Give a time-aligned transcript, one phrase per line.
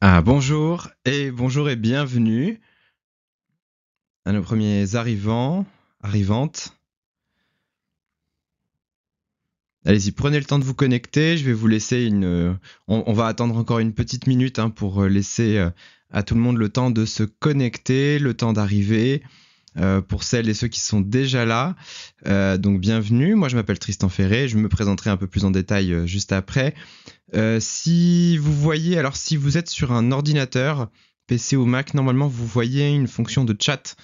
[0.00, 2.60] Ah, bonjour et bonjour et bienvenue
[4.24, 5.66] à nos premiers arrivants,
[6.00, 6.78] arrivantes.
[9.84, 11.36] Allez-y, prenez le temps de vous connecter.
[11.36, 12.56] Je vais vous laisser une.
[12.86, 15.70] On, on va attendre encore une petite minute hein, pour laisser euh,
[16.10, 19.24] à tout le monde le temps de se connecter, le temps d'arriver.
[19.76, 21.76] Euh, pour celles et ceux qui sont déjà là,
[22.26, 23.34] euh, donc bienvenue.
[23.34, 24.48] Moi, je m'appelle Tristan Ferré.
[24.48, 26.74] Je me présenterai un peu plus en détail euh, juste après.
[27.60, 30.88] Si vous voyez, alors si vous êtes sur un ordinateur,
[31.26, 33.96] PC ou Mac, normalement vous voyez une fonction de chat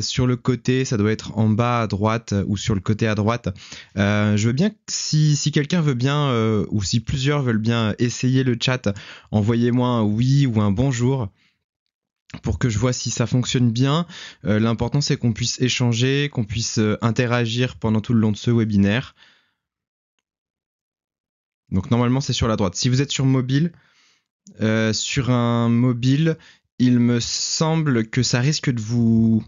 [0.00, 3.14] sur le côté, ça doit être en bas à droite ou sur le côté à
[3.14, 3.54] droite.
[3.96, 6.32] Je veux bien si, si quelqu'un veut bien
[6.70, 8.88] ou si plusieurs veulent bien essayer le chat,
[9.30, 11.28] envoyez-moi un oui ou un bonjour
[12.42, 14.06] pour que je vois si ça fonctionne bien.
[14.44, 18.36] Euh, L'important c'est qu'on puisse échanger, qu'on puisse euh, interagir pendant tout le long de
[18.36, 19.14] ce webinaire.
[21.70, 22.74] Donc normalement c'est sur la droite.
[22.74, 23.72] Si vous êtes sur mobile,
[24.60, 26.36] euh, sur un mobile,
[26.78, 29.44] il me semble que ça risque de vous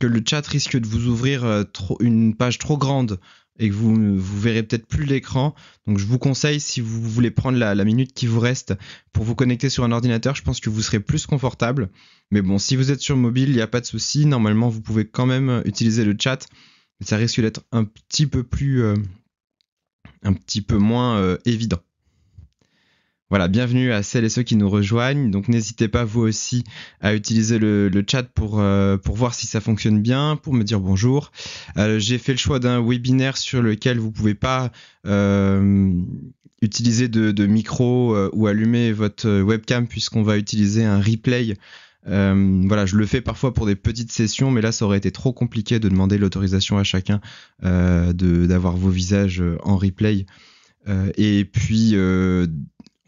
[0.00, 1.64] que le chat risque de vous ouvrir
[1.98, 3.18] une page trop grande
[3.58, 5.54] et que vous vous verrez peut-être plus l'écran.
[5.86, 8.74] Donc je vous conseille si vous voulez prendre la, la, minute qui vous reste
[9.12, 11.88] pour vous connecter sur un ordinateur, je pense que vous serez plus confortable.
[12.30, 14.26] Mais bon, si vous êtes sur mobile, il n'y a pas de souci.
[14.26, 16.46] Normalement, vous pouvez quand même utiliser le chat,
[17.00, 18.94] mais ça risque d'être un petit peu plus euh,
[20.22, 21.80] un petit peu moins euh, évident.
[23.30, 25.30] Voilà, bienvenue à celles et ceux qui nous rejoignent.
[25.30, 26.64] Donc n'hésitez pas vous aussi
[27.02, 30.80] à utiliser le, chat pour, euh, pour voir si ça fonctionne bien, pour me dire
[30.80, 31.30] bonjour.
[31.76, 34.72] Euh, J'ai fait le choix d'un webinaire sur lequel vous pouvez pas
[35.06, 35.92] euh,
[36.62, 41.54] utiliser de, micro ou allumer votre webcam puisqu'on va utiliser un replay.
[42.06, 45.34] Voilà, je le fais parfois pour des petites sessions, mais là ça aurait été trop
[45.34, 47.20] compliqué de demander l'autorisation à chacun
[47.60, 50.24] d'avoir vos visages en replay.
[51.18, 51.94] Et puis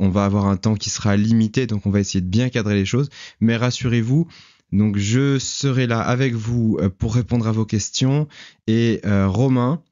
[0.00, 2.74] on va avoir un temps qui sera limité, donc on va essayer de bien cadrer
[2.74, 3.10] les choses.
[3.40, 4.26] Mais rassurez-vous,
[4.72, 8.26] donc je serai là avec vous euh, pour répondre à vos questions.
[8.66, 9.82] Et euh, Romain,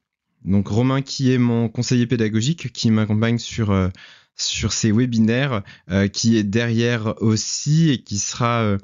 [0.43, 3.89] donc Romain qui est mon conseiller pédagogique, qui m'accompagne sur euh,
[4.35, 5.63] sur ces webinaires,
[6.13, 8.77] qui est derrière aussi et qui sera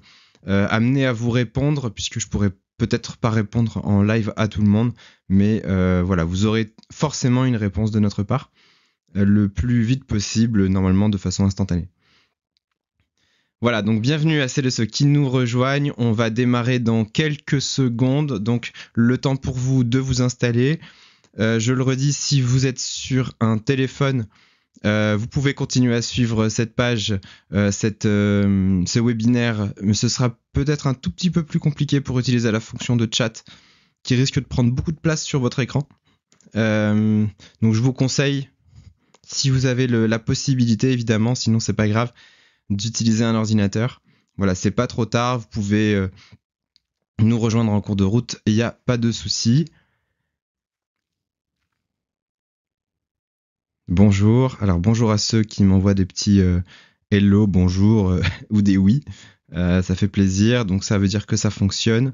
[0.46, 4.68] amené à vous répondre, puisque je pourrais peut-être pas répondre en live à tout le
[4.68, 4.92] monde,
[5.30, 5.64] mais
[6.04, 8.52] voilà, vous aurez forcément une réponse de notre part
[9.24, 11.88] le plus vite possible, normalement de façon instantanée.
[13.62, 15.94] Voilà, donc bienvenue à celles et ceux qui nous rejoignent.
[15.98, 20.80] On va démarrer dans quelques secondes, donc le temps pour vous de vous installer.
[21.40, 24.28] Euh, je le redis, si vous êtes sur un téléphone,
[24.86, 27.18] euh, vous pouvez continuer à suivre cette page,
[27.54, 32.52] euh, ce webinaire, mais ce sera peut-être un tout petit peu plus compliqué pour utiliser
[32.52, 33.46] la fonction de chat
[34.04, 35.88] qui risque de prendre beaucoup de place sur votre écran.
[36.54, 38.50] Donc je vous conseille
[39.26, 42.14] si vous avez la possibilité, évidemment, sinon c'est pas grave,
[42.70, 44.02] d'utiliser un ordinateur.
[44.38, 46.10] Voilà, c'est pas trop tard, vous pouvez euh,
[47.20, 49.66] nous rejoindre en cours de route, il n'y a pas de souci.
[53.88, 56.60] Bonjour, alors bonjour à ceux qui m'envoient des petits euh,
[57.12, 59.04] hello, bonjour euh, ou des oui,
[59.52, 62.14] ça fait plaisir, donc ça veut dire que ça fonctionne.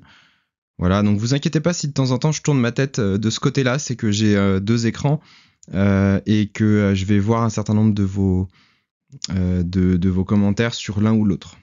[0.78, 3.29] Voilà, donc vous inquiétez pas si de temps en temps je tourne ma tête de
[3.29, 5.22] ce côté-là, c'est que j'ai deux écrans
[5.73, 8.47] et que euh, je vais voir un certain nombre de vos,
[9.31, 11.57] euh, de, vos commentaires sur l'un ou l'autre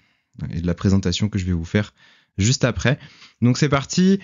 [0.52, 1.94] et de la présentation que je vais vous faire
[2.36, 2.98] juste après.
[3.42, 4.20] Donc c'est parti,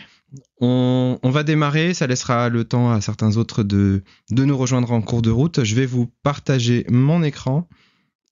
[0.60, 5.22] on, va démarrer, ça laissera le temps à certains autres de, nous rejoindre en cours
[5.22, 5.64] de route.
[5.64, 7.68] Je vais vous partager mon écran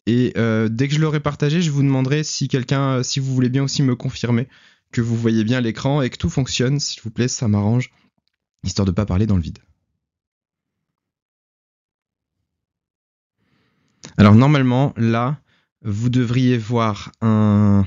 [0.07, 3.49] et euh, dès que je l'aurai partagé, je vous demanderai si quelqu'un, si vous voulez
[3.49, 4.47] bien aussi me confirmer
[4.93, 7.91] que vous voyez bien l'écran et que tout fonctionne, s'il vous plaît, ça m'arrange,
[8.63, 9.59] histoire de ne pas parler dans le vide.
[14.17, 15.41] Alors normalement, là,
[15.83, 17.85] vous devriez voir un,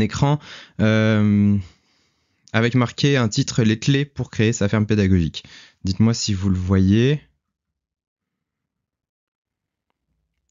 [0.00, 0.38] écran
[0.80, 1.56] euh,
[2.52, 5.44] avec marqué un titre Les clés pour créer sa ferme pédagogique.
[5.84, 7.20] Dites-moi si vous le voyez.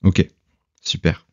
[0.04, 0.28] Ok,
[0.82, 1.26] super.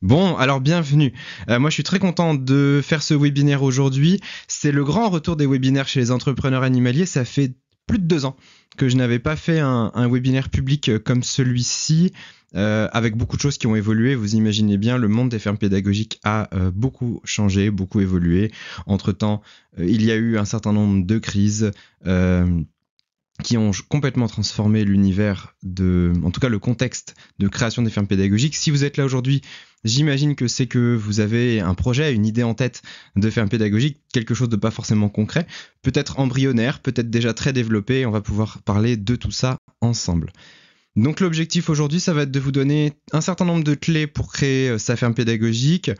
[0.00, 1.12] Bon, alors bienvenue.
[1.48, 4.20] Euh, moi, je suis très content de faire ce webinaire aujourd'hui.
[4.48, 7.06] C'est le grand retour des webinaires chez les entrepreneurs animaliers.
[7.06, 7.52] Ça fait
[7.86, 8.36] plus de deux ans
[8.76, 12.12] que je n'avais pas fait un, webinaire public comme celui-ci,
[12.54, 14.14] euh, avec beaucoup de choses qui ont évolué.
[14.14, 18.50] Vous imaginez bien, le monde des fermes pédagogiques a euh, beaucoup changé, beaucoup évolué.
[18.86, 19.42] Entre-temps,
[19.78, 21.70] euh, il y a eu un certain nombre de crises
[23.42, 28.06] qui ont complètement transformé l'univers de, en tout cas le contexte de création des fermes
[28.06, 28.56] pédagogiques.
[28.56, 29.42] Si vous êtes là aujourd'hui,
[29.84, 32.82] j'imagine que c'est que vous avez un projet, une idée en tête
[33.16, 35.46] de ferme pédagogique, quelque chose de pas forcément concret,
[35.82, 38.06] peut-être embryonnaire, peut-être déjà très développé.
[38.06, 40.32] On va pouvoir parler de tout ça ensemble.
[40.94, 44.32] Donc l'objectif aujourd'hui, ça va être de vous donner un certain nombre de clés pour
[44.32, 45.90] créer sa ferme pédagogique.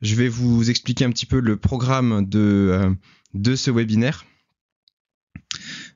[0.00, 2.94] Je vais vous expliquer un petit peu le programme de,
[3.34, 4.24] de ce webinaire.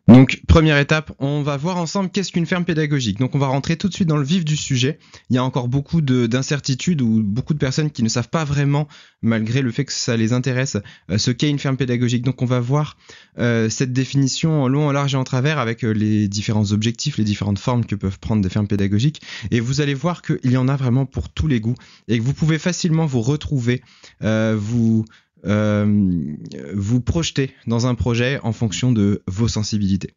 [0.06, 3.18] Donc, première étape, on va voir ensemble qu'est-ce qu'une ferme pédagogique.
[3.18, 4.98] Donc, on va rentrer tout de suite dans le vif du sujet.
[5.30, 8.86] Il y a encore beaucoup d'incertitudes ou beaucoup de personnes qui ne savent pas vraiment,
[9.22, 10.76] malgré le fait que ça les intéresse,
[11.10, 12.22] euh, ce qu'est une ferme pédagogique.
[12.22, 12.98] Donc, on va voir
[13.38, 17.16] euh, cette définition en long, en large et en travers avec euh, les différents objectifs,
[17.16, 19.22] les différentes formes que peuvent prendre des fermes pédagogiques.
[19.50, 21.76] Et vous allez voir qu'il y en a vraiment pour tous les goûts
[22.08, 23.82] et que vous pouvez facilement vous retrouver,
[24.20, 25.04] vous vous
[27.05, 30.14] projetez dans un projet en fonction de vos sensibilités.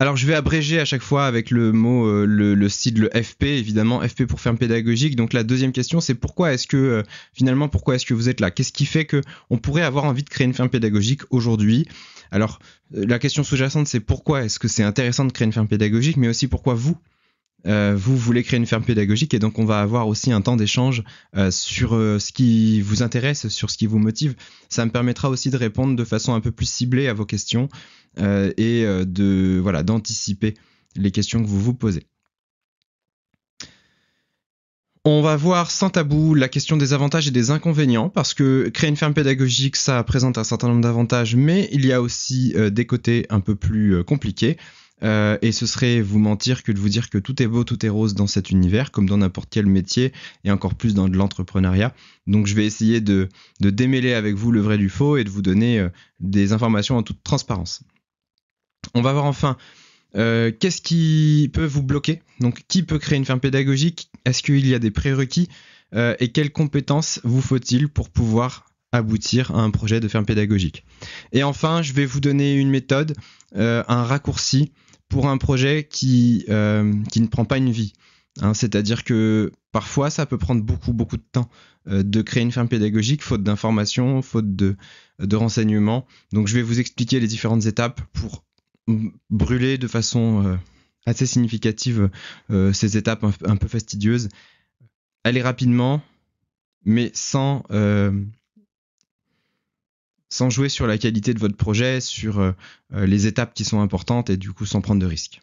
[0.00, 3.44] Alors je vais abréger à chaque fois avec le mot, euh, le, style le FP,
[3.44, 5.16] évidemment, FP pour ferme pédagogique.
[5.16, 7.02] Donc la deuxième question, c'est pourquoi est-ce que, euh,
[7.32, 8.52] finalement, pourquoi est-ce que vous êtes là?
[8.52, 11.84] Qu'est-ce qui fait que on pourrait avoir envie de créer une ferme pédagogique aujourd'hui?
[12.30, 12.60] Alors
[12.92, 16.28] la question sous-jacente, c'est pourquoi est-ce que c'est intéressant de créer une ferme pédagogique, mais
[16.28, 16.96] aussi pourquoi vous,
[17.66, 20.56] euh, vous voulez créer une ferme pédagogique et donc on va avoir aussi un temps
[20.56, 21.02] d'échange
[21.36, 24.36] euh, sur euh, ce qui vous intéresse, sur ce qui vous motive.
[24.68, 27.68] Ça me permettra aussi de répondre de façon un peu plus ciblée à vos questions
[28.16, 30.54] et de voilà d'anticiper
[30.96, 32.08] les questions que vous vous posez.
[35.04, 38.90] On va voir sans tabou la question des avantages et des inconvénients parce que créer
[38.90, 42.86] une ferme pédagogique, ça présente un certain nombre d'avantages, mais il y a aussi des
[42.86, 44.56] côtés un peu plus compliqués.
[45.02, 47.84] Euh, et ce serait vous mentir que de vous dire que tout est beau, tout
[47.84, 50.12] est rose dans cet univers, comme dans n'importe quel métier,
[50.44, 51.94] et encore plus dans de l'entrepreneuriat.
[52.26, 53.28] Donc je vais essayer de,
[53.60, 55.88] démêler avec vous le vrai du faux et de vous donner euh,
[56.20, 57.82] des informations en toute transparence.
[58.94, 59.56] On va voir enfin
[60.16, 62.22] euh, qu'est-ce qui peut vous bloquer.
[62.40, 64.10] Donc qui peut créer une ferme pédagogique?
[64.24, 65.48] Est-ce qu'il y a des prérequis?
[66.20, 70.84] Et quelles compétences vous faut-il pour pouvoir aboutir à un projet de ferme pédagogique?
[71.32, 73.16] Et enfin, je vais vous donner une méthode,
[73.54, 74.70] un raccourci
[75.08, 77.92] pour un projet qui, euh, qui ne prend pas une vie.
[78.40, 81.48] Hein, C'est-à-dire que parfois, ça peut prendre beaucoup, beaucoup de temps
[81.88, 84.76] euh, de créer une ferme pédagogique, faute d'informations, faute de,
[85.18, 86.06] de renseignements.
[86.32, 88.44] Donc, je vais vous expliquer les différentes étapes pour
[89.30, 90.56] brûler de façon euh,
[91.04, 92.10] assez significative
[92.72, 94.28] ces étapes un, peu fastidieuses.
[95.24, 96.02] Aller rapidement,
[96.84, 97.62] mais sans,
[100.28, 102.52] sans jouer sur la qualité de votre projet, sur euh,
[102.94, 105.40] euh, les étapes qui sont importantes et du coup sans prendre de risques.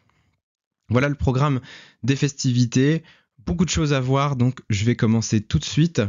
[0.88, 1.60] Voilà le programme
[2.02, 3.02] des festivités.
[3.44, 6.02] Beaucoup de choses à voir, donc je vais commencer tout de suite.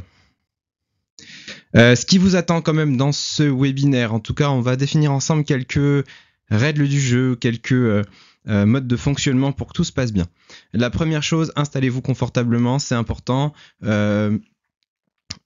[1.76, 4.76] Euh, ce qui vous attend quand même dans ce webinaire, en tout cas, on va
[4.76, 6.06] définir ensemble quelques
[6.50, 8.06] règles du jeu, quelques
[8.46, 10.26] modes de fonctionnement pour que tout se passe bien.
[10.72, 13.54] La première chose, installez-vous confortablement, c'est important.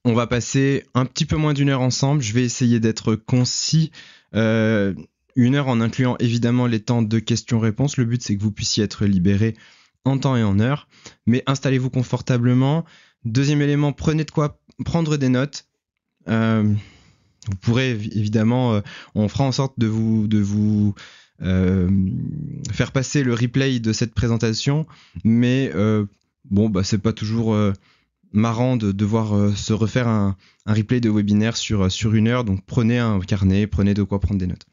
[0.04, 2.22] On va passer un petit peu moins d'une heure ensemble.
[2.22, 3.92] Je vais essayer d'être concis.
[4.34, 4.94] Euh,
[5.36, 7.98] une heure en incluant évidemment les temps de questions-réponses.
[7.98, 9.56] Le but, c'est que vous puissiez être libéré
[10.04, 10.88] en temps et en heure.
[11.28, 12.84] Mais installez-vous confortablement.
[13.26, 15.68] Deuxième élément, prenez de quoi prendre des notes.
[16.28, 16.64] Euh,
[17.48, 18.82] vous pourrez évidemment, euh,
[19.14, 20.96] on fera en sorte de vous,
[22.72, 24.88] faire passer le replay de cette présentation,
[25.24, 25.72] mais
[26.50, 27.56] bon, bah c'est pas toujours
[28.34, 30.36] marrant de devoir euh, se refaire un,
[30.66, 32.44] replay de webinaire sur, euh, sur une heure.
[32.44, 34.66] Donc prenez un carnet, prenez de quoi prendre des notes.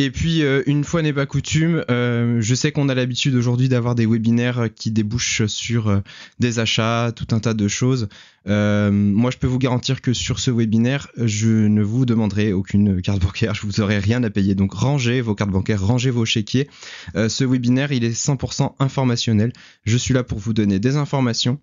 [0.00, 3.94] Et puis, euh, une fois n'est pas coutume, je sais qu'on a l'habitude aujourd'hui d'avoir
[3.94, 6.02] des webinaires qui débouchent sur
[6.38, 8.08] des achats, tout un tas de choses.
[8.46, 13.20] moi, je peux vous garantir que sur ce webinaire, je ne vous demanderai aucune carte
[13.20, 14.54] bancaire, je vous aurai rien à payer.
[14.54, 16.70] Donc, rangez vos cartes bancaires, rangez vos chéquiers.
[17.14, 19.52] ce webinaire, il est 100% informationnel.
[19.84, 21.58] Je suis là pour vous donner des informations.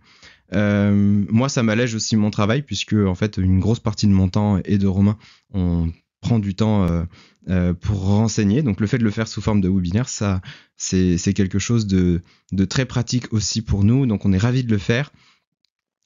[0.54, 4.60] moi, ça m'allège aussi mon travail puisque en fait, une grosse partie de mon temps
[4.64, 5.18] et de Romain,
[5.56, 5.90] on
[6.28, 7.04] prend du temps euh,
[7.50, 8.62] euh, pour renseigner.
[8.62, 10.42] Donc le fait de le faire sous forme de webinaire, ça,
[10.76, 12.22] c'est quelque chose de,
[12.66, 14.06] très pratique aussi pour nous.
[14.06, 15.12] Donc on est ravi de le faire.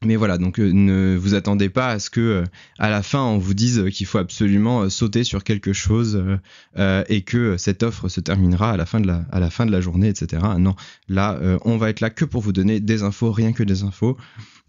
[0.03, 2.43] Mais voilà, donc euh, ne vous attendez pas à ce que
[2.79, 6.23] à la fin on vous dise qu'il faut absolument sauter sur quelque chose
[7.07, 9.71] et que cette offre se terminera à la fin de la, à la, fin de
[9.71, 10.41] la journée, etc.
[10.57, 10.75] Non,
[11.07, 14.17] là on va être là que pour vous donner des infos, rien que des infos.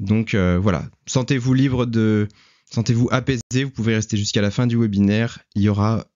[0.00, 2.28] Donc voilà, sentez-vous libre de,
[2.73, 6.07] Sentez-vous apaisé, vous pouvez rester jusqu'à la fin du webinaire, il n'y aura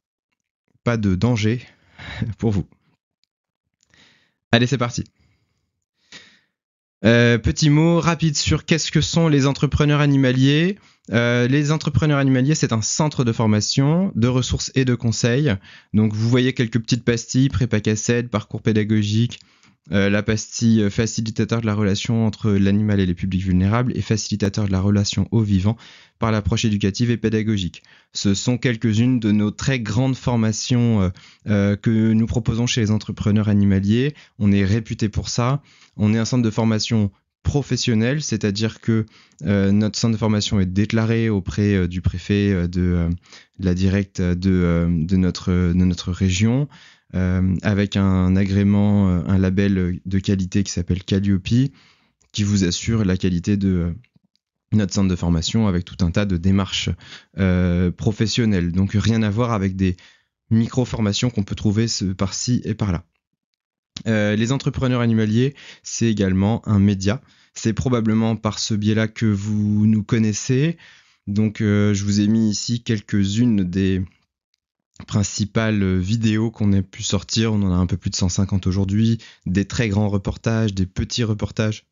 [0.84, 1.60] pas de danger
[2.38, 2.66] pour vous.
[4.52, 5.04] Allez, c'est parti.
[7.04, 10.78] Euh, petit mot rapide sur qu'est-ce que sont les entrepreneurs animaliers.
[11.12, 15.54] Euh, les entrepreneurs animaliers, c'est un centre de formation, de ressources et de conseils.
[15.92, 19.40] Donc, vous voyez quelques petites pastilles, prépa cassette, parcours pédagogique,
[19.92, 24.66] euh, la pastille facilitateur de la relation entre l'animal et les publics vulnérables et facilitateur
[24.66, 25.76] de la relation au vivant
[26.18, 27.82] par l'approche éducative et pédagogique.
[28.12, 31.08] Ce sont quelques-unes de nos très grandes formations euh,
[31.46, 34.14] euh, que nous proposons chez les entrepreneurs animaliers.
[34.38, 35.62] On est réputé pour ça.
[35.96, 37.12] On est un centre de formation
[37.44, 39.06] professionnel, c'est-à-dire que
[39.42, 43.08] notre centre de formation est déclaré auprès du préfet de,
[43.60, 46.66] la directe de, notre, de notre région.
[47.16, 51.70] Euh, avec un agrément, euh, un label de qualité qui s'appelle Calliope,
[52.32, 53.92] qui vous assure la qualité de euh,
[54.72, 56.90] notre centre de formation avec tout un tas de démarches
[57.96, 58.72] professionnelles.
[58.72, 59.96] Donc rien à voir avec des
[60.50, 61.86] micro-formations qu'on peut trouver
[62.18, 63.04] par-ci et par-là.
[64.04, 67.22] les entrepreneurs animaliers, c'est également un média.
[67.54, 70.76] C'est probablement par ce biais-là que vous nous connaissez.
[71.28, 74.02] Donc je vous ai mis ici quelques-unes des
[75.06, 79.18] principales vidéos qu'on a pu sortir, on en a un peu plus de 150 aujourd'hui,
[79.44, 81.84] des très grands reportages, des petits reportages,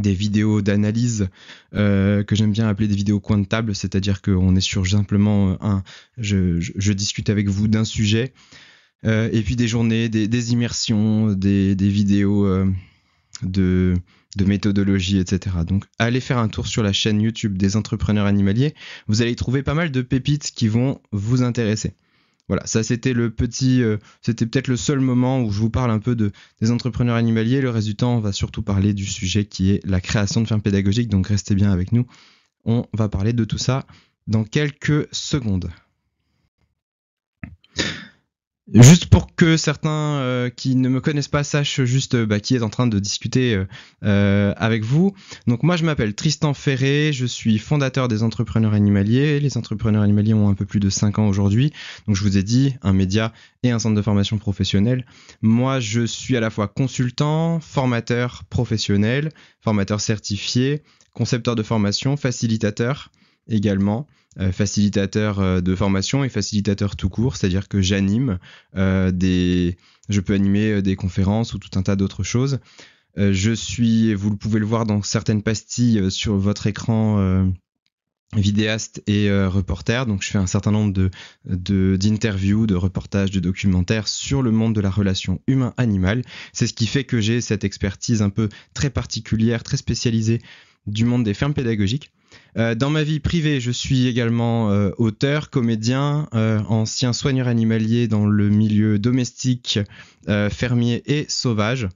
[0.00, 1.28] des vidéos d'analyse
[1.74, 5.56] euh, que j'aime bien appeler des vidéos coin de table, c'est-à-dire qu'on est sur simplement
[5.62, 5.82] un,
[6.16, 8.32] je, discute avec vous d'un sujet,
[9.04, 12.70] euh, et puis des journées, des, immersions, des, vidéos euh,
[13.42, 13.94] de,
[14.36, 15.56] de méthodologie, etc.
[15.66, 18.74] Donc allez faire un tour sur la chaîne YouTube des entrepreneurs animaliers,
[19.06, 21.94] vous allez y trouver pas mal de pépites qui vont vous intéresser.
[22.48, 25.90] Voilà, ça c'était le petit, euh, c'était peut-être le seul moment où je vous parle
[25.90, 27.60] un peu de, des entrepreneurs animaliers.
[27.60, 30.46] Le reste du temps, on va surtout parler du sujet qui est la création de
[30.46, 31.10] fermes pédagogiques.
[31.10, 32.06] Donc restez bien avec nous.
[32.64, 33.86] On va parler de tout ça
[34.26, 35.70] dans quelques secondes.
[38.74, 42.54] Juste pour que certains euh, qui ne me connaissent pas sachent juste euh, bah, qui
[42.54, 43.64] est en train de discuter
[44.04, 45.14] euh, avec vous.
[45.46, 49.40] Donc moi je m'appelle Tristan Ferré, je suis fondateur des entrepreneurs animaliers.
[49.40, 51.72] Les entrepreneurs animaliers ont un peu plus de 5 ans aujourd'hui.
[52.06, 53.32] Donc je vous ai dit, un média
[53.62, 55.06] et un centre de formation professionnel.
[55.40, 59.30] Moi je suis à la fois consultant, formateur professionnel,
[59.62, 60.82] formateur certifié,
[61.14, 63.10] concepteur de formation, facilitateur
[63.48, 64.06] également.
[64.40, 68.38] Euh, facilitateur euh, de formation et facilitateur tout court, c'est-à-dire que j'anime
[68.76, 69.76] euh, des,
[70.08, 72.60] je peux animer des conférences ou tout un tas d'autres choses.
[73.16, 77.52] je suis, vous pouvez le voir dans certaines pastilles sur votre écran
[78.36, 80.06] vidéaste et reporter.
[80.06, 81.10] Donc, je fais un certain nombre
[81.44, 86.22] d'interviews, de, reportages, de documentaires sur le monde de la relation humain-animal.
[86.52, 90.40] C'est ce qui fait que j'ai cette expertise un peu très particulière, très spécialisée
[90.86, 92.12] du monde des fermes pédagogiques.
[92.56, 98.08] Euh, dans ma vie privée, je suis également euh, auteur, comédien, euh, ancien soigneur animalier
[98.08, 99.78] dans le milieu domestique,
[100.50, 101.88] fermier et sauvage.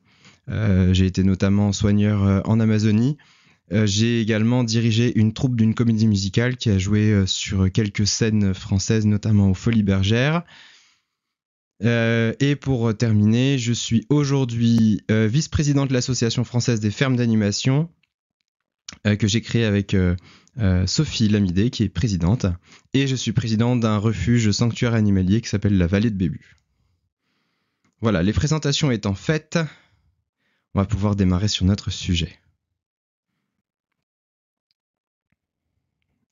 [0.49, 3.19] J'ai été notamment soigneur en Amazonie.
[3.71, 9.05] J'ai également dirigé une troupe d'une comédie musicale qui a joué sur quelques scènes françaises,
[9.05, 10.45] notamment aux Folies Bergères.
[11.83, 17.91] et pour terminer, je suis aujourd'hui vice-président de l'Association française des fermes d'animation,
[19.05, 22.47] que j'ai créée avec euh, Sophie Lamidé, qui est présidente,
[22.95, 26.57] et je suis président d'un refuge sanctuaire animalier qui s'appelle la Vallée de Bébu.
[28.01, 29.59] Voilà, les présentations étant faites,
[30.75, 32.39] on va pouvoir démarrer sur notre sujet.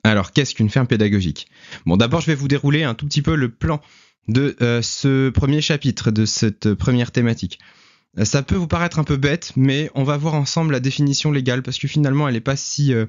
[0.03, 1.47] Alors, qu'est-ce qu'une ferme pédagogique?
[1.85, 3.81] Bon, d'abord, je vais vous dérouler un tout petit peu le plan
[4.27, 7.59] de euh, ce premier chapitre, de cette première thématique.
[8.17, 11.31] Euh, ça peut vous paraître un peu bête, mais on va voir ensemble la définition
[11.31, 13.05] légale parce que finalement elle n'est pas si euh,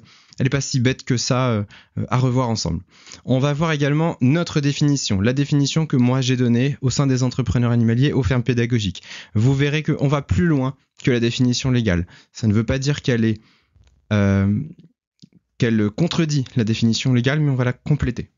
[0.50, 1.64] pas si bête que ça euh,
[2.08, 2.82] à revoir ensemble.
[3.24, 7.22] On va voir également notre définition, la définition que moi j'ai donnée au sein des
[7.22, 9.02] entrepreneurs animaliers aux fermes pédagogiques.
[9.34, 12.06] Vous verrez qu'on va plus loin que la définition légale.
[12.32, 13.40] Ça ne veut pas dire qu'elle est
[15.56, 18.28] qu'elle contredit la définition légale, mais on va la compléter.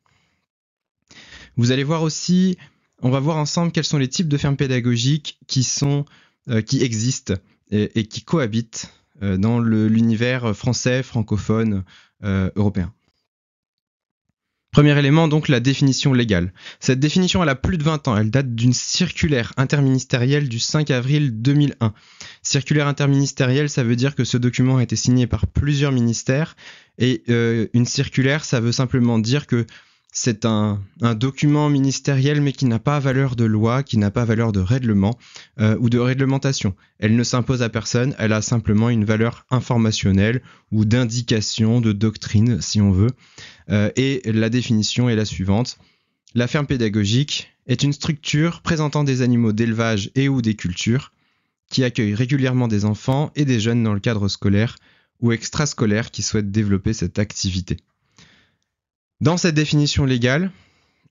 [1.57, 2.57] Vous allez voir aussi,
[3.03, 6.24] on va voir ensemble quels sont les types de fermes pédagogiques qui sont euh,
[6.67, 7.35] qui existent
[7.71, 11.85] et, qui cohabitent euh, dans l'univers français, francophone,
[12.25, 12.93] euh, européen.
[14.73, 16.53] Premier élément, donc la définition légale.
[16.81, 18.17] Cette définition, elle a plus de 20 ans.
[18.17, 21.95] Elle date d'une circulaire interministérielle du 5 avril 2001.
[22.43, 26.57] Circulaire interministérielle, ça veut dire que ce document a été signé par plusieurs ministères.
[26.99, 29.65] Et une circulaire, ça veut simplement dire que
[30.17, 30.81] c'est un,
[31.17, 35.19] document ministériel mais qui n'a pas valeur de loi, qui n'a pas valeur de règlement
[35.61, 36.75] euh, ou de réglementation.
[37.01, 40.41] Elle ne s'impose à personne, elle a simplement une valeur informationnelle
[40.71, 43.11] ou d'indication, de doctrine si on veut.
[43.71, 45.79] Euh, et la définition est la suivante.
[46.37, 51.11] La ferme pédagogique est une structure présentant des animaux d'élevage et ou des cultures
[51.71, 54.77] qui accueille régulièrement des enfants et des jeunes dans le cadre scolaire
[55.21, 57.79] ou extrascolaire qui souhaitent développer cette activité.
[59.21, 60.51] Dans cette définition légale,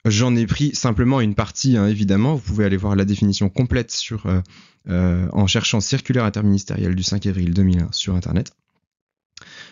[0.06, 2.36] J'en ai pris simplement une partie, hein, évidemment.
[2.36, 4.42] Vous pouvez aller voir la définition complète euh,
[4.90, 8.52] euh, en cherchant circulaire interministériel du 5 avril 2001 sur Internet.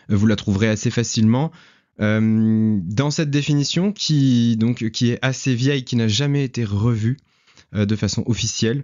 [0.07, 1.51] Vous la trouverez assez facilement.
[1.99, 7.17] Euh, dans cette définition, qui, donc, qui est assez vieille, qui n'a jamais été revue
[7.73, 8.81] de façon officielle,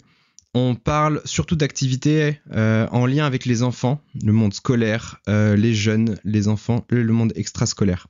[0.53, 6.47] on parle surtout d'activités en lien avec les enfants, le monde scolaire, les jeunes, les
[6.47, 8.07] enfants, le monde extrascolaire.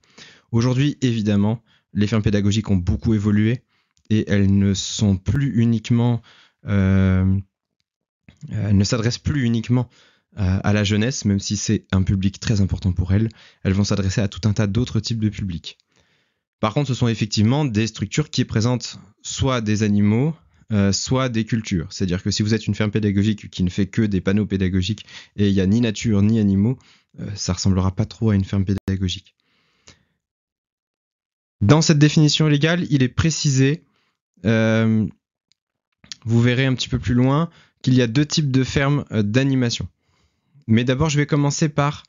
[0.52, 1.64] Aujourd'hui, évidemment,
[1.94, 3.64] les fermes pédagogiques ont beaucoup évolué
[4.10, 6.22] et elles ne sont plus uniquement,
[6.68, 7.38] euh,
[8.50, 9.90] elles ne s'adressent plus uniquement
[10.36, 13.30] à, la jeunesse, même si c'est un public très important pour elles.
[13.64, 15.80] Elles vont s'adresser à tout un tas d'autres types de publics.
[16.60, 20.36] Par contre, ce sont effectivement des structures qui présentent soit des animaux,
[20.72, 21.88] euh, soit des cultures.
[21.92, 25.06] C'est-à-dire que si vous êtes une ferme pédagogique qui ne fait que des panneaux pédagogiques
[25.36, 26.78] et il n'y a ni nature ni animaux,
[27.20, 29.37] euh, ça ressemblera pas trop à une ferme pédagogique.
[31.62, 33.84] Dans cette définition légale, il est précisé,
[34.46, 35.08] euh,
[36.26, 37.50] vous verrez un petit peu plus loin,
[37.82, 39.88] qu'il y a deux types de fermes euh, d'animation.
[40.68, 42.04] Mais d'abord, je vais commencer par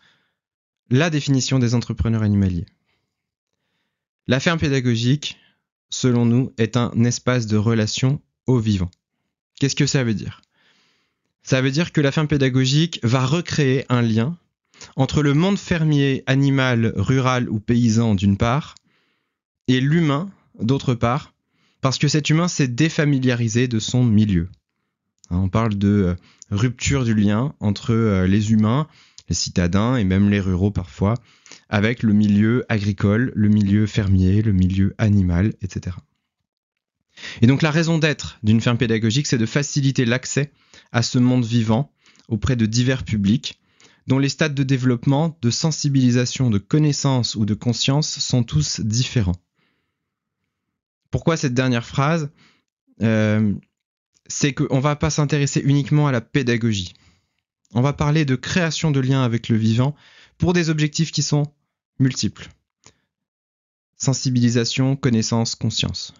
[0.91, 2.67] la définition des entrepreneurs animaliers.
[4.27, 5.39] La ferme pédagogique,
[5.91, 8.91] selon nous, est un espace de relation au vivant.
[9.59, 10.43] Qu'est-ce que ça veut dire?
[11.43, 14.37] Ça veut dire que la ferme pédagogique va recréer un lien
[14.97, 18.75] entre le monde fermier, animal, rural ou paysan d'une part,
[19.69, 21.35] et l'humain, d'autre part,
[21.81, 24.49] parce que cet humain s'est défamiliarisé de son milieu.
[25.31, 26.15] Hein, on parle de euh,
[26.51, 28.89] rupture du lien entre euh, les humains,
[29.29, 31.15] les citadins et même les ruraux parfois,
[31.69, 35.97] avec le milieu agricole, le milieu fermier, le milieu animal, etc.
[37.43, 40.53] Et donc la raison d'être d'une ferme pédagogique, c'est de faciliter l'accès
[40.93, 41.93] à ce monde vivant
[42.29, 43.61] auprès de divers publics,
[44.07, 49.37] dont les stades de développement, de sensibilisation, de connaissance ou de conscience sont tous différents.
[51.11, 52.31] Pourquoi cette dernière phrase?
[53.03, 53.55] Euh,
[54.27, 56.93] C'est qu'on ne va pas s'intéresser uniquement à la pédagogie.
[57.73, 59.95] On va parler de création de liens avec le vivant
[60.37, 61.45] pour des objectifs qui sont
[61.99, 62.49] multiples.
[63.97, 66.15] Sensibilisation, connaissance, conscience.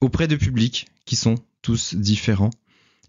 [0.00, 2.50] Auprès de publics qui sont tous différents.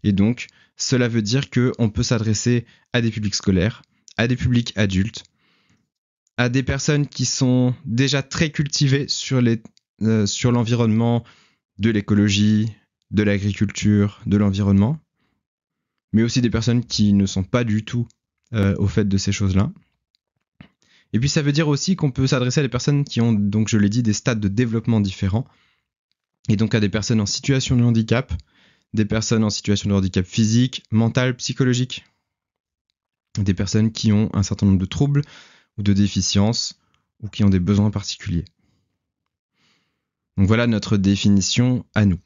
[0.03, 3.81] Et donc, cela veut dire qu'on peut s'adresser à des publics scolaires,
[4.15, 5.23] à des publics adultes,
[6.37, 9.61] à des personnes qui sont déjà très cultivées sur les
[10.01, 11.23] euh, sur l'environnement,
[11.79, 12.71] de l'écologie,
[13.11, 14.99] de l'agriculture, de l'environnement,
[16.13, 18.07] mais aussi des personnes qui ne sont pas du tout
[18.53, 19.71] euh, au fait de ces choses-là.
[21.13, 23.69] Et puis ça veut dire aussi qu'on peut s'adresser à des personnes qui ont, donc
[23.69, 25.47] je l'ai dit, des stades de développement différents,
[26.49, 28.33] et donc à des personnes en situation de handicap,
[28.93, 32.05] des personnes en situation de handicap physique, mental, psychologique,
[33.37, 35.21] des personnes qui ont un certain nombre de troubles
[35.77, 36.79] ou de déficiences
[37.21, 38.45] ou qui ont des besoins particuliers.
[40.37, 42.19] Donc voilà notre définition à nous.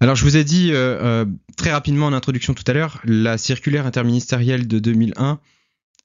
[0.00, 3.38] Alors je vous ai dit euh, euh, très rapidement en introduction tout à l'heure, la
[3.38, 5.40] circulaire interministérielle de 2001,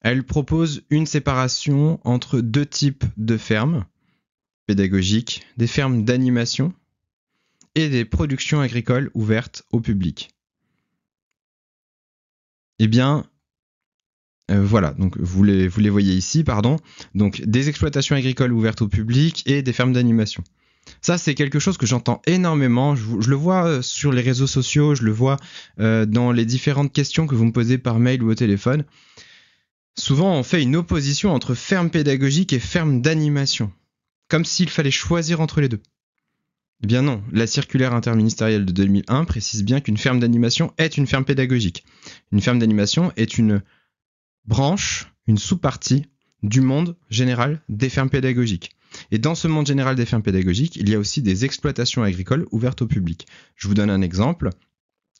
[0.01, 3.85] elle propose une séparation entre deux types de fermes
[4.67, 6.73] pédagogiques, des fermes d'animation
[7.75, 10.29] et des productions agricoles ouvertes au public.
[12.79, 13.25] Eh bien,
[14.49, 16.77] euh, voilà, donc vous les, voyez ici, pardon.
[17.15, 20.43] Donc des exploitations agricoles ouvertes au public et des fermes d'animation.
[21.01, 22.95] Ça, c'est quelque chose que j'entends énormément.
[22.95, 25.37] Je, le vois euh, sur les réseaux sociaux, je le vois
[25.79, 28.83] euh, dans les différentes questions que vous me posez par mail ou au téléphone.
[29.97, 33.71] Souvent, on fait une opposition entre ferme pédagogique et ferme d'animation,
[34.29, 35.81] comme s'il fallait choisir entre les deux.
[36.81, 41.07] Eh bien non, la circulaire interministérielle de 2001 précise bien qu'une ferme d'animation est une
[41.07, 41.83] ferme pédagogique.
[42.31, 43.61] Une ferme d'animation est une
[44.49, 46.07] branche, une sous-partie
[46.41, 48.71] du monde général des fermes pédagogiques.
[49.11, 52.47] Et dans ce monde général des fermes pédagogiques, il y a aussi des exploitations agricoles
[52.51, 53.27] ouvertes au public.
[53.55, 54.49] Je vous donne un exemple.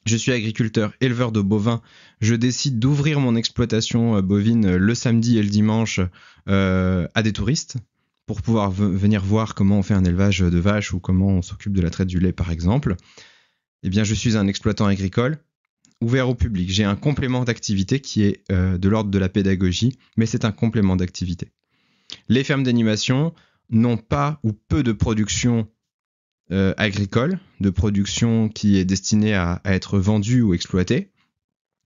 [0.05, 1.81] Je suis agriculteur, éleveur de bovins.
[2.21, 5.99] Je décide d'ouvrir mon exploitation euh, bovine euh, le samedi et le dimanche
[6.47, 7.77] euh, à des touristes
[8.25, 11.73] pour pouvoir venir voir comment on fait un élevage de vaches ou comment on s'occupe
[11.73, 12.95] de la traite du lait, par exemple.
[13.83, 15.39] Eh bien, je suis un exploitant agricole
[16.01, 16.69] ouvert au public.
[16.69, 20.51] J'ai un complément d'activité qui est euh, de l'ordre de la pédagogie, mais c'est un
[20.51, 21.51] complément d'activité.
[22.27, 23.33] Les fermes d'animation
[23.69, 25.67] n'ont pas ou peu de production
[26.51, 31.11] euh, agricole, de production qui est destinée à, être vendue ou exploitée.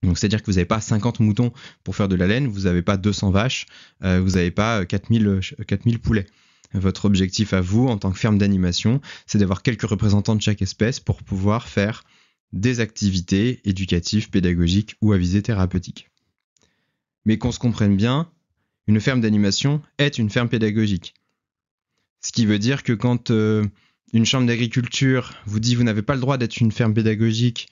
[0.02, 2.82] Donc c'est-à-dire que vous n'avez pas 50 moutons pour faire de la laine, vous n'avez
[2.82, 3.66] pas 200 vaches,
[4.02, 6.26] euh, vous n'avez pas 4000, 4000 poulets.
[6.72, 10.60] Votre objectif à vous, en tant que ferme d'animation, c'est d'avoir quelques représentants de chaque
[10.60, 12.02] espèce pour pouvoir faire
[12.54, 16.08] des activités éducatives, pédagogiques ou à visée thérapeutique.
[17.26, 18.30] Mais qu'on se comprenne bien,
[18.86, 21.14] une ferme d'animation est une ferme pédagogique.
[22.20, 26.20] Ce qui veut dire que quand une chambre d'agriculture vous dit vous n'avez pas le
[26.20, 27.68] droit d'être une ferme pédagogique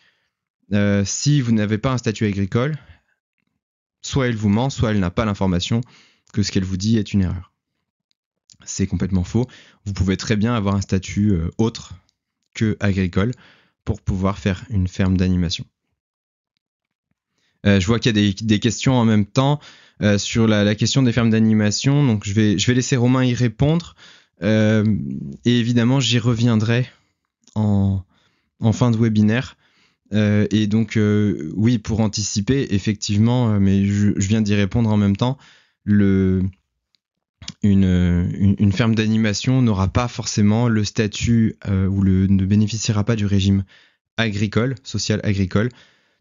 [1.04, 2.76] si vous n'avez pas un statut agricole,
[4.00, 5.80] soit elle vous ment, soit elle n'a pas l'information
[6.32, 7.52] que ce qu'elle vous dit est une erreur.
[8.64, 9.46] C'est complètement faux.
[9.84, 11.94] Vous pouvez très bien avoir un statut autre
[12.54, 13.32] que agricole
[13.84, 15.64] pour pouvoir faire une ferme d'animation.
[17.66, 19.60] Euh, je vois qu'il y a des, questions en même temps
[20.02, 23.34] euh, sur la, question des fermes d'animation, donc je vais, je vais laisser Romain y
[23.34, 23.94] répondre.
[24.42, 24.84] Euh,
[25.44, 26.88] et évidemment, j'y reviendrai
[27.54, 28.02] en,
[28.58, 29.56] en, fin de webinaire.
[30.12, 30.98] et donc,
[31.54, 35.38] oui, pour anticiper, effectivement, mais je, viens d'y répondre en même temps,
[35.84, 36.42] le,
[37.62, 43.64] une, ferme d'animation n'aura pas forcément le statut ou le, ne bénéficiera pas du régime
[44.16, 45.68] agricole, social agricole.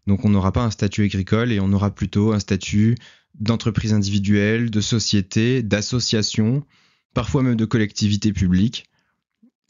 [0.07, 2.95] Donc on n'aura pas un statut agricole et on aura plutôt un statut
[3.39, 6.65] d'entreprise individuelle, de société, d'association,
[7.13, 8.85] parfois même de collectivité publique.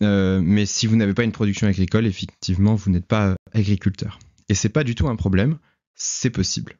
[0.02, 4.20] Euh, mais si vous n'avez pas une production agricole, effectivement, vous n'êtes pas agriculteur.
[4.50, 5.58] Et c'est pas du tout un problème,
[5.94, 6.78] c'est possible.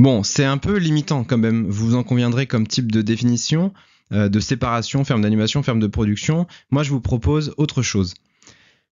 [0.00, 3.74] Bon, c'est un peu limitant quand même, vous en conviendrez comme type de définition
[4.12, 6.46] euh, de séparation, ferme d'animation, ferme de production.
[6.70, 8.14] Moi, je vous propose autre chose.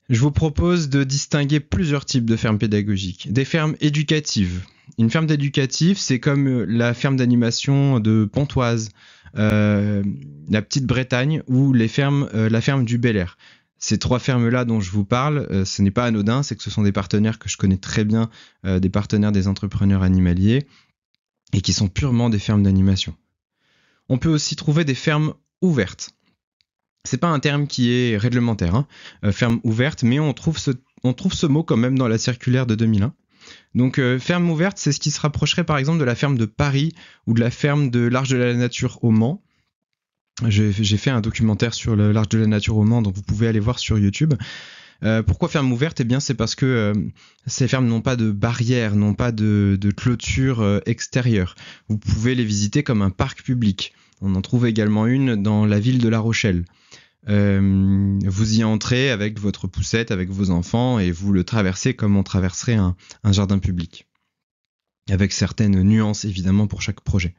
[0.10, 3.32] Je vous propose de distinguer plusieurs types de fermes pédagogiques.
[3.32, 4.66] Des fermes éducatives.
[4.98, 8.90] Une ferme d'éducative, c'est comme euh, la ferme d'animation de Pontoise,
[9.38, 10.02] euh,
[10.50, 13.38] la Petite Bretagne ou la ferme du Bel Air.
[13.78, 16.82] Ces trois fermes-là dont je vous parle, ce n'est pas anodin, c'est que ce sont
[16.82, 18.32] des partenaires que je connais très bien,
[18.64, 20.66] des partenaires des entrepreneurs animaliers,
[21.54, 23.16] et qui sont purement des fermes d'animation.
[24.10, 26.16] On peut aussi trouver des fermes ouvertes
[27.06, 28.88] c'est pas un terme qui est réglementaire, hein,
[29.24, 33.14] euh, ferme ouverte, mais on trouve, ce, mot quand même dans la circulaire de 2001.
[33.76, 36.46] Donc euh, ferme ouverte, c'est ce qui se rapprocherait par exemple de la ferme de
[36.46, 36.94] Paris
[37.28, 39.44] ou de la ferme de l'Arche de la Nature au Mans.
[40.48, 43.62] J'ai fait un documentaire sur l'Arche de la Nature au Mans, donc vous pouvez aller
[43.62, 44.34] voir sur YouTube.
[45.04, 46.00] Euh, pourquoi ferme ouverte?
[46.00, 46.94] Eh bien, c'est parce que
[47.46, 51.56] ces fermes n'ont pas de barrière, n'ont pas de, clôture extérieure.
[51.90, 53.94] Vous pouvez les visiter comme un parc public.
[54.22, 56.66] On en trouve également une dans la ville de La Rochelle.
[57.28, 62.16] Euh, vous y entrez avec votre poussette, avec vos enfants, et vous le traversez comme
[62.18, 62.96] on traverserait un,
[63.32, 64.08] jardin public.
[65.10, 67.36] Avec certaines nuances, évidemment, pour chaque projet.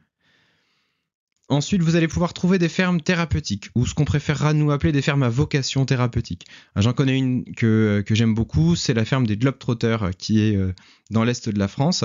[1.49, 5.01] Ensuite, vous allez pouvoir trouver des fermes thérapeutiques, ou ce qu'on préférera nous appeler des
[5.01, 6.45] fermes à vocation thérapeutique.
[6.75, 10.73] J'en connais une que, que j'aime beaucoup, c'est la ferme des Globetrotters, qui est euh,
[11.09, 12.03] dans l'est de la France,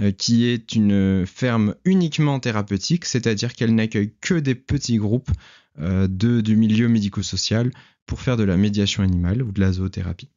[0.00, 5.30] euh, qui est une ferme uniquement thérapeutique, c'est-à-dire qu'elle n'accueille que des petits groupes
[5.78, 7.70] euh, de, du milieu médico-social
[8.06, 10.28] pour faire de la médiation animale ou de la zoothérapie.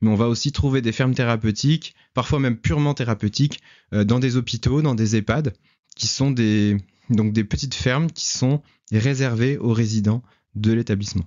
[0.00, 3.60] Mais on va aussi trouver des fermes thérapeutiques, parfois même purement thérapeutiques,
[3.92, 5.54] euh, dans des hôpitaux, dans des EHPAD,
[5.96, 6.76] qui sont des,
[7.10, 10.22] donc des petites fermes qui sont réservées aux résidents
[10.54, 11.26] de l'établissement.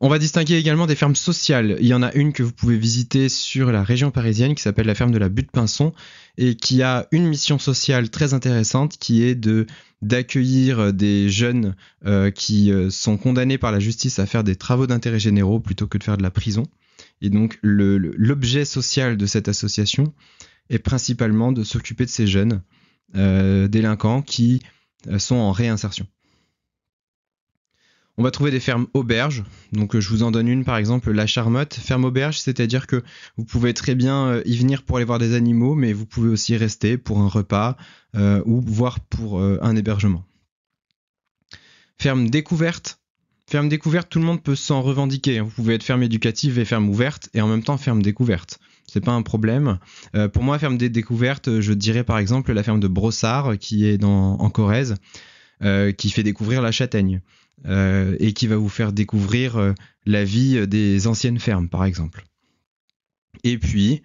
[0.00, 1.78] On va distinguer également des fermes sociales.
[1.80, 4.86] Il y en a une que vous pouvez visiter sur la région parisienne qui s'appelle
[4.86, 5.94] la ferme de la Butte Pinson
[6.36, 9.66] et qui a une mission sociale très intéressante qui est de
[10.02, 14.86] d'accueillir des jeunes euh, qui euh, sont condamnés par la justice à faire des travaux
[14.86, 16.64] d'intérêt généraux plutôt que de faire de la prison.
[17.22, 20.12] Et donc l'objet social de cette association
[20.68, 22.60] est principalement de s'occuper de ces jeunes
[23.14, 24.60] délinquants qui
[25.18, 26.06] sont en réinsertion.
[28.16, 29.42] On va trouver des fermes auberges.
[29.72, 31.74] Donc, euh, je vous en donne une, par exemple, la Charmotte.
[31.74, 33.02] Ferme auberge, c'est-à-dire que
[33.36, 36.28] vous pouvez très bien euh, y venir pour aller voir des animaux, mais vous pouvez
[36.28, 37.76] aussi rester pour un repas
[38.14, 40.24] euh, ou voir pour un hébergement.
[41.98, 43.00] Ferme découverte.
[43.50, 45.40] Ferme découverte, tout le monde peut s'en revendiquer.
[45.40, 48.60] Vous pouvez être ferme éducative et ferme ouverte, et en même temps ferme découverte.
[48.86, 49.78] C'est pas un problème.
[50.32, 54.04] pour moi, ferme des découvertes, je dirais par exemple la ferme de Brossard, qui est
[54.04, 54.96] en Corrèze,
[55.96, 57.20] qui fait découvrir la châtaigne.
[57.66, 59.72] Euh, et qui va vous faire découvrir euh,
[60.04, 62.26] la vie des anciennes fermes, par exemple.
[63.42, 64.02] Et puis,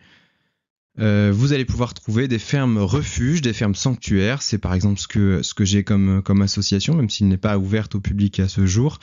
[1.00, 4.42] euh, vous allez pouvoir trouver des fermes refuges, des fermes sanctuaires.
[4.42, 8.00] C'est par exemple ce que, j'ai comme, comme association, même s'il n'est pas ouverte au
[8.00, 9.00] public à ce jour,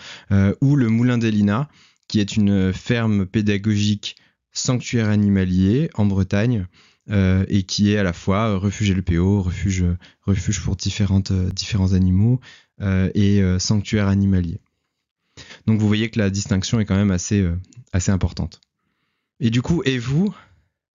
[0.61, 1.69] ou le Moulin d'Elina,
[2.09, 4.17] qui est une ferme pédagogique
[4.57, 6.67] sanctuaire animalier en Bretagne.
[7.09, 9.85] et qui est à la fois refuge LPO, refuge,
[10.23, 12.41] refuge pour différentes, différents animaux,
[12.83, 14.61] euh, et euh, sanctuaire animalier.
[15.67, 17.59] Donc vous voyez que la distinction est quand même assez, euh,
[17.95, 18.61] assez importante.
[19.41, 20.35] Et du coup, et vous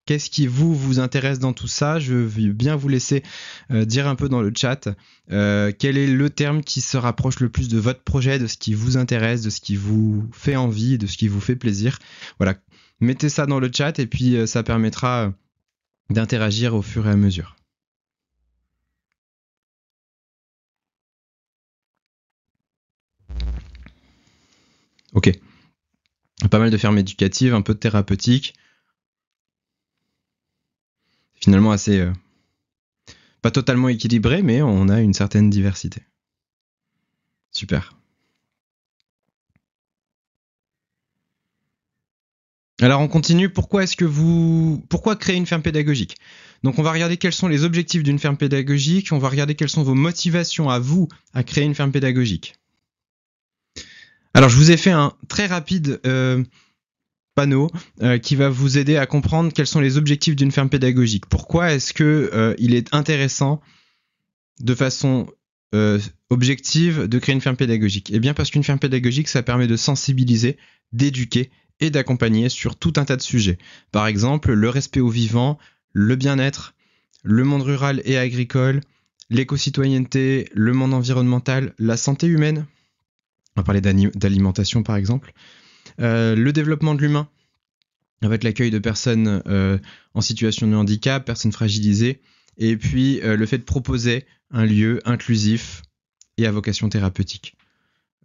[0.08, 2.00] Qu'est-ce qui vous vous intéresse dans tout ça?
[2.00, 3.24] Je veux bien vous laisser
[3.70, 4.88] dire un peu dans le chat
[5.28, 8.74] quel est le terme qui se rapproche le plus de votre projet, de ce qui
[8.74, 12.00] vous intéresse, de ce qui vous fait envie, de ce qui vous fait plaisir?
[12.40, 12.56] Voilà,
[13.00, 15.32] mettez ça dans le chat et puis euh, ça permettra euh,
[16.10, 17.56] d'interagir au fur et à mesure.
[25.14, 25.32] Ok.
[26.52, 28.54] Pas mal de fermes éducatives, un peu de thérapeutique.
[31.36, 32.00] Finalement assez...
[32.00, 32.14] Euh,
[33.42, 36.02] pas totalement équilibré, mais on a une certaine diversité.
[37.52, 37.96] Super.
[42.82, 43.50] Alors on continue.
[43.50, 46.16] Pourquoi est-ce que vous, pourquoi créer une ferme pédagogique?
[46.64, 49.12] Donc on va regarder quels sont les objectifs d'une ferme pédagogique.
[49.12, 52.56] On va regarder quelles sont vos motivations à vous à créer une ferme pédagogique.
[54.34, 56.44] Alors je vous ai fait un très rapide euh,
[57.34, 61.26] panneau euh, qui va vous aider à comprendre quels sont les objectifs d'une ferme pédagogique.
[61.28, 63.62] Pourquoi est-ce que euh, il est intéressant
[64.60, 65.28] de façon
[65.74, 68.12] euh, objective de créer une ferme pédagogique?
[68.12, 70.58] Eh bien parce qu'une ferme pédagogique, ça permet de sensibiliser,
[70.92, 73.58] d'éduquer et d'accompagner sur tout un tas de sujets.
[73.92, 75.58] Par exemple, le respect au vivant,
[75.94, 76.74] le bien-être,
[77.24, 78.82] le monde rural et agricole,
[79.30, 82.66] l'éco-citoyenneté, le monde environnemental, la santé humaine.
[83.56, 85.34] On va parler d'alimentation par exemple.
[86.00, 87.28] Euh, le développement de l'humain,
[88.22, 89.78] avec l'accueil de personnes euh,
[90.14, 92.22] en situation de handicap, personnes fragilisées,
[92.58, 95.84] et puis euh, le fait de proposer un lieu inclusif
[96.38, 97.56] et à vocation thérapeutique.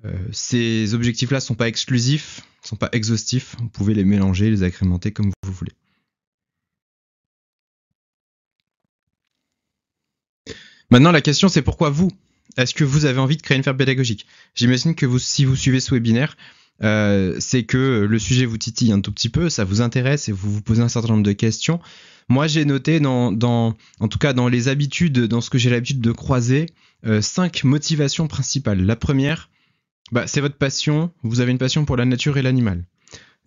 [0.04, 4.50] Euh, ces objectifs-là ne sont pas exclusifs, ne sont pas exhaustifs, vous pouvez les mélanger,
[4.50, 5.72] les agrémenter comme vous voulez.
[10.90, 12.10] Maintenant, la question c'est pourquoi vous?
[12.56, 14.26] Est-ce que vous avez envie de créer une ferme pédagogique?
[14.54, 16.36] J'imagine que si vous suivez ce webinaire,
[16.82, 20.32] euh, c'est que le sujet vous titille un tout petit peu, ça vous intéresse et
[20.32, 21.80] vous vous posez un certain nombre de questions.
[22.28, 26.00] Moi, j'ai noté dans, en tout cas dans les habitudes, dans ce que j'ai l'habitude
[26.00, 26.66] de croiser,
[27.06, 28.84] euh, cinq motivations principales.
[28.84, 29.48] La première,
[30.12, 31.10] bah, c'est votre passion.
[31.22, 32.84] Vous avez une passion pour la nature et l'animal.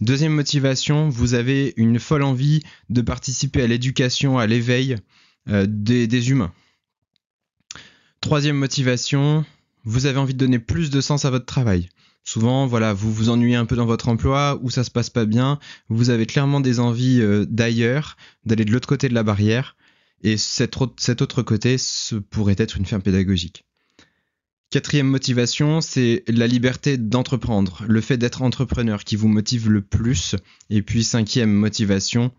[0.01, 4.97] Deuxième motivation, vous avez une folle envie de participer à l'éducation, à l'éveil
[5.47, 6.51] euh, des, humains.
[8.19, 9.45] Troisième motivation,
[9.85, 11.87] vous avez envie de donner plus de sens à votre travail.
[12.25, 15.25] Souvent, voilà, vous vous ennuyez un peu dans votre emploi ou ça se passe pas
[15.25, 15.59] bien.
[15.87, 19.77] Vous avez clairement des envies euh, d'ailleurs, d'aller de l'autre côté de la barrière.
[20.23, 23.65] Et cet, cet autre côté, ce pourrait être une ferme pédagogique.
[24.75, 30.35] Quatrième motivation, c'est la liberté d'entreprendre, le fait d'être entrepreneur qui vous motive le plus.
[30.69, 32.33] Et puis cinquième motivation,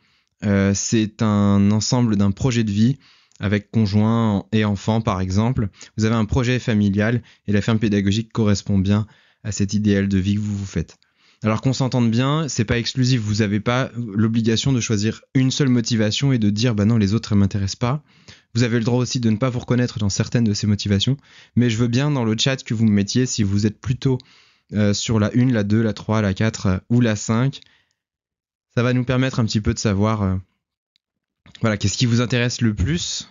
[0.44, 2.98] euh, c'est un ensemble d'un projet de vie
[3.40, 5.70] avec conjoint et enfant par exemple.
[5.96, 9.06] Vous avez un projet familial et la ferme pédagogique correspond bien
[9.42, 10.98] à cet idéal de vie que vous vous faites.
[11.42, 15.70] Alors qu'on s'entende bien, c'est pas exclusif, vous n'avez pas l'obligation de choisir une seule
[15.70, 18.02] motivation et de dire bah non les autres elles m'intéressent pas.
[18.56, 21.18] Vous avez le droit aussi de ne pas vous reconnaître dans certaines de ces motivations,
[21.56, 24.16] mais je veux bien dans le chat que vous me mettiez si vous êtes plutôt
[24.72, 27.60] euh, sur la 1, la 2, la 3, la 4 euh, ou la 5.
[28.74, 30.36] Ça va nous permettre un petit peu de savoir euh,
[31.60, 33.28] voilà, qu'est-ce qui vous intéresse le plus.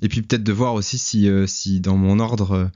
[0.00, 2.70] Et puis peut-être de voir aussi si, euh, si dans mon ordre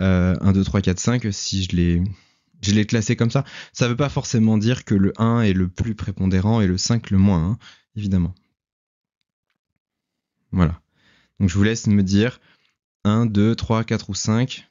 [0.00, 2.02] euh, 1, 2, 3, 4, 5, si je l'ai
[2.60, 3.44] je l'ai classé comme ça.
[3.72, 6.76] Ça ne veut pas forcément dire que le 1 est le plus prépondérant et le
[6.76, 7.58] 5 le moins, hein,
[7.94, 8.34] évidemment.
[10.52, 10.80] Voilà.
[11.40, 12.40] Donc je vous laisse me dire
[13.04, 14.66] 1, 2, 3, 4 ou 5.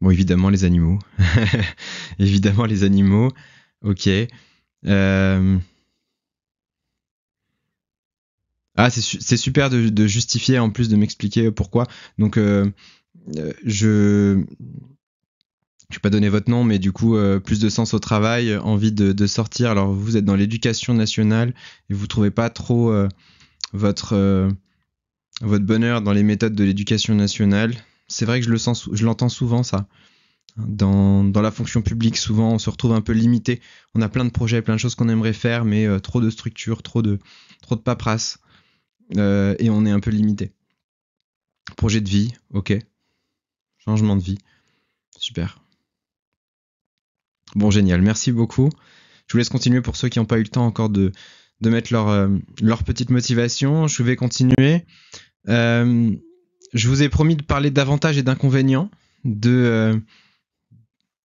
[0.00, 0.98] Bon, évidemment, les animaux.
[2.18, 3.32] évidemment, les animaux.
[3.82, 4.08] Ok.
[4.86, 5.58] Euh...
[8.76, 11.86] Ah, c'est su super de, justifier en plus de m'expliquer pourquoi.
[12.18, 12.70] Donc, euh,
[13.64, 14.42] je.
[15.90, 18.56] Je vais pas donner votre nom, mais du coup, euh, plus de sens au travail,
[18.56, 19.70] envie de, sortir.
[19.70, 21.52] Alors, vous êtes dans l'éducation nationale
[21.90, 23.08] et vous trouvez pas trop euh,
[23.72, 24.50] votre, euh,
[25.40, 27.74] votre bonheur dans les méthodes de l'éducation nationale.
[28.08, 29.86] C'est vrai que je le sens, je l'entends souvent ça.
[30.56, 33.60] Dans, dans, la fonction publique, souvent, on se retrouve un peu limité.
[33.94, 36.28] On a plein de projets, plein de choses qu'on aimerait faire, mais euh, trop de
[36.28, 37.18] structures, trop de,
[37.62, 37.82] trop de.
[39.16, 40.52] Euh, et on est un peu limité.
[41.76, 42.76] Projet de vie, ok.
[43.78, 44.38] Changement de vie,
[45.18, 45.62] super.
[47.54, 48.70] Bon, génial, merci beaucoup.
[49.26, 51.12] Je vous laisse continuer pour ceux qui n'ont pas eu le temps encore de,
[51.62, 52.28] mettre leur, euh,
[52.62, 53.86] leur petite motivation.
[53.86, 54.84] Je vais continuer.
[55.48, 56.10] Euh,
[56.72, 58.90] je vous ai promis de parler d'avantages et d'inconvénients
[59.24, 59.98] de, euh,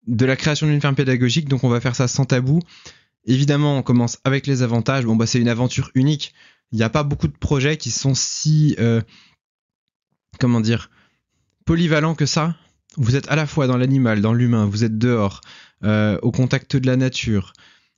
[0.06, 2.60] de la création d'une ferme pédagogique, donc on va faire ça sans tabou.
[3.24, 5.04] Évidemment, on commence avec les avantages.
[5.04, 6.34] Bon, bah, c'est une aventure unique.
[6.72, 8.76] Il n'y a pas beaucoup de projets qui sont si,
[10.40, 10.90] comment dire,
[11.64, 12.56] polyvalents que ça.
[12.96, 15.40] Vous êtes à la fois dans l'animal, dans l'humain, vous êtes dehors,
[15.84, 17.52] euh, au contact de la nature.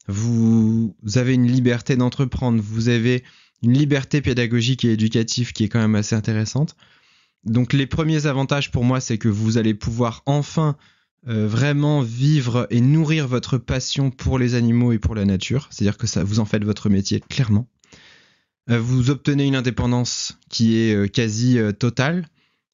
[0.06, 3.24] Vous, avez une liberté d'entreprendre, vous avez
[3.62, 6.76] une liberté pédagogique et éducative qui est quand même assez intéressante.
[7.44, 10.76] Donc les premiers avantages pour moi, c'est que vous allez pouvoir enfin
[11.28, 15.68] euh, vraiment vivre et nourrir votre passion pour les animaux et pour la nature.
[15.70, 17.66] C'est-à-dire que ça vous en faites votre métier clairement.
[18.70, 22.28] Euh, vous obtenez une indépendance qui est quasi totale.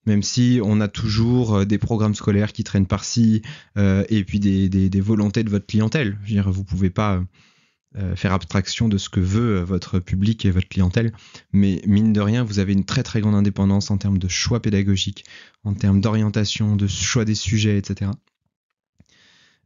[0.07, 3.43] Même si on a toujours euh, des programmes scolaires qui traînent par-ci
[3.77, 6.19] euh, et puis des, des, des, volontés de votre clientèle.
[6.23, 7.23] Je veux dire, vous pouvez pas
[7.97, 11.13] euh, faire abstraction de ce que veut votre public et votre clientèle,
[11.53, 14.63] mais mine de rien, vous avez une très très grande indépendance en termes de choix
[14.63, 15.25] pédagogiques,
[15.65, 18.13] en termes d'orientation, de choix des sujets, etc.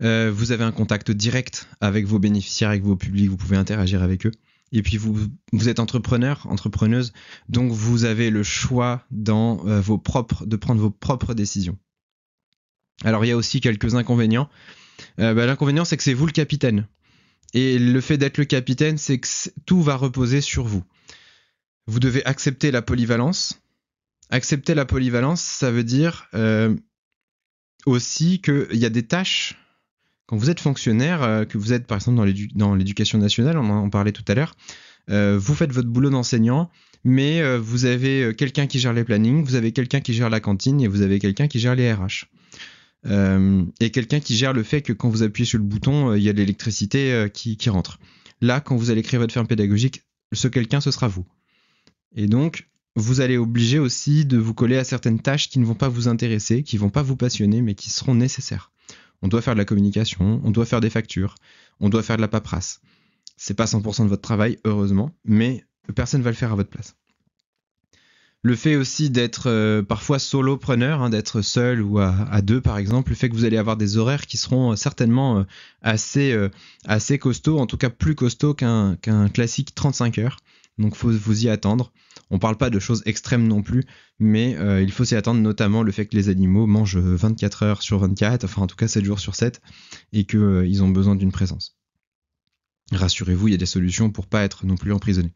[0.03, 4.03] Euh, vous avez un contact direct avec vos bénéficiaires, avec vos publics, vous pouvez interagir
[4.03, 4.33] avec eux.
[4.75, 5.31] Et puis vous,
[5.69, 7.13] êtes entrepreneur, entrepreneuse,
[7.49, 11.79] donc vous avez le choix dans euh, vos propres, de prendre vos propres décisions.
[13.05, 14.51] Alors il y a aussi quelques inconvénients.
[15.21, 16.89] Euh, bah, L'inconvénient c'est que c'est vous le capitaine.
[17.53, 19.29] Et le fait d'être le capitaine, c'est que
[19.65, 20.83] tout va reposer sur vous.
[21.87, 23.63] Vous devez accepter la polyvalence.
[24.31, 26.75] Accepter la polyvalence, ça veut dire euh,
[27.87, 29.57] aussi qu'il y a des tâches
[30.27, 33.91] quand vous êtes fonctionnaire, euh, que vous êtes par exemple dans l'éducation nationale, on en
[33.91, 34.55] parlait tout à l'heure,
[35.11, 36.71] euh, vous faites votre boulot d'enseignant,
[37.05, 40.41] mais euh, vous avez quelqu'un qui gère les plannings, vous avez quelqu'un qui gère la
[40.41, 42.27] cantine et vous avez quelqu'un qui gère les RH.
[43.81, 46.31] et quelqu'un qui gère le fait que quand vous appuyez sur le bouton, il y
[46.31, 47.99] a de l'électricité qui, qui rentre.
[48.41, 51.27] Là, quand vous allez créer votre ferme pédagogique, ce quelqu'un, ce sera vous.
[52.17, 55.75] Et donc, vous allez obliger aussi de vous coller à certaines tâches qui ne vont
[55.75, 58.71] pas vous intéresser, qui ne vont pas vous passionner, mais qui seront nécessaires
[59.25, 61.37] on doit faire de la communication, on doit faire des factures,
[61.81, 62.83] on doit faire de la paperasse.
[63.39, 65.65] C'est pas 100% de votre travail, heureusement, mais
[65.97, 66.95] personne ne va le faire à votre place.
[68.43, 73.09] Le fait aussi d'être euh, parfois solopreneur, hein, d'être seul ou à, deux par exemple,
[73.09, 75.45] le fait que vous allez avoir des horaires qui seront euh, certainement euh,
[75.81, 76.37] assez,
[76.85, 78.99] assez costauds, en tout cas plus costauds qu'un
[79.33, 80.37] classique 35 heures.
[80.77, 81.93] Donc faut vous y attendre.
[82.35, 83.85] On parle pas de choses extrêmes non plus,
[84.19, 87.81] mais euh, il faut s'y attendre, notamment le fait que les animaux mangent 24 heures
[87.81, 89.61] sur 24, enfin en tout cas 7 jours sur 7,
[90.13, 91.77] et qu'ils euh, ont besoin d'une présence.
[92.91, 95.33] Rassurez-vous, il y a des solutions pour pas être non plus emprisonné.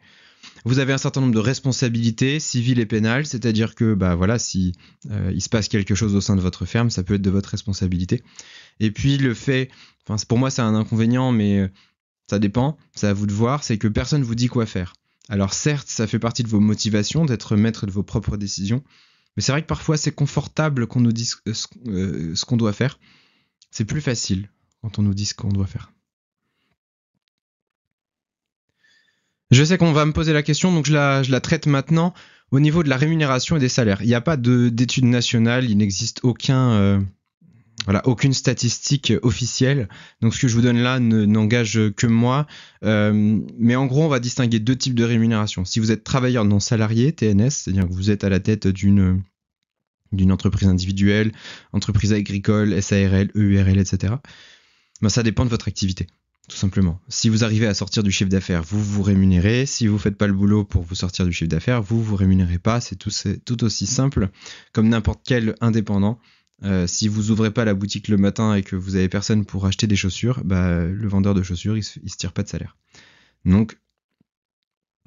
[0.65, 4.73] Vous avez un certain nombre de responsabilités civiles et pénales, c'est-à-dire que bah voilà, si
[5.09, 7.31] euh, il se passe quelque chose au sein de votre ferme, ça peut être de
[7.31, 8.25] votre responsabilité.
[8.81, 9.71] Et puis le fait,
[10.05, 11.71] enfin pour moi c'est un inconvénient, mais
[12.29, 14.95] ça dépend, c'est à vous de voir, c'est que personne vous dit quoi faire.
[15.29, 18.83] Alors certes, ça fait partie de vos motivations d'être maître de vos propres décisions,
[19.37, 21.53] mais c'est vrai que parfois c'est confortable qu'on nous dise euh,
[21.89, 22.99] euh, ce qu'on doit faire.
[23.71, 25.93] C'est plus facile quand on nous dit ce qu'on doit faire.
[29.51, 32.13] Je sais qu'on va me poser la question, donc je la, traite maintenant
[32.51, 34.03] au niveau de la rémunération et des salaires.
[34.03, 37.01] Il n'y a pas d'études nationales, il n'existe aucun, euh,
[37.89, 39.89] voilà, aucune statistique officielle.
[40.21, 42.47] Donc ce que je vous donne là n'engage que moi.
[42.85, 45.65] Euh, mais en gros, on va distinguer deux types de rémunération.
[45.65, 49.23] Si vous êtes travailleur non salarié, TNS, c'est-à-dire que vous êtes à la tête d'une
[50.31, 51.33] entreprise individuelle,
[51.73, 54.17] entreprise agricole, SARL, EURL, etc.
[55.01, 56.09] Ben, ça dépend de votre activité,
[56.51, 57.01] tout simplement.
[57.09, 59.65] Si vous arrivez à sortir du chiffre d'affaires, vous vous rémunérez.
[59.65, 62.59] Si vous faites pas le boulot pour vous sortir du chiffre d'affaires, vous vous rémunérez
[62.59, 62.83] pas.
[62.83, 64.29] C'est tout aussi simple
[64.75, 66.21] comme n'importe quel indépendant.
[66.65, 69.67] Euh, si vous ouvrez pas la boutique le matin et que vous avez personne pour
[69.67, 72.77] acheter des chaussures, bah, le vendeur de chaussures, il se, se tire pas de salaire.
[73.45, 73.79] Donc,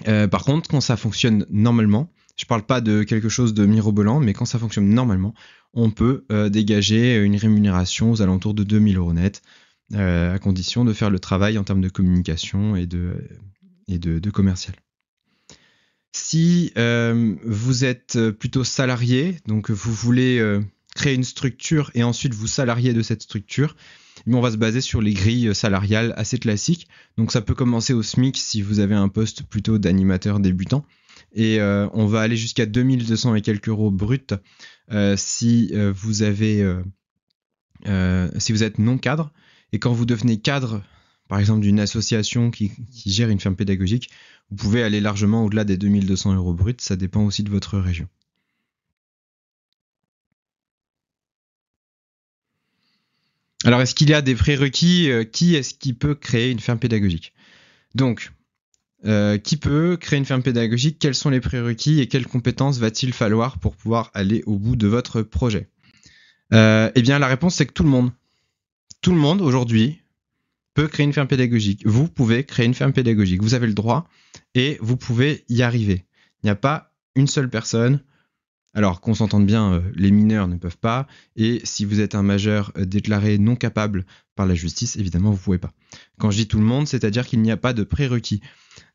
[0.07, 4.19] euh, par contre, quand ça fonctionne normalement, je parle pas de quelque chose de mirobolant,
[4.19, 5.33] mais quand ça fonctionne normalement,
[5.73, 9.41] on peut euh, dégager une rémunération aux alentours de 2000 euros net,
[9.93, 14.73] à condition de faire le travail en termes de communication et de, commercial.
[16.13, 16.71] Si
[17.43, 20.39] vous êtes plutôt salarié, donc vous voulez
[20.95, 23.75] créer une structure et ensuite vous salarier de cette structure,
[24.25, 26.87] mais on va se baser sur les grilles salariales assez classiques.
[27.17, 30.85] Donc ça peut commencer au SMIC si vous avez un poste plutôt d'animateur débutant.
[31.33, 34.33] Et euh, on va aller jusqu'à 2200 et quelques euros brut
[34.91, 36.69] euh, si euh, vous êtes
[38.79, 39.31] non cadre.
[39.71, 40.83] Et quand vous devenez cadre,
[41.29, 44.09] par exemple d'une association qui, qui, gère une ferme pédagogique,
[44.49, 46.81] vous pouvez aller largement au-delà des 2200 euros brut.
[46.81, 48.09] Ça dépend aussi de votre région.
[53.63, 56.79] Alors, est-ce qu'il y a des prérequis euh, Qui est-ce qui peut créer une ferme
[56.79, 57.33] pédagogique?
[57.93, 58.31] Donc,
[59.05, 60.97] euh, qui peut créer une ferme pédagogique?
[60.99, 64.87] Quels sont les prérequis et quelles compétences va-t-il falloir pour pouvoir aller au bout de
[64.87, 65.69] votre projet?
[66.53, 68.11] Euh, Eh bien, la réponse c'est que tout le monde,
[69.01, 70.01] tout le monde aujourd'hui
[70.73, 71.85] peut créer une ferme pédagogique.
[71.85, 73.41] Vous pouvez créer une ferme pédagogique.
[73.41, 74.07] Vous avez le droit
[74.55, 76.05] et vous pouvez y arriver.
[76.43, 78.01] Il n'y a pas une seule personne
[78.73, 82.23] alors qu'on s'entende bien, euh, les mineurs ne peuvent pas, et si vous êtes un
[82.23, 84.05] majeur euh, déclaré non capable
[84.35, 85.73] par la justice, évidemment, vous ne pouvez pas.
[86.19, 88.41] Quand je dis tout le monde, c'est-à-dire qu'il n'y a pas de prérequis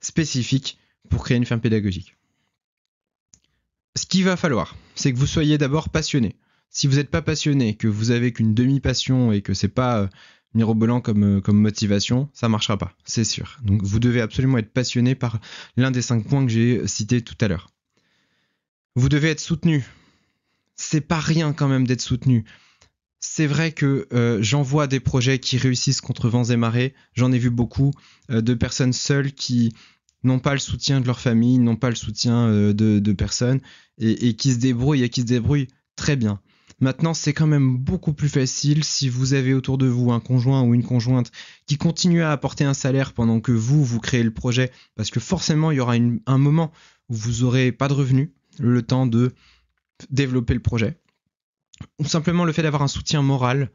[0.00, 2.16] spécifiques pour créer une ferme pédagogique.
[3.96, 6.36] Ce qu'il va falloir, c'est que vous soyez d'abord passionné.
[6.70, 10.08] Si vous n'êtes pas passionné, que vous avez qu'une demi-passion et que c'est pas euh,
[10.54, 13.58] mirobolant comme, motivation, ça marchera pas, c'est sûr.
[13.62, 15.38] Donc vous devez absolument être passionné par
[15.76, 17.70] l'un des cinq points que j'ai cités tout à l'heure.
[18.96, 19.84] Vous devez être soutenu.
[20.74, 22.46] c'est pas rien quand même d'être soutenu.
[23.20, 26.94] C'est vrai que euh, j'en vois des projets qui réussissent contre vents et marées.
[27.12, 27.92] J'en ai vu beaucoup
[28.30, 29.74] euh, de personnes seules qui
[30.22, 33.60] n'ont pas le soutien de leur famille, n'ont pas le soutien euh, de, personnes
[33.98, 36.40] et, qui se débrouillent et qui se débrouillent très bien.
[36.80, 40.62] Maintenant, c'est quand même beaucoup plus facile si vous avez autour de vous un conjoint
[40.62, 41.32] ou une conjointe
[41.66, 45.20] qui continue à apporter un salaire pendant que vous, vous créez le projet, parce que
[45.20, 46.72] forcément, il y aura un moment
[47.10, 49.32] où vous n'aurez pas de revenus, le temps de
[50.10, 50.98] développer le projet.
[51.98, 53.70] Ou simplement le fait d'avoir un soutien moral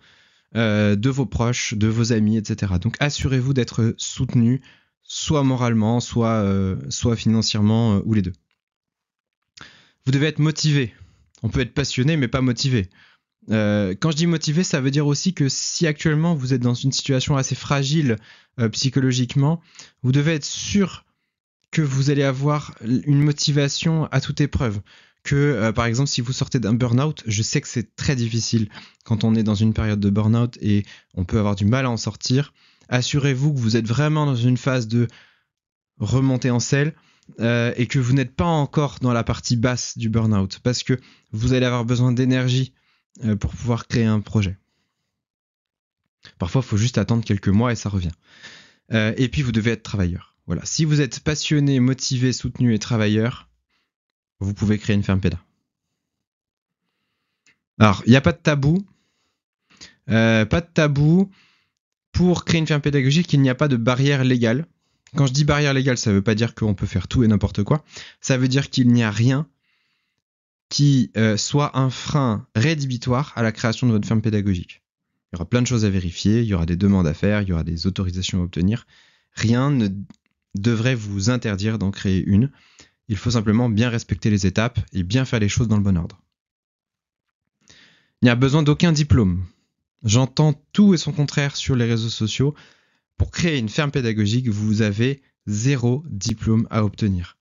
[0.56, 2.74] euh, de vos proches, de vos amis, etc.
[2.82, 4.62] Donc assurez-vous d'être soutenu,
[5.02, 8.34] soit moralement, soit, euh, financièrement, euh, ou les deux.
[10.06, 10.94] Vous devez être motivé.
[11.42, 12.90] On peut être passionné, mais pas motivé.
[13.48, 16.92] quand je dis motivé, ça veut dire aussi que si actuellement vous êtes dans une
[16.92, 18.18] situation assez fragile
[18.72, 19.62] psychologiquement,
[20.04, 21.06] vous devez être sûr
[21.72, 24.82] que vous allez avoir une motivation à toute épreuve
[25.24, 28.70] que, euh, par exemple, si vous sortez d'un burn-out, je sais que c'est très difficile
[29.06, 31.90] quand on est dans une période de burn-out et on peut avoir du mal à
[31.90, 32.54] en sortir.
[32.90, 35.08] Assurez-vous que vous êtes vraiment dans une phase de
[36.00, 36.94] remontée en selle
[37.40, 41.00] euh, et que vous n'êtes pas encore dans la partie basse du burn-out parce que
[41.32, 42.74] vous allez avoir besoin d'énergie
[43.24, 44.58] euh, pour pouvoir créer un projet.
[46.40, 48.12] Parfois, il faut juste attendre quelques mois et ça revient.
[48.92, 50.31] et puis, vous devez être travailleur.
[50.48, 50.64] Voilà.
[50.66, 53.50] Si vous êtes passionné, motivé, soutenu et travailleur,
[54.40, 55.40] vous pouvez créer une ferme PEDA.
[57.80, 58.86] Alors, il n'y a pas de tabou.
[60.10, 61.30] Euh, pas de tabou.
[62.12, 64.66] Pour créer une ferme pédagogique, il n'y a pas de barrière légale.
[65.16, 67.28] Quand je dis barrière légale, ça ne veut pas dire qu'on peut faire tout et
[67.28, 67.84] n'importe quoi.
[68.20, 69.48] Ça veut dire qu'il n'y a rien
[70.70, 74.82] qui euh, soit un frein rédhibitoire à la création de votre ferme pédagogique.
[75.32, 77.42] Il y aura plein de choses à vérifier, il y aura des demandes à faire,
[77.42, 78.86] il y aura des autorisations à obtenir.
[79.34, 79.90] Rien ne
[80.56, 82.52] devrait vous interdire d'en créer une.
[83.08, 85.98] Il faut simplement bien respecter les étapes et bien faire les choses dans le bon
[85.98, 86.22] ordre.
[88.22, 89.46] Il n'y a besoin d'aucun diplôme.
[90.04, 92.56] J'entends tout et son contraire sur les réseaux sociaux.
[93.18, 97.38] Pour créer une ferme pédagogique, vous avez zéro diplôme à obtenir.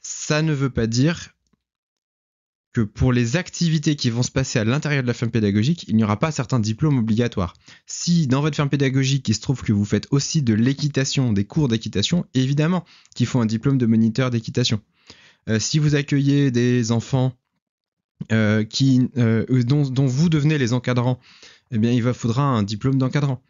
[0.00, 1.30] Ça ne veut pas dire
[2.72, 5.96] que pour les activités qui vont se passer à l'intérieur de la ferme pédagogique, il
[5.96, 7.54] n'y aura pas certains diplômes obligatoires.
[7.86, 11.44] Si dans votre ferme pédagogique, il se trouve que vous faites aussi de l'équitation, des
[11.44, 14.80] cours d'équitation, évidemment qu'il faut un diplôme de moniteur d'équitation.
[15.48, 17.32] Euh, si vous accueillez des enfants
[18.30, 21.18] euh, qui, euh, dont, vous devenez les encadrants,
[21.72, 23.42] eh bien, il vous faudra un diplôme d'encadrant.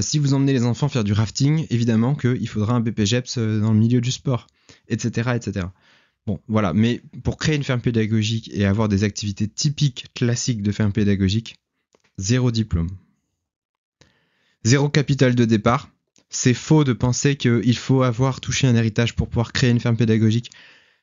[0.00, 3.78] si vous emmenez les enfants faire du rafting, évidemment qu'il faudra un BPGEPS dans le
[3.78, 4.46] milieu du sport,
[4.88, 5.66] etc., etc.
[6.26, 6.72] Bon, voilà.
[6.72, 11.56] Mais pour créer une ferme pédagogique et avoir des activités typiques, classiques de ferme pédagogique,
[12.18, 12.90] zéro diplôme.
[14.64, 15.90] Zéro capital de départ.
[16.30, 19.96] C'est faux de penser qu'il faut avoir touché un héritage pour pouvoir créer une ferme
[19.96, 20.50] pédagogique.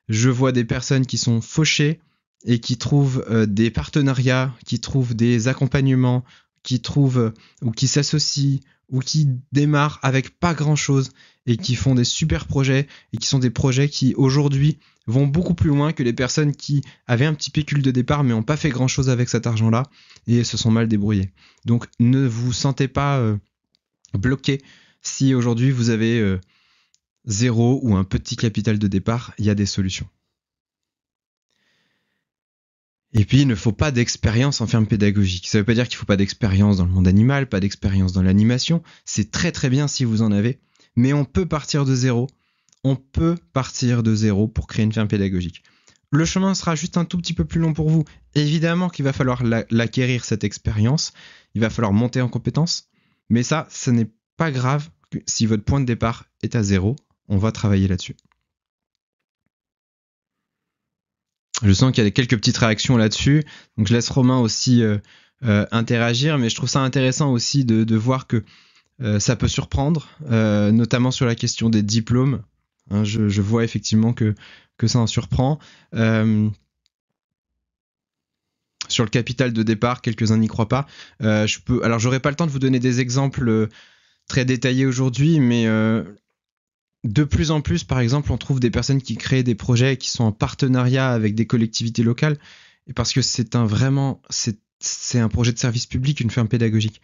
[0.08, 2.00] Je vois des personnes qui sont fauchées
[2.46, 6.24] et qui trouvent euh, des partenariats, qui trouvent des accompagnements,
[6.64, 8.60] qui trouvent ou qui s'associent
[8.90, 11.12] ou qui démarrent avec pas grand chose
[11.50, 15.54] et qui font des super projets et qui sont des projets qui aujourd'hui vont beaucoup
[15.56, 18.58] plus loin que les personnes qui avaient un petit pécule de départ mais n'ont pas
[18.58, 19.84] fait grand chose avec cet argent-là
[20.28, 21.32] et se sont mal débrouillés.
[21.66, 23.38] Donc ne vous sentez pas euh,
[24.14, 24.62] bloqué
[25.02, 26.38] si aujourd'hui vous avez
[27.26, 30.08] zéro ou un petit capital de départ, il y a des solutions.
[33.14, 35.48] Et puis, il ne faut pas d'expérience en ferme pédagogique.
[35.48, 37.60] Ça ne veut pas dire qu'il ne faut pas d'expérience dans le monde animal, pas
[37.60, 38.84] d'expérience dans l'animation.
[39.04, 40.60] C'est très très bien si vous en avez.
[41.00, 42.28] Mais on peut partir de zéro.
[42.84, 45.64] On peut partir de zéro pour créer une ferme pédagogique.
[46.12, 48.04] Le chemin sera juste un tout petit peu plus long pour vous.
[48.36, 51.14] Évidemment qu'il va falloir l'acquérir, cette expérience.
[51.56, 52.90] Il va falloir monter en compétences.
[53.30, 54.90] Mais ça, ce n'est pas grave
[55.26, 56.98] si votre point de départ est à zéro
[57.30, 58.18] on va travailler là-dessus.
[61.64, 63.44] Je sens qu'il y a quelques petites réactions là-dessus,
[63.78, 64.98] donc je laisse Romain aussi euh,
[65.44, 68.44] euh, interagir, mais je trouve ça intéressant aussi de, voir que
[69.20, 72.42] ça peut surprendre, notamment sur la question des diplômes.
[72.92, 74.36] Hein, je, vois effectivement que,
[74.86, 75.60] ça en surprend.
[78.88, 80.88] sur le capital de départ, quelques-uns n'y croient pas.
[81.22, 83.70] je peux, alors j'aurai pas le temps de vous donner des exemples
[84.28, 85.68] très détaillés aujourd'hui, mais
[87.04, 90.10] de plus en plus, par exemple, on trouve des personnes qui créent des projets qui
[90.10, 92.38] sont en partenariat avec des collectivités locales,
[92.96, 97.02] parce que c'est un vraiment, c'est un projet de service public, une ferme pédagogique.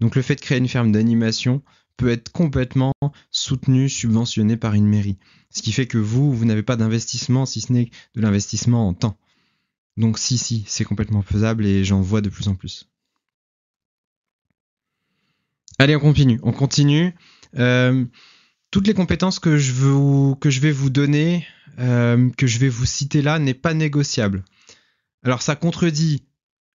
[0.00, 1.62] Donc le fait de créer une ferme d'animation
[1.96, 2.92] peut être complètement
[3.30, 5.18] soutenu, subventionné par une mairie.
[5.50, 8.94] Ce qui fait que vous, vous n'avez pas d'investissement si ce n'est de l'investissement en
[8.94, 9.18] temps.
[9.96, 12.88] Donc si, si, c'est complètement faisable et j'en vois de plus en plus.
[15.80, 16.38] Allez, on continue.
[16.42, 17.14] On continue.
[17.56, 18.04] Euh,
[18.70, 21.46] toutes les compétences que je, vais vous donner,
[21.78, 24.44] euh, que je vais vous citer là, n'est pas négociable.
[25.24, 26.27] Alors ça contredit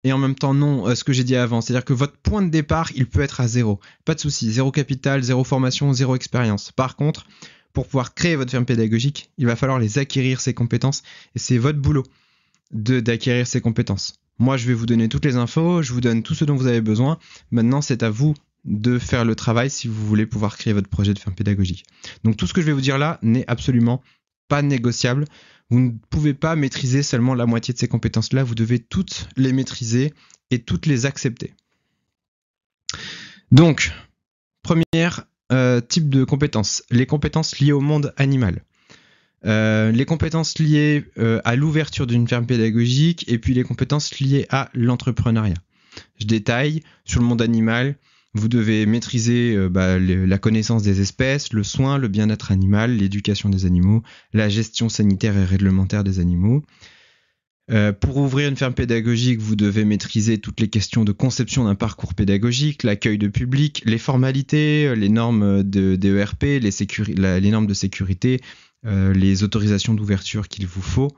[0.04, 1.62] et en même temps non euh, ce que j'ai dit avant.
[1.62, 3.80] C'est-à-dire que votre point de départ, il peut être à zéro.
[4.06, 6.72] Pas de souci, zéro capital, zéro formation, zéro expérience.
[6.72, 7.26] Par contre,
[7.74, 11.04] pour pouvoir créer votre ferme pédagogique, il va falloir les acquérir ces compétences
[11.36, 12.04] et c'est votre boulot
[12.72, 14.20] de d'acquérir ces compétences.
[14.39, 16.68] Moi, je vais vous donner toutes les infos, je vous donne tout ce dont vous
[16.68, 17.20] avez besoin.
[17.51, 18.34] Maintenant, c'est à vous
[18.66, 21.86] de faire le travail si vous voulez pouvoir créer votre projet de ferme pédagogique.
[22.24, 24.01] Donc tout ce que je vais vous dire là n'est absolument
[24.47, 25.25] pas négociable.
[25.69, 29.53] Vous ne pouvez pas maîtriser seulement la moitié de ces compétences-là, vous devez toutes les
[29.53, 30.13] maîtriser
[30.51, 31.53] et toutes les accepter.
[33.51, 33.91] Donc,
[34.61, 34.85] premier
[35.51, 38.63] euh, type de compétences, les compétences liées au monde animal.
[39.45, 44.45] Euh, les compétences liées euh, à l'ouverture d'une ferme pédagogique et puis les compétences liées
[44.49, 45.57] à l'entrepreneuriat.
[46.17, 47.97] Je détaille sur le monde animal,
[48.34, 53.49] vous devez maîtriser euh, bah, la connaissance des espèces, le soin, le bien-être animal, l'éducation
[53.49, 54.03] des animaux,
[54.34, 56.63] la gestion sanitaire et réglementaire des animaux.
[57.71, 61.75] Euh, pour ouvrir une ferme pédagogique, vous devez maîtriser toutes les questions de conception d'un
[61.75, 68.41] parcours pédagogique, l'accueil de public, les formalités, les normes de, DERP, les, normes de sécurité,
[68.86, 71.11] euh, les autorisations d'ouverture qu'il vous faut.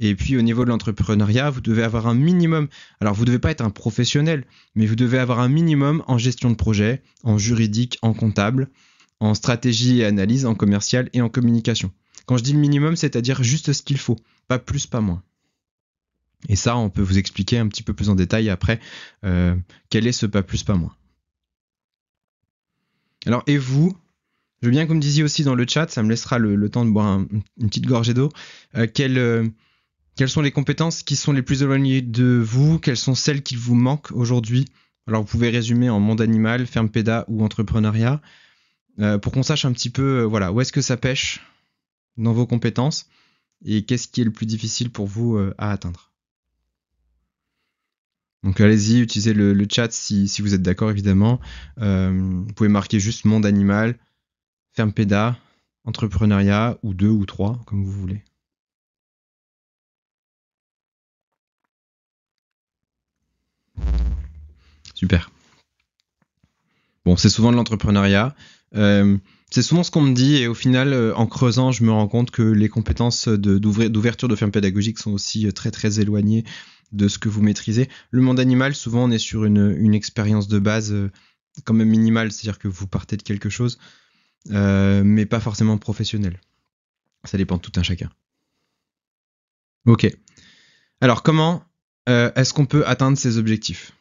[0.00, 2.68] Et puis au niveau de l'entrepreneuriat, vous devez avoir un minimum.
[3.00, 6.16] Alors vous ne devez pas être un professionnel, mais vous devez avoir un minimum en
[6.16, 8.70] gestion de projet, en juridique, en comptable,
[9.20, 11.92] en stratégie et analyse, en commercial et en communication.
[12.24, 14.16] Quand je dis le minimum, c'est-à-dire juste ce qu'il faut,
[14.48, 15.22] pas plus, pas moins.
[16.48, 18.80] Et ça, on peut vous expliquer un petit peu plus en détail après
[19.24, 19.54] euh,
[19.90, 20.96] quel est ce pas plus, pas moins.
[23.26, 23.94] Alors, et vous,
[24.62, 26.68] je veux bien que vous me disiez aussi dans le chat, ça me laissera le,
[26.70, 27.20] temps de boire
[27.58, 28.30] une petite gorgée d'eau,
[28.76, 29.46] euh, quel, euh,
[30.20, 32.78] quelles sont les compétences qui sont les plus éloignées de vous?
[32.78, 34.66] Quelles sont celles qui vous manquent aujourd'hui?
[35.06, 38.20] Alors vous pouvez résumer en monde animal, ferme péda ou entrepreneuriat
[38.98, 41.40] euh, pour qu'on sache un petit peu euh, voilà, où est-ce que ça pêche
[42.18, 43.08] dans vos compétences
[43.64, 46.12] et qu'est-ce qui est le plus difficile pour vous euh, à atteindre.
[48.42, 51.40] Donc allez-y, utilisez le, chat si, vous êtes d'accord évidemment.
[51.78, 53.98] vous pouvez marquer juste monde animal,
[54.74, 55.38] ferme péda,
[55.84, 58.22] entrepreneuriat ou deux ou trois comme vous voulez.
[64.94, 65.30] Super.
[67.04, 68.34] Bon, c'est souvent de l'entrepreneuriat.
[68.76, 69.16] Euh,
[69.50, 72.08] c'est souvent ce qu'on me dit et au final, euh, en creusant, je me rends
[72.08, 76.44] compte que les compétences d'ouverture de, ferme pédagogique sont aussi euh, très très éloignées
[76.92, 77.88] de ce que vous maîtrisez.
[78.10, 80.94] Le monde animal, souvent, on est sur une, expérience de base
[81.64, 83.78] quand même minimale, c'est-à-dire que vous partez de quelque chose,
[84.48, 86.40] mais pas forcément professionnel.
[87.24, 88.10] Ça dépend de tout un chacun.
[89.86, 90.12] Ok.
[91.00, 91.64] Alors, comment
[92.06, 93.92] est-ce qu'on peut atteindre ces objectifs?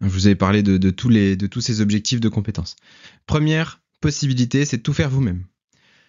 [0.00, 2.76] Je vous ai parlé de, tous ces objectifs de compétences.
[3.26, 5.44] Première possibilité, c'est de tout faire vous-même.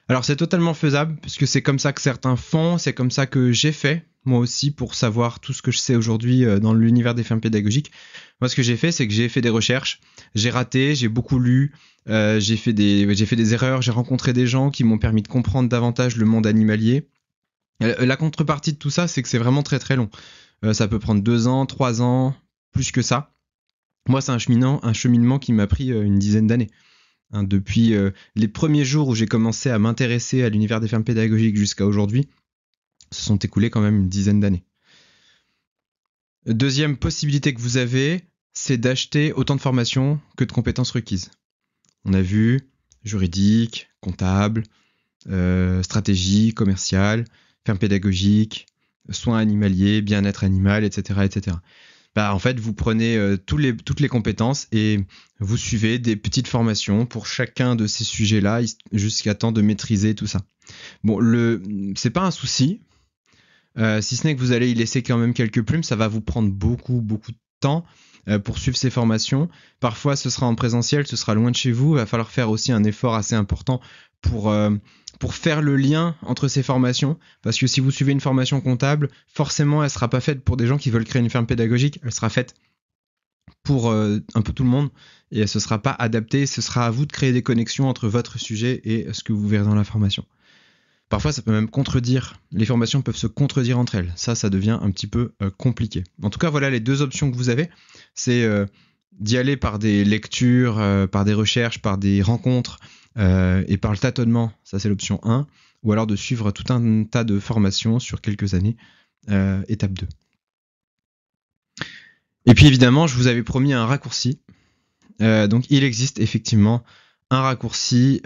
[0.08, 3.52] Alors c'est totalement faisable, puisque c'est comme ça que certains font, c'est comme ça que
[3.52, 7.16] j'ai fait, moi aussi, pour savoir tout ce que je sais aujourd'hui euh, dans l'univers
[7.16, 7.92] des fermes pédagogiques.
[8.40, 10.00] Moi, ce que j'ai fait, c'est que j'ai fait des recherches,
[10.36, 11.72] j'ai raté, j'ai beaucoup lu,
[12.10, 16.18] euh, j'ai fait, des, erreurs, j'ai rencontré des gens qui m'ont permis de comprendre davantage
[16.18, 17.08] le monde animalier.
[17.82, 20.10] Euh, la contrepartie de tout ça, c'est que c'est vraiment très très long.
[20.74, 22.36] Ça peut prendre deux ans, trois ans,
[22.72, 23.34] plus que ça.
[24.08, 26.72] Moi, c'est un cheminement, qui m'a pris euh, une dizaine d'années.
[27.32, 31.04] Hein, depuis euh, les premiers jours où j'ai commencé à m'intéresser à l'univers des fermes
[31.04, 32.28] pédagogiques jusqu'à aujourd'hui,
[33.12, 34.64] se sont écoulés quand même une dizaine d'années.
[36.46, 41.30] Deuxième possibilité que vous avez, c'est d'acheter autant de formations que de compétences requises.
[42.04, 42.62] On a vu
[43.04, 44.64] juridique, comptable,
[45.30, 47.26] euh, stratégie, commerciale,
[47.66, 48.66] ferme pédagogique,
[49.10, 51.58] soins animaliers, bien-être animal, etc., etc
[52.16, 55.00] bah, en fait, vous prenez euh, toutes les compétences et
[55.40, 60.28] vous suivez des petites formations pour chacun de ces sujets-là jusqu'à temps de maîtriser tout
[60.28, 60.42] ça.
[61.04, 61.64] Bon, le,
[61.96, 62.82] c'est pas un souci.
[63.78, 66.10] Euh, si ce n'est que vous allez y laisser quand même quelques plumes, ça va
[66.10, 67.86] vous prendre beaucoup, beaucoup de temps
[68.28, 69.48] euh, pour suivre ces formations.
[69.80, 71.94] Parfois, ce sera en présentiel, ce sera loin de chez vous.
[71.94, 73.80] Il va falloir faire aussi un effort assez important
[74.22, 74.54] pour,
[75.20, 77.18] pour faire le lien entre ces formations.
[77.44, 80.66] Parce que si vous suivez une formation comptable, forcément, elle sera pas faite pour des
[80.66, 82.00] gens qui veulent créer une ferme pédagogique.
[82.04, 82.56] Elle sera faite
[83.64, 84.90] pour euh, un peu tout le monde
[85.32, 86.48] et elle ne sera pas adaptée.
[86.48, 89.48] Ce sera à vous de créer des connexions entre votre sujet et ce que vous
[89.48, 90.26] verrez dans la formation.
[91.10, 92.38] Parfois, ça peut même contredire.
[92.52, 94.14] Les formations peuvent se contredire entre elles.
[94.16, 96.04] Ça, ça devient un petit peu euh, compliqué.
[96.24, 97.70] En tout cas, voilà les deux options que vous avez.
[98.16, 98.66] C'est euh,
[99.20, 102.80] d'y aller par des lectures, par des recherches, par des rencontres,
[103.18, 105.48] euh, et par le tâtonnement, ça c'est l'option 1,
[105.84, 108.78] ou alors de suivre tout un tas de formations sur quelques années,
[109.30, 110.08] euh, étape 2.
[112.46, 114.40] Et puis évidemment, je vous avais promis un raccourci.
[115.22, 116.84] Euh, donc il existe effectivement
[117.30, 118.22] un raccourci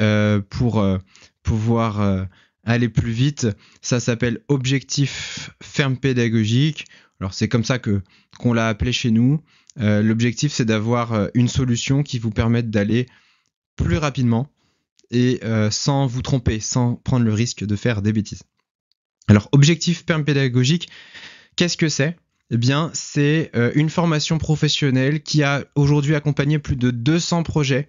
[0.49, 0.83] pour
[1.43, 2.27] pouvoir
[2.63, 3.47] aller plus vite.
[3.81, 6.85] Ça s'appelle objectif ferme pédagogique
[7.19, 8.01] Alors c'est comme ça que
[8.39, 9.43] qu'on l'a appelé chez nous.
[9.75, 13.05] L'objectif c'est d'avoir une solution qui vous permette d'aller
[13.75, 14.49] plus rapidement
[15.11, 15.39] et
[15.71, 18.43] sans vous tromper, sans prendre le risque de faire des bêtises.
[19.27, 20.89] Alors objectif perm pédagogique,
[21.55, 22.15] qu'est-ce que c'est?
[22.51, 27.87] Eh bien, c'est une formation professionnelle qui a aujourd'hui accompagné plus de 200 projets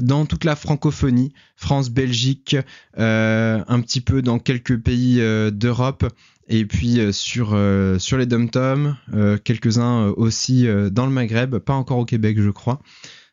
[0.00, 2.56] dans toute la francophonie, France, Belgique,
[2.98, 6.06] euh, un petit peu dans quelques pays euh, d'Europe,
[6.48, 7.58] et puis euh, sur,
[7.98, 8.96] sur les dom-toms,
[9.44, 12.80] quelques-uns aussi dans le Maghreb, pas encore au Québec je crois.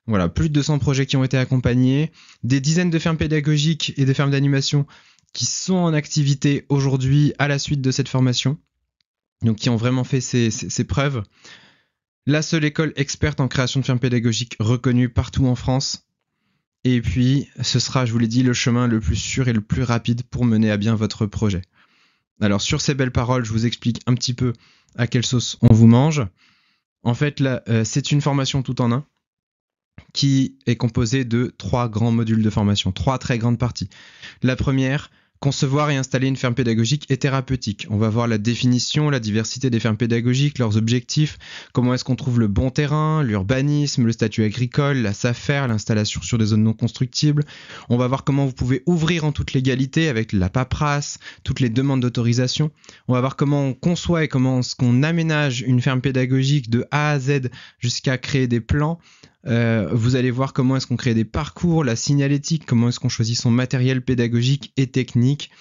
[0.07, 2.11] Voilà, plus de 200 projets qui ont été accompagnés,
[2.43, 4.85] des dizaines de fermes pédagogiques et des fermes d'animation
[5.33, 8.57] qui sont en activité aujourd'hui à la suite de cette formation,
[9.41, 11.23] donc qui ont vraiment fait ses preuves.
[12.27, 16.05] La seule école experte en création de fermes pédagogiques reconnue partout en France,
[16.85, 19.61] et puis, ce sera, je vous l'ai dit, le chemin le plus sûr et le
[19.61, 21.63] plus rapide pour mener à bien votre projet.
[22.39, 24.53] Alors, sur ces belles paroles, je vous explique un petit peu
[24.95, 26.21] à quelle sauce on vous mange.
[27.01, 29.05] En fait, là, euh, c'est une formation tout en un
[30.13, 33.89] qui est composée de trois grands modules de formation, trois très grandes parties.
[34.43, 35.09] La première,
[35.45, 37.85] Concevoir et installer une ferme pédagogique et thérapeutique.
[37.89, 41.37] On va voir la définition, la diversité des fermes pédagogiques, leurs objectifs,
[41.71, 46.37] comment est-ce qu'on trouve le bon terrain, l'urbanisme, le statut agricole, la SAFER, l'installation sur
[46.37, 47.43] des zones non constructibles.
[47.89, 51.69] On va voir comment vous pouvez ouvrir en toute légalité avec la paperasse, toutes les
[51.69, 52.71] demandes d'autorisation.
[53.07, 56.85] On va voir comment on conçoit et comment est-ce qu'on aménage une ferme pédagogique de
[56.89, 58.99] A à Z jusqu'à créer des plans.
[59.47, 63.09] Euh, vous allez voir comment est-ce qu'on crée des parcours, la signalétique, comment est-ce qu'on
[63.09, 65.51] choisit son matériel pédagogique et technique.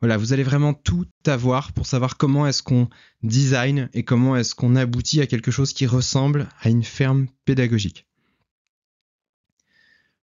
[0.00, 2.88] Voilà, vous allez vraiment tout avoir pour savoir comment est-ce qu'on
[3.22, 8.06] design et comment est-ce qu'on aboutit à quelque chose qui ressemble à une ferme pédagogique.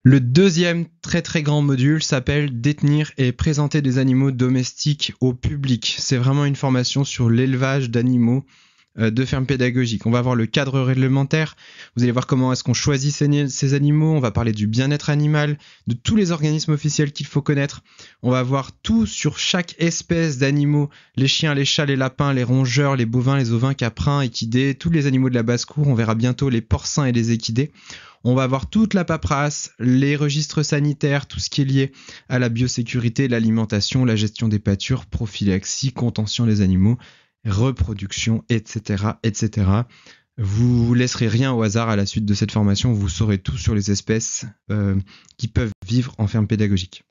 [0.04, 5.96] Le deuxième très très grand module s'appelle Détenir et présenter des animaux domestiques au public.
[5.98, 8.44] C'est vraiment une formation sur l'élevage d'animaux
[8.98, 10.06] de ferme pédagogique.
[10.06, 11.56] On va voir le cadre réglementaire,
[11.96, 15.58] vous allez voir comment est-ce qu'on choisit ces, animaux, on va parler du bien-être animal,
[15.86, 17.82] de tous les organismes officiels qu'il faut connaître,
[18.22, 22.44] on va voir tout sur chaque espèce d'animaux, les chiens, les chats, les lapins, les
[22.44, 26.14] rongeurs, les bovins, les ovins, caprins, équidés, tous les animaux de la basse-cour, on verra
[26.14, 27.70] bientôt les porcins et les équidés.
[28.24, 31.92] On va voir toute la paperasse, les registres sanitaires, tout ce qui est lié
[32.28, 36.98] à la biosécurité, l'alimentation, la gestion des pâtures, prophylaxie, contention des animaux,
[37.44, 39.70] reproduction, etc., etc.
[40.36, 43.74] Vous laisserez rien au hasard à la suite de cette formation, vous saurez tout sur
[43.74, 44.96] les espèces euh,
[45.36, 47.02] qui peuvent vivre en ferme pédagogique.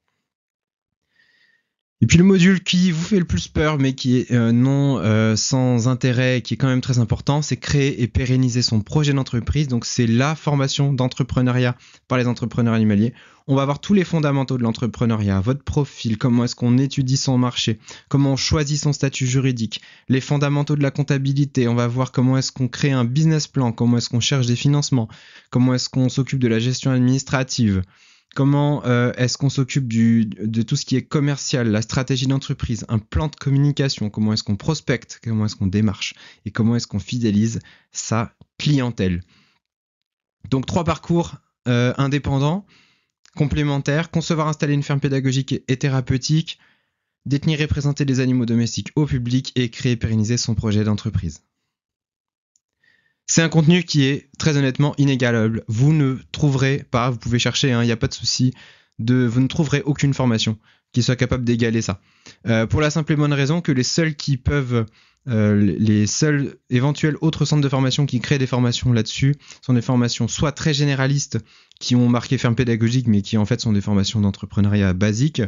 [1.99, 4.99] Et puis le module qui vous fait le plus peur, mais qui est euh, non
[4.99, 9.13] euh, sans intérêt, qui est quand même très important, c'est créer et pérenniser son projet
[9.13, 9.67] d'entreprise.
[9.67, 11.75] Donc c'est la formation d'entrepreneuriat
[12.07, 13.15] par les entrepreneurs animaliers.
[13.47, 17.39] On va voir tous les fondamentaux de l'entrepreneuriat, votre profil, comment est-ce qu'on étudie son
[17.39, 17.79] marché,
[18.09, 21.67] comment on choisit son statut juridique, les fondamentaux de la comptabilité.
[21.67, 24.57] On va voir comment est-ce qu'on crée un business plan, comment est-ce qu'on cherche des
[24.57, 25.07] financements,
[25.49, 27.81] comment est-ce qu'on s'occupe de la gestion administrative?
[28.37, 32.99] Comment euh, est-ce qu'on s'occupe de tout ce qui est commercial, la stratégie d'entreprise, un
[32.99, 36.13] plan de communication, comment est-ce qu'on prospecte, comment est-ce qu'on démarche?
[36.45, 37.61] Et comment est-ce qu'on fidélise
[37.91, 39.23] sa clientèle?
[40.51, 42.67] Donc trois parcours euh, indépendants,
[43.35, 46.59] complémentaires, concevoir, installer une ferme pédagogique et thérapeutique,
[47.25, 51.41] détenir et présenter des animaux domestiques au public et créer et pérenniser son projet d'entreprise.
[53.27, 55.63] C'est un contenu qui est très honnêtement inégalable.
[55.67, 58.53] Vous ne trouverez pas, vous pouvez chercher, il hein, n'y a pas de souci,
[58.99, 60.57] de, vous ne trouverez aucune formation
[60.93, 61.99] qui soit capable d'égaler ça.
[62.47, 64.85] Euh, pour la simple et bonne raison que les seuls qui peuvent,
[65.27, 69.81] euh, les seuls éventuels autres centres de formation qui créent des formations là-dessus sont des
[69.81, 71.39] formations soit très généralistes
[71.81, 75.41] qui ont marqué ferme pédagogique mais qui en fait sont des formations d'entrepreneuriat basiques,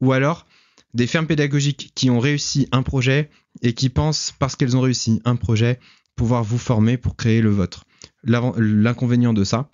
[0.00, 0.46] ou alors
[0.94, 3.28] des fermes pédagogiques qui ont réussi un projet
[3.60, 5.78] et qui pensent parce qu'elles ont réussi un projet
[6.18, 7.84] pouvoir vous former pour créer le vôtre.
[8.24, 9.70] L'inconvénient de ça,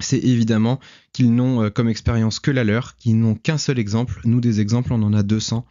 [0.00, 0.80] c'est évidemment
[1.12, 4.20] qu'ils n'ont euh, comme expérience que la leur, qu'ils n'ont qu'un seul exemple.
[4.24, 5.66] Nous, des exemples, on en a 200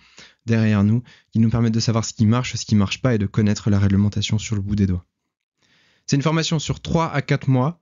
[0.46, 1.02] derrière nous,
[1.32, 3.70] qui nous permettent de savoir ce qui marche, ce qui marche pas et de connaître
[3.70, 5.06] la réglementation sur le bout des doigts.
[6.06, 7.82] C'est une formation sur 3 à 4 mois,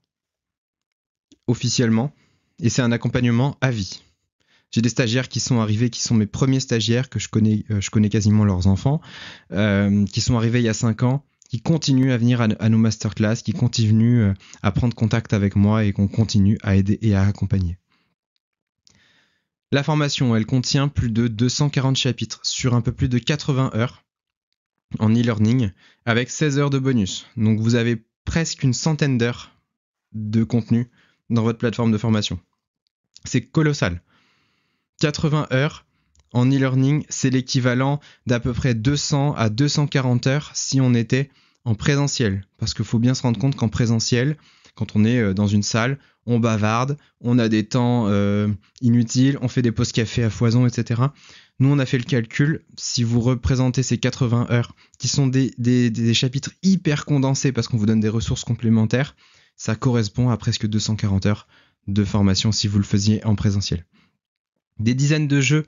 [1.48, 2.14] officiellement,
[2.60, 4.02] et c'est un accompagnement à vie.
[4.72, 7.82] J'ai des stagiaires qui sont arrivés, qui sont mes premiers stagiaires, que je connais, euh,
[7.82, 9.02] je connais quasiment leurs enfants,
[9.52, 12.80] euh, qui sont arrivés il y a 5 ans, qui continuent à venir à, nos
[12.80, 14.34] masterclass, qui continuent euh,
[14.64, 17.78] à prendre contact avec moi et qu'on continue à aider et à accompagner.
[19.72, 24.04] La formation, elle contient plus de 240 chapitres sur un peu plus de 80 heures
[24.98, 25.70] en e-learning
[26.06, 27.28] avec 16 heures de bonus.
[27.38, 29.52] Donc vous avez presque une centaine d'heures
[30.12, 30.90] de contenu
[31.30, 32.40] dans votre plateforme de formation.
[33.26, 34.02] C'est colossal.
[35.02, 35.86] 80 heures
[36.34, 41.30] en e-learning, c'est l'équivalent d'à peu près 200 à 240 heures si on était
[41.66, 42.46] en présentiel.
[42.58, 44.38] Parce qu'il faut bien se rendre compte qu'en présentiel,
[44.76, 48.48] quand on est euh, dans une salle, on bavarde, on a des temps euh,
[48.82, 51.02] inutiles, on fait des pauses café à foison, etc.
[51.60, 52.64] Nous, on a fait le calcul.
[52.78, 57.78] Si vous représentez ces 80 heures, qui sont des, des chapitres hyper condensés parce qu'on
[57.78, 59.16] vous donne des ressources complémentaires,
[59.56, 61.48] ça correspond à presque 240 heures
[61.88, 63.86] de formation si vous le faisiez en présentiel.
[64.80, 65.66] Des dizaines de jeux.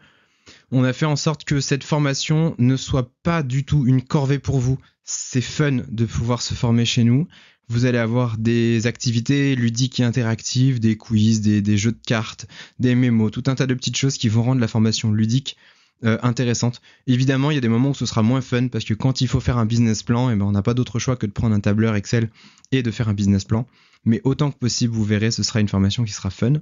[0.72, 4.40] On a fait en sorte que cette formation ne soit pas du tout une corvée
[4.40, 4.78] pour vous.
[5.04, 7.28] C'est fun de pouvoir se former chez nous.
[7.68, 12.48] Vous allez avoir des activités ludiques et interactives, des quiz, des, jeux de cartes,
[12.80, 15.58] des mémos, tout un tas de petites choses qui vont rendre la formation ludique
[16.04, 16.82] euh, intéressante.
[17.08, 19.28] Évidemment, il y a des moments où ce sera moins fun parce que quand il
[19.28, 21.56] faut faire un business plan, eh ben, on n'a pas d'autre choix que de prendre
[21.56, 22.30] un tableur Excel
[22.72, 23.66] et de faire un business plan.
[24.04, 26.54] Mais autant que possible, vous verrez, ce sera une formation qui sera fun.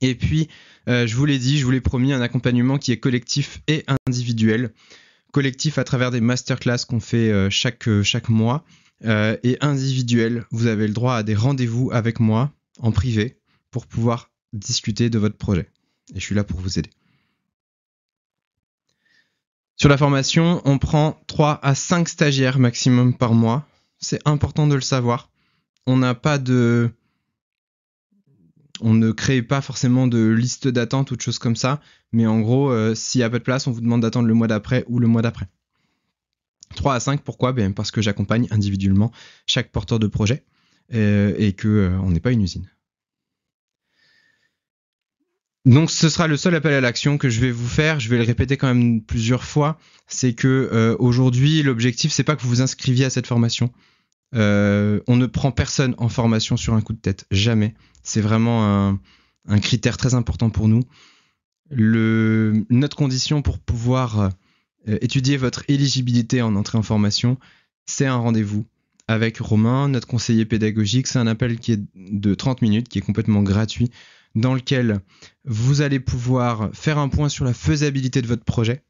[0.00, 0.48] Et puis,
[0.88, 3.84] euh, je vous l'ai dit, je vous l'ai promis, un accompagnement qui est collectif et
[4.06, 4.72] individuel.
[5.32, 8.64] Collectif à travers des masterclass qu'on fait euh, chaque, chaque mois
[9.04, 10.44] euh, et individuel.
[10.50, 13.38] Vous avez le droit à des rendez-vous avec moi en privé
[13.70, 15.68] pour pouvoir discuter de votre projet.
[16.14, 16.90] Et je suis là pour vous aider.
[19.76, 23.66] Sur la formation, on prend 3 à 5 stagiaires maximum par mois.
[23.98, 25.30] C'est important de le savoir.
[25.86, 26.90] On n'a pas de
[28.80, 31.80] on ne crée pas forcément de liste d'attente ou de choses comme ça,
[32.12, 34.34] mais en gros, euh, s'il n'y a pas de place, on vous demande d'attendre le
[34.34, 35.46] mois d'après ou le mois d'après.
[36.76, 37.52] 3 à 5, pourquoi?
[37.52, 39.12] Ben Parce que j'accompagne individuellement
[39.46, 40.44] chaque porteur de projet
[40.92, 42.68] euh, et qu'on euh, n'est pas une usine.
[45.66, 47.98] Donc ce sera le seul appel à l'action que je vais vous faire.
[47.98, 49.78] Je vais le répéter quand même plusieurs fois.
[50.08, 53.72] C'est que aujourd'hui, l'objectif c'est pas que vous vous inscriviez à cette formation.
[54.34, 57.74] On ne prend personne en formation sur un coup de tête, jamais.
[58.02, 58.98] C'est vraiment
[59.48, 60.82] un, critère très important pour nous.
[61.70, 64.30] Notre condition pour pouvoir
[64.88, 67.38] euh, étudier votre éligibilité en entrée en formation,
[67.86, 68.64] c'est un rendez-vous
[69.08, 71.06] avec Romain, notre conseiller pédagogique.
[71.06, 73.90] C'est un appel qui est de 30 minutes, qui est complètement gratuit,
[74.34, 75.00] dans lequel
[75.44, 78.82] vous allez pouvoir faire un point sur la faisabilité de votre projet.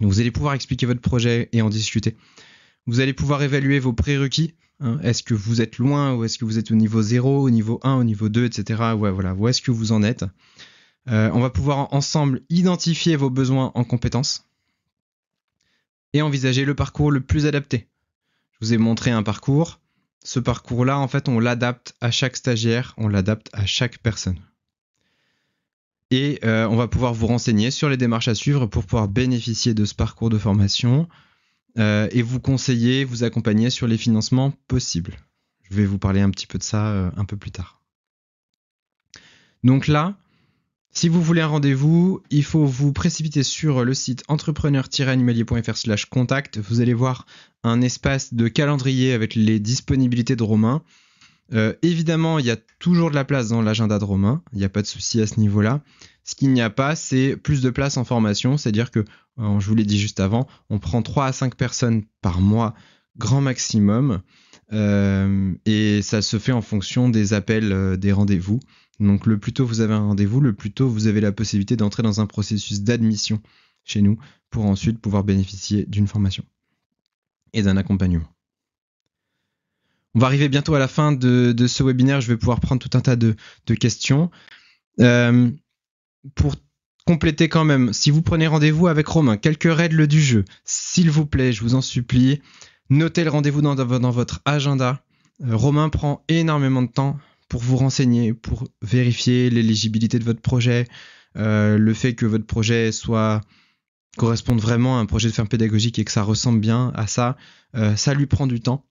[0.00, 2.16] vous allez pouvoir expliquer votre projet et en discuter.
[2.86, 4.54] Vous allez pouvoir évaluer vos prérequis.
[4.80, 4.98] Hein.
[5.02, 7.80] Est-ce que vous êtes loin ou est-ce que vous êtes au niveau 0, au niveau
[7.82, 8.82] 1, au niveau 2, etc.
[8.96, 10.24] Voilà, où est-ce que vous en êtes
[11.08, 14.44] euh, On va pouvoir ensemble identifier vos besoins en compétences
[16.12, 17.88] et envisager le parcours le plus adapté.
[18.52, 19.80] Je vous ai montré un parcours.
[20.24, 24.38] Ce parcours-là, en fait, on l'adapte à chaque stagiaire, on l'adapte à chaque personne.
[26.10, 29.74] Et euh, on va pouvoir vous renseigner sur les démarches à suivre pour pouvoir bénéficier
[29.74, 31.08] de ce parcours de formation
[31.78, 35.18] euh, et vous conseiller, vous accompagner sur les financements possibles.
[35.62, 37.82] Je vais vous parler un petit peu de ça euh, un peu plus tard.
[39.64, 40.16] Donc là,
[40.96, 46.58] si vous voulez un rendez-vous, il faut vous précipiter sur le site entrepreneur-animalier.fr contact.
[46.58, 47.26] Vous allez voir
[47.64, 50.82] un espace de calendrier avec les disponibilités de Romain.
[51.52, 54.42] Euh, évidemment, il y a toujours de la place dans l'agenda de Romain.
[54.52, 55.82] Il n'y a pas de souci à ce niveau-là.
[56.26, 58.58] Ce qu'il n'y a pas, c'est plus de place en formation.
[58.58, 59.04] C'est-à-dire que,
[59.38, 62.74] euh, je vous l'ai dit juste avant, on prend 3 à 5 personnes par mois,
[63.16, 64.20] grand maximum.
[64.72, 68.60] Euh, et ça se fait en fonction des appels, des rendez-vous.
[68.98, 71.76] Donc le plus tôt vous avez un rendez-vous, le plus tôt vous avez la possibilité
[71.76, 73.40] d'entrer dans un processus d'admission
[73.84, 74.18] chez nous
[74.50, 76.44] pour ensuite pouvoir bénéficier d'une formation
[77.52, 78.28] et d'un accompagnement.
[80.14, 82.96] On va arriver bientôt à la fin de, ce webinaire, je vais pouvoir prendre tout
[82.96, 83.36] un tas de,
[83.78, 84.30] questions.
[85.00, 85.50] Euh,
[86.34, 86.56] pour
[87.06, 91.24] compléter quand même, si vous prenez rendez-vous avec Romain, quelques règles du jeu, s'il vous
[91.24, 92.40] plaît, je vous en supplie,
[92.90, 95.02] notez le rendez-vous dans, votre agenda.
[95.44, 97.18] Euh, Romain prend énormément de temps
[97.48, 100.88] pour vous renseigner, pour vérifier l'éligibilité de votre projet,
[101.36, 103.40] euh, le fait que votre projet soit
[104.16, 107.36] corresponde vraiment à un projet de ferme pédagogique et que ça ressemble bien à ça,
[107.76, 108.84] euh, ça lui prend du temps.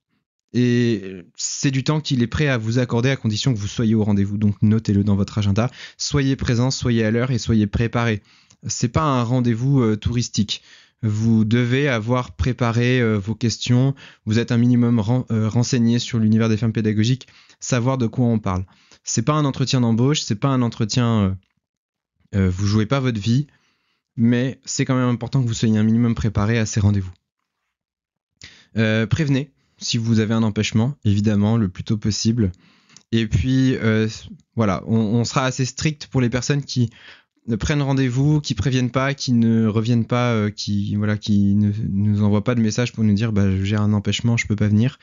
[0.53, 3.95] Et c'est du temps qu'il est prêt à vous accorder à condition que vous soyez
[3.95, 4.37] au rendez-vous.
[4.37, 5.69] Donc notez-le dans votre agenda.
[5.97, 8.21] Soyez présent, soyez à l'heure et soyez préparé.
[8.67, 10.61] C'est pas un rendez-vous euh, touristique.
[11.01, 13.93] Vous devez avoir préparé vos questions.
[14.25, 17.27] Vous êtes un minimum renseigné sur l'univers des fermes pédagogiques
[17.59, 18.65] savoir de quoi on parle.
[19.03, 21.21] C'est pas un entretien d'embauche, c'est pas un entretien.
[21.21, 21.33] Euh,
[22.35, 23.47] euh, vous jouez pas votre vie,
[24.17, 27.13] mais c'est quand même important que vous soyez un minimum préparé à ces rendez-vous.
[28.77, 29.51] Euh, prévenez
[29.85, 32.51] si vous avez un empêchement, évidemment, le plus tôt possible.
[33.11, 33.77] Et puis,
[34.55, 36.89] voilà, on, sera assez strict pour les personnes qui
[37.47, 42.23] ne prennent rendez-vous, qui préviennent pas, qui ne reviennent pas, qui voilà, qui ne nous
[42.23, 44.97] envoient pas de message pour nous dire bah, j'ai un empêchement, je peux pas venir.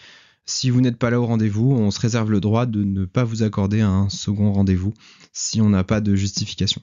[0.47, 3.23] Si vous n'êtes pas là au rendez-vous, on se réserve le droit de ne pas
[3.23, 4.93] vous accorder un second rendez-vous
[5.33, 6.83] si on n'a pas de justification.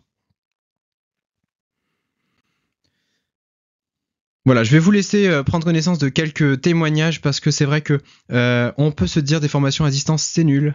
[4.46, 8.00] Voilà, je vais vous laisser prendre connaissance de quelques témoignages parce que c'est vrai que
[8.30, 10.74] on peut se dire des formations à distance c'est nul,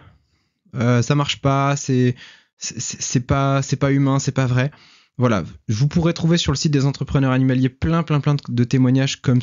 [0.73, 2.15] ça marche pas, c'est
[3.27, 4.71] pas humain, c'est pas vrai.
[5.17, 9.21] Voilà, vous pourrez trouver sur le site des entrepreneurs animaliers plein plein plein de témoignages
[9.21, 9.41] comme.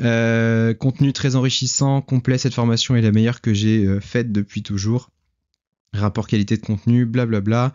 [0.00, 2.38] Euh, contenu très enrichissant, complet.
[2.38, 5.10] Cette formation est la meilleure que j'ai euh, faite depuis toujours.
[5.92, 7.72] Rapport qualité de contenu, blablabla.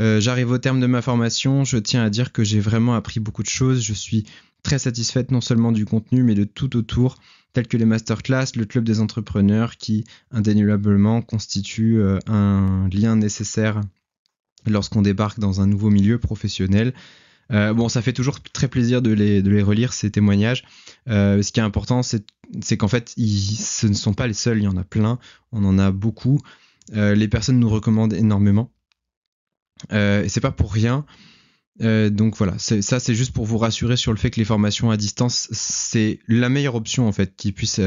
[0.00, 1.64] Euh, J'arrive au terme de ma formation.
[1.64, 3.82] Je tiens à dire que j'ai vraiment appris beaucoup de choses.
[3.82, 4.24] Je suis
[4.64, 7.16] très satisfaite non seulement du contenu, mais de tout autour,
[7.52, 13.80] tels que les masterclass, le club des entrepreneurs, qui indéniablement constitue euh, un lien nécessaire
[14.66, 16.94] lorsqu'on débarque dans un nouveau milieu professionnel.
[17.52, 20.64] Euh, bon, ça fait toujours très plaisir de les, relire, ces témoignages.
[21.08, 24.64] Euh, ce qui est important, c'est qu'en fait, ce ne sont pas les seuls, il
[24.64, 25.18] y en a plein,
[25.52, 26.40] on en a beaucoup.
[26.92, 28.70] Les personnes nous recommandent énormément.
[29.90, 31.04] et c'est pas pour rien.
[31.80, 34.96] Donc voilà, ça c'est juste pour vous rassurer sur le fait que les formations à
[34.96, 37.80] distance, c'est la meilleure option en fait qui puisse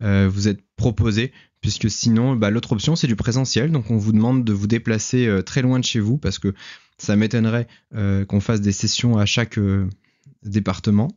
[0.00, 1.32] vous être proposée
[1.66, 3.72] puisque sinon, bah, l'autre option, c'est du présentiel.
[3.72, 6.54] Donc, on vous demande de vous déplacer euh, très loin de chez vous, parce que
[6.96, 9.88] ça m'étonnerait euh, qu'on fasse des sessions à chaque euh,
[10.44, 11.08] département.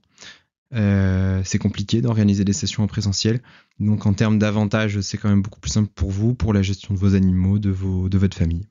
[0.72, 3.42] c'est compliqué d'organiser des sessions en présentiel.
[3.80, 6.96] Donc, en termes d'avantages, c'est quand même beaucoup plus simple pour vous, pour la gestion
[6.96, 8.68] de vos animaux, de, vos, de votre famille.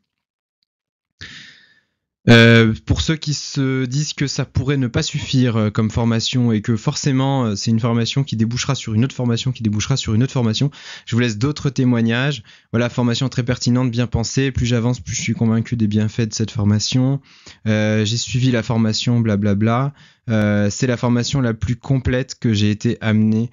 [2.28, 6.52] Euh, pour ceux qui se disent que ça pourrait ne pas suffire euh, comme formation
[6.52, 9.96] et que forcément euh, c'est une formation qui débouchera sur une autre formation, qui débouchera
[9.96, 10.70] sur une autre formation,
[11.06, 12.42] je vous laisse d'autres témoignages.
[12.72, 14.52] Voilà, formation très pertinente, bien pensée.
[14.52, 17.20] Plus j'avance, plus je suis convaincu des bienfaits de cette formation.
[17.64, 19.94] J'ai suivi la formation, blablabla.
[20.26, 23.50] c'est la formation la plus complète que j'ai été amené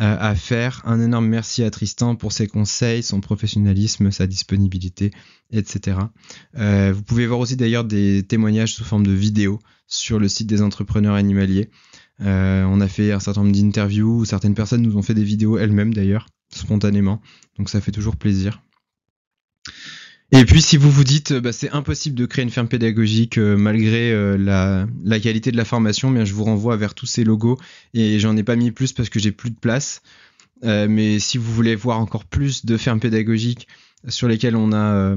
[0.00, 0.80] euh, à faire.
[0.84, 5.10] Un énorme merci à Tristan pour ses conseils, son professionnalisme, sa disponibilité,
[5.50, 5.98] etc.
[6.56, 10.46] Euh, vous pouvez voir aussi d'ailleurs des témoignages sous forme de vidéos sur le site
[10.46, 11.70] des entrepreneurs animaliers.
[12.20, 15.58] Euh, on a fait un certain nombre d'interviews, certaines personnes nous ont fait des vidéos
[15.58, 17.20] elles-mêmes d'ailleurs, spontanément,
[17.56, 18.62] donc ça fait toujours plaisir.
[20.30, 23.56] Et puis si vous vous dites bah, c'est impossible de créer une ferme pédagogique euh,
[23.56, 27.24] malgré euh, la, la, qualité de la formation, bien je vous renvoie vers tous ces
[27.24, 27.58] logos
[27.94, 30.02] et j'en ai pas mis plus parce que j'ai plus de place.
[30.64, 33.68] Euh, mais si vous voulez voir encore plus de fermes pédagogiques
[34.08, 35.16] sur lesquelles on a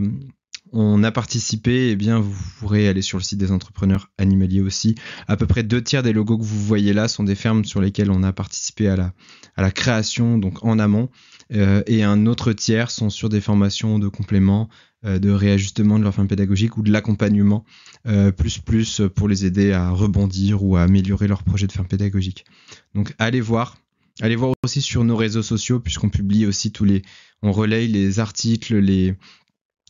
[0.73, 4.95] on a participé, eh bien vous pourrez aller sur le site des entrepreneurs animaliers aussi.
[5.27, 7.81] À peu près deux tiers des logos que vous voyez là sont des fermes sur
[7.81, 9.13] lesquelles on a participé à la,
[9.57, 11.09] à la création, donc en amont.
[11.49, 16.13] et un autre tiers sont sur des formations de compléments euh, de réajustement de leur
[16.13, 17.65] fin pédagogique ou de l'accompagnement
[18.07, 21.87] euh, plus plus pour les aider à rebondir ou à améliorer leur projet de ferme
[21.87, 22.45] pédagogique.
[22.93, 23.77] Donc allez voir,
[24.21, 27.01] allez voir aussi sur nos réseaux sociaux puisqu'on publie aussi tous les,
[27.41, 29.15] on relaye les articles, les,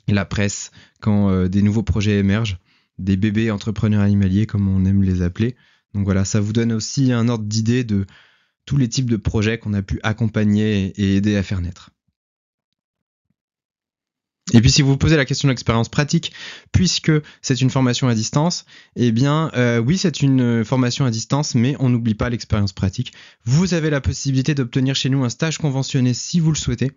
[0.07, 2.57] la presse quand euh, des nouveaux projets émergent,
[2.97, 5.55] des bébés entrepreneurs animaliers comme on aime les appeler.
[5.93, 8.05] Donc voilà, ça vous donne aussi un ordre d'idée de
[8.66, 11.91] tous les types de projets qu'on a pu accompagner et aider à faire naître.
[14.53, 16.33] Et puis si vous vous posez la question de l'expérience pratique,
[16.71, 17.11] puisque
[17.41, 18.65] c'est une formation à distance,
[18.95, 23.13] eh bien euh, oui c'est une formation à distance, mais on n'oublie pas l'expérience pratique.
[23.45, 26.91] Vous avez la possibilité d'obtenir chez nous un stage conventionné si vous le souhaitez.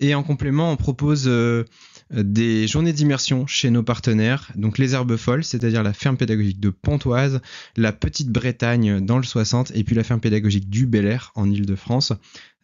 [0.00, 1.64] Et en complément, on propose euh,
[2.10, 6.70] des journées d'immersion chez nos partenaires, donc les Herbes Folles, c'est-à-dire la ferme pédagogique de
[6.70, 7.40] Pontoise,
[7.76, 11.50] la Petite Bretagne dans le 60, et puis la ferme pédagogique du Bel Air en
[11.50, 12.12] Ile-de-France.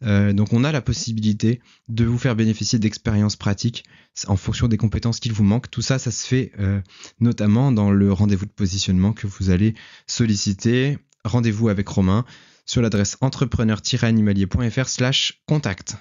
[0.03, 3.85] Euh, donc on a la possibilité de vous faire bénéficier d'expériences pratiques
[4.27, 5.71] en fonction des compétences qu'il vous manque.
[5.71, 6.81] Tout ça, ça se fait euh,
[7.21, 9.75] notamment dans le rendez-vous de positionnement que vous allez
[10.07, 10.99] solliciter.
[11.25, 12.25] Rendez-vous avec Romain
[12.67, 15.97] sur l'adresse entrepreneur-animalier.fr slash contact.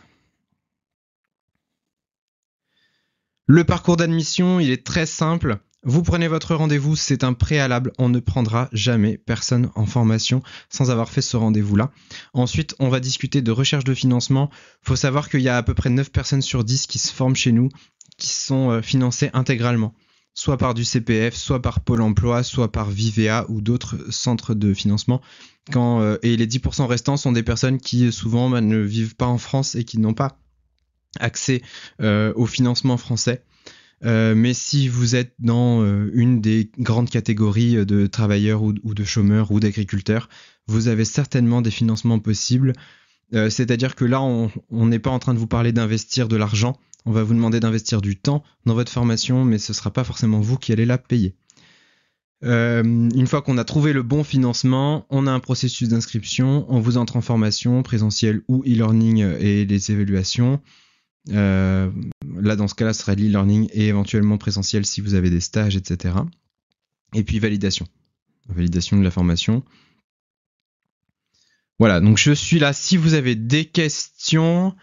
[3.46, 5.60] Le parcours d'admission, il est très simple.
[5.86, 7.92] Vous prenez votre rendez-vous, c'est un préalable.
[7.98, 11.92] On ne prendra jamais personne en formation sans avoir fait ce rendez-vous-là.
[12.34, 14.50] Ensuite, on va discuter de recherche de financement.
[14.84, 17.12] Il faut savoir qu'il y a à peu près 9 personnes sur 10 qui se
[17.14, 17.68] forment chez nous,
[18.18, 19.94] qui sont euh, financées intégralement.
[20.34, 24.74] Soit par du CPF, soit par Pôle emploi, soit par Vivea ou d'autres centres de
[24.74, 25.22] financement.
[25.76, 29.38] Euh, et les 10% restants sont des personnes qui souvent bah, ne vivent pas en
[29.38, 30.38] France et qui n'ont pas
[31.20, 31.62] accès
[32.02, 33.44] euh, au financement français.
[34.06, 38.74] Euh, mais si vous êtes dans euh, une des grandes catégories euh, de travailleurs ou,
[38.74, 40.30] de chômeurs ou d'agriculteurs,
[40.68, 42.74] vous avez certainement des financements possibles.
[43.50, 47.12] C'est-à-dire que là, on n'est pas en train de vous parler d'investir de l'argent, on
[47.12, 50.40] va vous demander d'investir du temps dans votre formation, mais ce ne sera pas forcément
[50.40, 51.34] vous qui allez la payer.
[52.44, 56.98] une fois qu'on a trouvé le bon financement, on a un processus d'inscription, on vous
[56.98, 60.62] entre en formation présentielle ou e-learning et les évaluations.
[62.40, 65.76] Là, dans ce cas-là, ce serait l'e-learning et éventuellement présentiel si vous avez des stages,
[65.76, 66.16] etc.
[67.14, 67.88] Et puis validation.
[68.48, 69.64] Validation de la formation.
[71.80, 72.74] Voilà, donc je suis là.
[72.74, 74.76] Si vous avez des questions,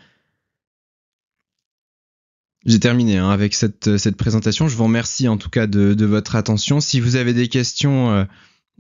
[2.67, 4.69] j'ai terminé hein, avec cette, présentation.
[4.69, 6.81] Je vous remercie en tout cas de, de votre attention.
[6.81, 8.25] Si vous avez des questions, euh,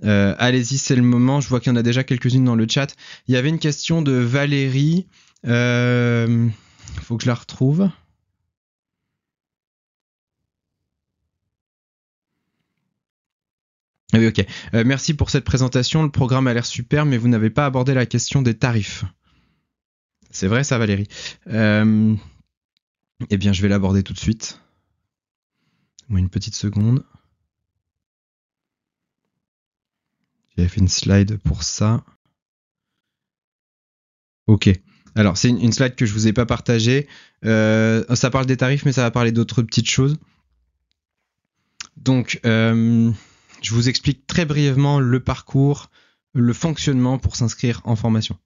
[0.04, 1.40] euh, allez-y, c'est le moment.
[1.40, 2.94] Je vois qu'il y en a déjà quelques-unes dans le chat.
[3.28, 5.06] Il y avait une question de Valérie.
[5.44, 6.48] Il euh,
[7.02, 7.88] faut que je la retrouve.
[14.18, 14.44] Oui, ok.
[14.74, 16.02] Euh, merci pour cette présentation.
[16.02, 19.04] Le programme a l'air super, mais vous n'avez pas abordé la question des tarifs.
[20.30, 21.08] C'est vrai ça, Valérie.
[21.48, 22.14] Euh,
[23.30, 24.60] eh bien, je vais l'aborder tout de suite.
[26.08, 27.04] Une petite seconde.
[30.56, 32.04] J'avais fait une slide pour ça.
[34.46, 34.70] Ok.
[35.14, 37.08] Alors, c'est une, slide que je vous ai pas partagée.
[37.44, 40.18] Euh, ça parle des tarifs, mais ça va parler d'autres petites choses.
[41.96, 42.40] Donc,
[43.62, 45.90] je vous explique très brièvement le parcours,
[46.32, 48.38] le fonctionnement pour s'inscrire en formation.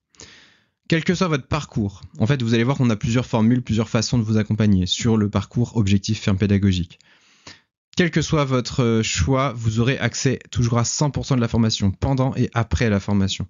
[0.89, 3.89] Quel que soit votre parcours, en fait, vous allez voir qu'on a plusieurs formules, plusieurs
[3.89, 6.99] façons de vous accompagner sur le parcours objectif ferme pédagogique.
[7.97, 12.35] Quel que soit votre choix, vous aurez accès toujours à 100% de la formation pendant
[12.35, 13.47] et après la formation.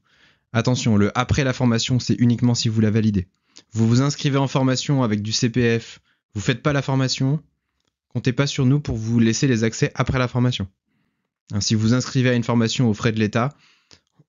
[0.52, 3.26] Attention, le après la formation, c'est uniquement si vous la validez.
[3.72, 6.00] Vous vous inscrivez en formation avec du CPF,
[6.34, 7.42] vous faites pas la formation,
[8.08, 10.68] comptez pas sur nous pour vous laisser les accès après la formation.
[11.52, 13.54] Hein, si vous inscrivez à une formation aux frais de l'État,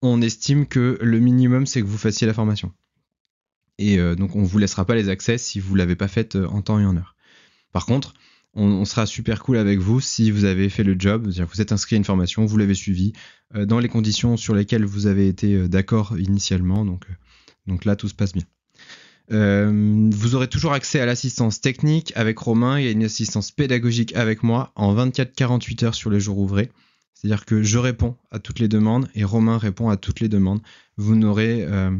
[0.02, 2.74] on estime que le minimum, c'est que vous fassiez la formation.
[3.78, 6.08] Et euh, donc, on ne vous laissera pas les accès si vous ne l'avez pas
[6.08, 7.16] faite euh, en temps et en heure.
[7.72, 8.14] Par contre,
[8.58, 11.96] on, sera super cool avec vous si vous avez fait le job, vous êtes inscrit
[11.96, 13.12] à une formation, vous l'avez suivi,
[13.54, 16.86] euh, dans les conditions sur lesquelles vous avez été d'accord initialement.
[16.86, 17.06] Donc,
[17.68, 18.46] donc là, tout se passe bien.
[19.30, 24.42] vous aurez toujours accès à l'assistance technique avec Romain et à une assistance pédagogique avec
[24.42, 26.72] moi en 24-48 heures sur les jours ouvrés.
[27.16, 30.62] C'est-à-dire que je réponds à toutes les demandes et Romain répond à toutes les demandes.
[30.98, 31.98] Vous n'aurez, euh,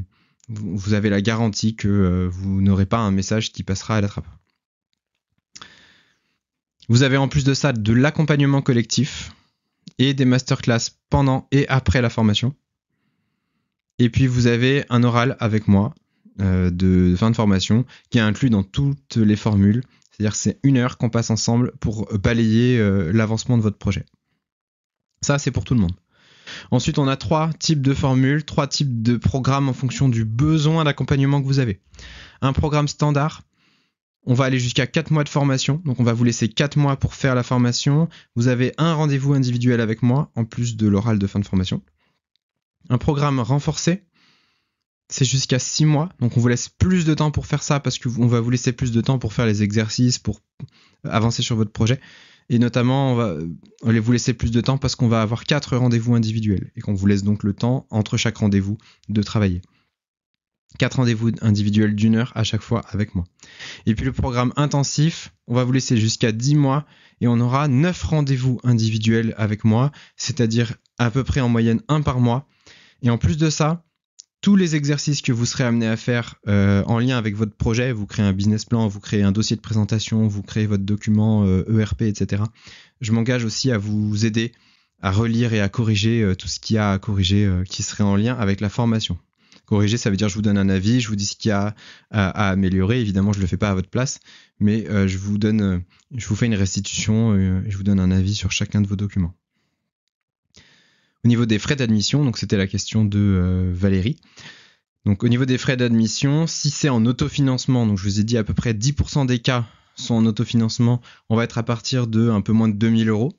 [0.50, 4.10] vous avez la garantie que euh, vous n'aurez pas un message qui passera à la
[4.10, 4.28] trappe.
[6.90, 9.32] Vous avez en plus de ça de l'accompagnement collectif
[9.98, 12.54] et des masterclass pendant et après la formation.
[13.98, 15.96] Et puis vous avez un oral avec moi
[16.42, 19.82] euh, de fin de formation qui est inclus dans toutes les formules.
[20.12, 22.78] C'est-à-dire c'est une heure qu'on passe ensemble pour balayer
[23.12, 24.06] l'avancement de votre projet.
[25.26, 25.96] Ça, c'est pour tout le monde.
[26.70, 30.84] Ensuite, on a trois types de formules, trois types de programmes en fonction du besoin
[30.84, 31.82] d'accompagnement que vous avez.
[32.42, 33.42] Un programme standard,
[34.28, 36.96] on va aller jusqu'à 4 mois de formation, donc on va vous laisser 4 mois
[36.98, 38.08] pour faire la formation.
[38.36, 41.82] Vous avez un rendez-vous individuel avec moi, en plus de l'oral de fin de formation.
[42.90, 44.04] Un programme renforcé,
[45.10, 47.98] c'est jusqu'à 6 mois, donc on vous laisse plus de temps pour faire ça parce
[47.98, 50.40] qu'on va vous laisser plus de temps pour faire les exercices, pour
[51.04, 52.00] avancer sur votre projet.
[52.50, 56.14] Et notamment, on va vous laisser plus de temps parce qu'on va avoir quatre rendez-vous
[56.16, 58.78] individuels et qu'on vous laisse donc le temps entre chaque rendez-vous
[59.10, 59.62] de travailler.
[60.78, 63.24] Quatre rendez-vous individuels d'une heure à chaque fois avec moi.
[63.86, 66.86] Et puis le programme intensif, on va vous laisser jusqu'à 10 mois
[67.22, 72.02] et on aura 9 rendez-vous individuels avec moi, c'est-à-dire à peu près en moyenne un
[72.02, 72.48] par mois.
[73.02, 73.85] Et en plus de ça,
[74.46, 77.92] tous les exercices que vous serez amené à faire euh, en lien avec votre projet,
[77.92, 81.44] vous créez un business plan, vous créez un dossier de présentation, vous créez votre document
[81.44, 82.44] ERP, euh, e etc.
[83.02, 84.52] Je m'engage aussi à vous aider
[85.02, 88.04] à relire et à corriger euh, tout ce qu'il y a à corriger qui serait
[88.04, 89.18] en lien avec la formation.
[89.66, 91.52] Corriger, ça veut dire je vous donne un avis, je vous dis ce qu'il y
[91.52, 91.74] a
[92.12, 93.02] à, améliorer.
[93.02, 94.20] Évidemment, je ne le fais pas à votre place,
[94.60, 95.82] mais je vous donne,
[96.16, 97.34] je vous fais une restitution
[97.68, 99.34] je vous donne un avis sur chacun de vos documents.
[101.26, 104.18] Au niveau des frais d'admission, donc c'était la question de euh, Valérie.
[105.06, 108.38] Donc au niveau des frais d'admission, si c'est en autofinancement, donc je vous ai dit
[108.38, 109.66] à peu près 10% des cas
[109.96, 113.34] sont en autofinancement, on va être à partir de un peu moins de 2000 euros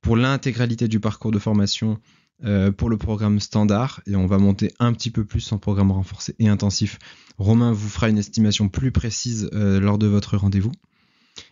[0.00, 2.00] pour l'intégralité du parcours de formation
[2.44, 5.92] euh, pour le programme standard et on va monter un petit peu plus en programme
[5.92, 6.98] renforcé et intensif.
[7.36, 10.72] Romain vous fera une estimation plus précise euh, lors de votre rendez-vous.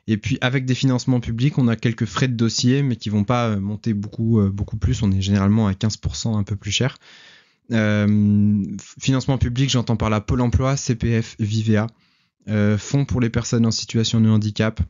[0.07, 3.25] Et puis avec des financements publics, on a quelques frais de dossier, mais qui vont
[3.25, 5.03] pas euh, monter beaucoup, euh, beaucoup plus.
[5.03, 6.99] On est généralement à 15% un peu plus cher.
[7.73, 8.65] Euh,
[9.01, 11.87] financement public, j'entends par là Pôle Emploi, CPF, Vivea,
[12.79, 14.81] fonds pour les personnes en situation de handicap.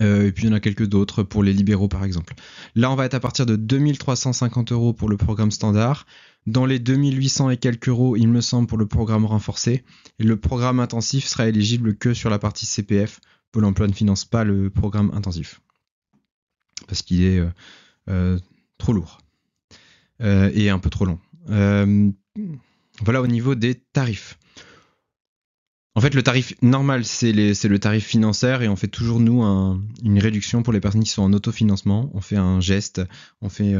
[0.00, 2.34] et puis il y en a quelques d'autres pour les libéraux par exemple.
[2.74, 6.06] Là on va être à partir de 2350 euros pour le programme standard,
[6.48, 9.84] dans les 2800 et quelques euros il me semble pour le programme renforcé,
[10.18, 13.20] et le programme intensif sera éligible que sur la partie CPF
[13.56, 15.62] Pôle emploi ne finance pas le programme intensif
[16.86, 17.48] parce qu'il est euh,
[18.10, 18.38] euh,
[18.76, 19.22] trop lourd
[20.20, 21.18] euh, et un peu trop long.
[21.48, 24.38] voilà au niveau des tarifs.
[25.94, 30.18] En fait, le tarif normal, c'est le tarif financier et on fait toujours, nous, une
[30.18, 32.10] réduction pour les personnes qui sont en autofinancement.
[32.12, 33.00] On fait un geste,
[33.40, 33.74] on fait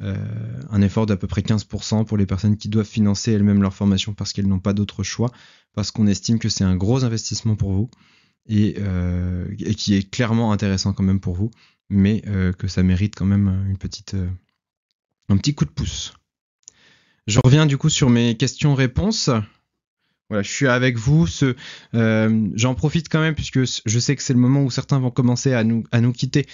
[0.00, 4.14] un effort d'à peu près 15% pour les personnes qui doivent financer elles-mêmes leur formation
[4.14, 5.32] parce qu'elles n'ont pas d'autre choix,
[5.74, 7.90] parce qu'on estime que c'est un gros investissement pour vous
[8.48, 8.76] et,
[9.58, 11.50] et, qui est clairement intéressant quand même pour vous,
[11.88, 12.22] mais
[12.58, 14.16] que ça mérite quand même petite,
[15.28, 16.14] un petit coup de pouce.
[17.26, 19.30] Je reviens du coup sur mes questions-réponses.
[20.28, 21.26] Voilà, je suis avec vous.
[21.94, 25.10] Euh, j'en profite quand même puisque je sais que c'est le moment où certains vont
[25.10, 26.46] commencer à nous quitter.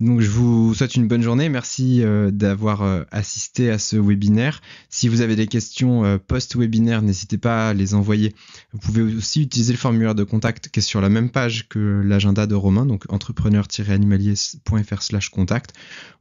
[0.00, 1.48] Donc je vous souhaite une bonne journée.
[1.48, 4.60] Merci euh, d'avoir euh, assisté à ce webinaire.
[4.90, 8.32] Si vous avez des questions post-webinaire, n'hésitez pas à les envoyer.
[8.72, 12.00] Vous pouvez aussi utiliser le formulaire de contact qui est sur la même page que
[12.04, 15.72] l'agenda de Romain, donc entrepreneur-animalier.fr/contact,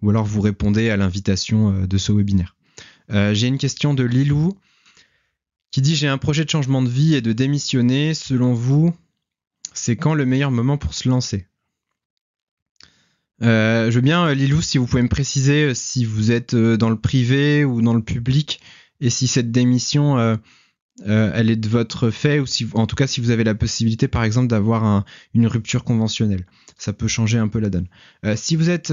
[0.02, 2.56] ou alors vous répondez à l'invitation de ce webinaire.
[3.12, 4.58] Euh, j'ai une question de Lilou
[5.72, 8.14] qui dit j'ai un projet de changement de vie et de démissionner.
[8.14, 8.94] Selon vous,
[9.74, 11.46] c'est quand le meilleur moment pour se lancer?
[11.46, 11.57] euh,
[13.42, 17.00] Je veux bien, Lilou, si vous pouvez me préciser euh, si vous êtes dans le
[17.00, 18.60] privé ou dans le public
[19.00, 20.40] et si cette démission,
[21.06, 24.08] elle est de votre fait ou si, en tout cas, si vous avez la possibilité,
[24.08, 26.48] par exemple, d'avoir une rupture conventionnelle.
[26.78, 27.88] Ça peut changer un peu la donne.
[28.36, 28.92] si vous êtes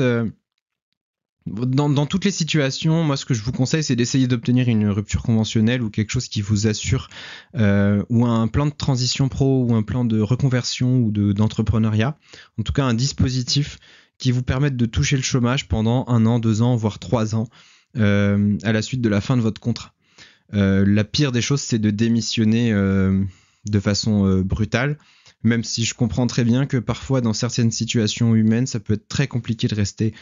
[1.47, 5.22] dans, toutes les situations, moi, ce que je vous conseille, c'est d'essayer d'obtenir une rupture
[5.22, 7.09] conventionnelle ou quelque chose qui vous assure,
[7.57, 12.16] euh, ou un plan de transition pro, ou un plan de reconversion ou d'entrepreneuriat.
[12.59, 13.78] en tout cas, un dispositif
[14.24, 17.46] qui vous permette de toucher le chômage pendant un an, deux ans, voire trois ans,
[17.98, 19.92] euh, à la suite de la fin de votre contrat.
[20.54, 24.96] Euh, la pire des choses, c'est de démissionner de façon brutale
[25.42, 29.08] même si je comprends très bien que parfois dans certaines situations humaines, ça peut être
[29.08, 30.14] très compliqué de rester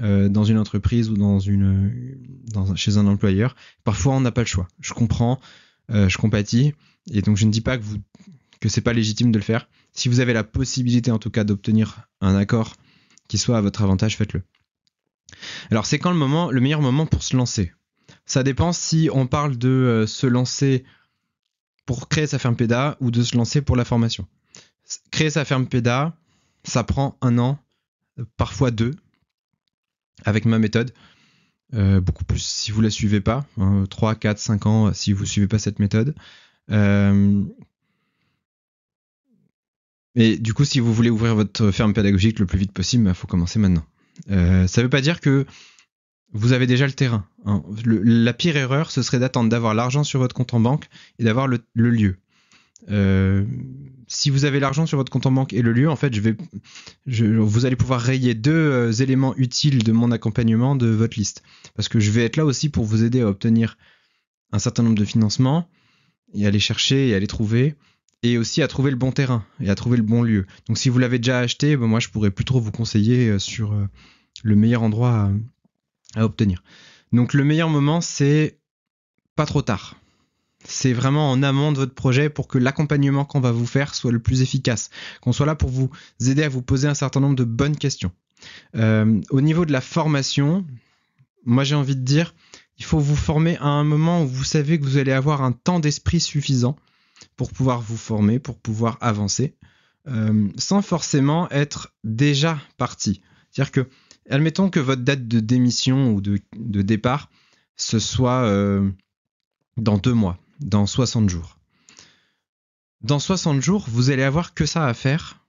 [0.00, 2.16] euh, dans une entreprise ou dans une,
[2.52, 3.54] dans, chez un employeur.
[3.84, 4.66] Parfois, on n'a pas le choix.
[4.80, 5.38] Je comprends,
[5.90, 6.72] euh, je compatis,
[7.10, 7.98] et donc je ne dis pas que vous
[8.60, 9.68] que c'est pas légitime de le faire.
[9.92, 12.74] Si vous avez la possibilité, en tout cas, d'obtenir un accord
[13.30, 14.42] qui soit à votre avantage, faites-le.
[15.70, 17.72] Alors, c'est quand le moment, le meilleur moment pour se lancer?
[18.26, 20.84] Ça dépend si on parle de euh, se lancer
[21.86, 24.26] pour créer sa ferme PEDA ou de se lancer pour la formation.
[25.12, 26.16] Créer sa ferme PEDA,
[26.64, 27.60] ça prend un an,
[28.36, 28.96] parfois deux,
[30.24, 30.92] avec ma méthode.
[31.74, 33.46] Euh, beaucoup plus si vous la suivez pas,
[33.90, 36.16] 3, 4, 5 ans si vous suivez pas cette méthode.
[36.72, 37.44] Euh,
[40.16, 43.06] et du coup, si vous voulez ouvrir votre ferme pédagogique le plus vite possible, il
[43.06, 43.84] bah, faut commencer maintenant.
[44.30, 45.46] Euh, ça ne veut pas dire que
[46.32, 47.26] vous avez déjà le terrain.
[47.44, 47.62] Hein.
[47.84, 50.86] la pire erreur, ce serait d'attendre d'avoir l'argent sur votre compte en banque
[51.18, 52.16] et d'avoir le, lieu.
[52.90, 53.44] Euh,
[54.06, 56.20] si vous avez l'argent sur votre compte en banque et le lieu, en fait, je
[56.20, 56.36] vais,
[57.06, 61.42] vous allez pouvoir rayer deux euh, éléments utiles de mon accompagnement de votre liste.
[61.74, 63.76] Parce que je vais être là aussi pour vous aider à obtenir
[64.52, 65.68] un certain nombre de financements
[66.34, 67.76] et les chercher et les trouver
[68.22, 70.46] et aussi à trouver le bon terrain et à trouver le bon lieu.
[70.66, 73.38] Donc si vous l'avez déjà acheté, ben moi je pourrais plus trop vous conseiller euh,
[73.38, 73.74] sur
[74.42, 75.30] le meilleur endroit
[76.14, 76.62] à obtenir.
[77.12, 78.58] Donc le meilleur moment c'est
[79.36, 79.96] pas trop tard
[80.64, 84.12] c'est vraiment en amont de votre projet pour que l'accompagnement qu'on va vous faire soit
[84.12, 84.90] le plus efficace,
[85.20, 85.90] qu'on soit là pour vous
[86.26, 88.12] aider à vous poser un certain nombre de bonnes questions.
[88.76, 90.66] Euh, au niveau de la formation,
[91.44, 92.34] moi j'ai envie de dire,
[92.78, 95.52] il faut vous former à un moment où vous savez que vous allez avoir un
[95.52, 96.76] temps d'esprit suffisant
[97.36, 99.54] pour pouvoir vous former, pour pouvoir avancer,
[100.08, 103.22] euh, sans forcément être déjà parti.
[103.50, 103.88] C'est-à-dire que,
[104.28, 106.40] admettons que votre date de démission ou de,
[106.82, 107.30] départ,
[107.76, 108.90] ce soit euh,
[109.76, 111.58] dans deux mois dans 60 jours.
[113.00, 115.44] Dans 60 jours, vous allez avoir que ça à faire.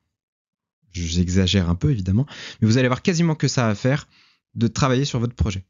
[0.93, 2.25] J'exagère un peu évidemment,
[2.59, 4.07] mais vous allez avoir quasiment que ça à faire
[4.55, 5.65] de travailler sur votre projet.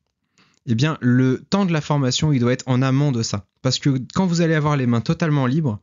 [0.68, 3.48] Eh bien, le temps de la formation, il doit être en amont de ça.
[3.62, 5.82] Parce que quand vous allez avoir les mains totalement libres,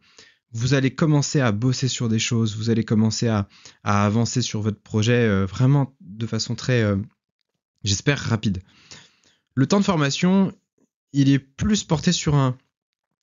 [0.53, 3.49] vous allez commencer à bosser sur des choses, vous allez commencer à,
[3.83, 6.97] avancer sur votre projet euh, vraiment de façon très, euh,
[7.85, 8.63] j'espère, rapide.
[9.55, 10.55] Le temps de formation,
[11.13, 12.57] il est plus porté sur un,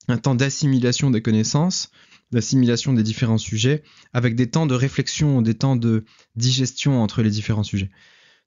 [0.08, 1.90] un temps d'assimilation des connaissances,
[2.32, 6.04] d'assimilation des différents sujets, avec des temps de réflexion, des temps de
[6.36, 7.90] digestion entre les différents sujets.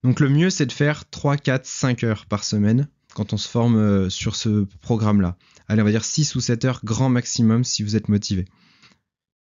[0.03, 3.47] Donc le mieux, c'est de faire 3, 4, 5 heures par semaine quand on se
[3.47, 5.37] forme euh, sur ce programme-là.
[5.67, 8.45] Allez, on va dire 6 ou 7 heures grand maximum si vous êtes motivé.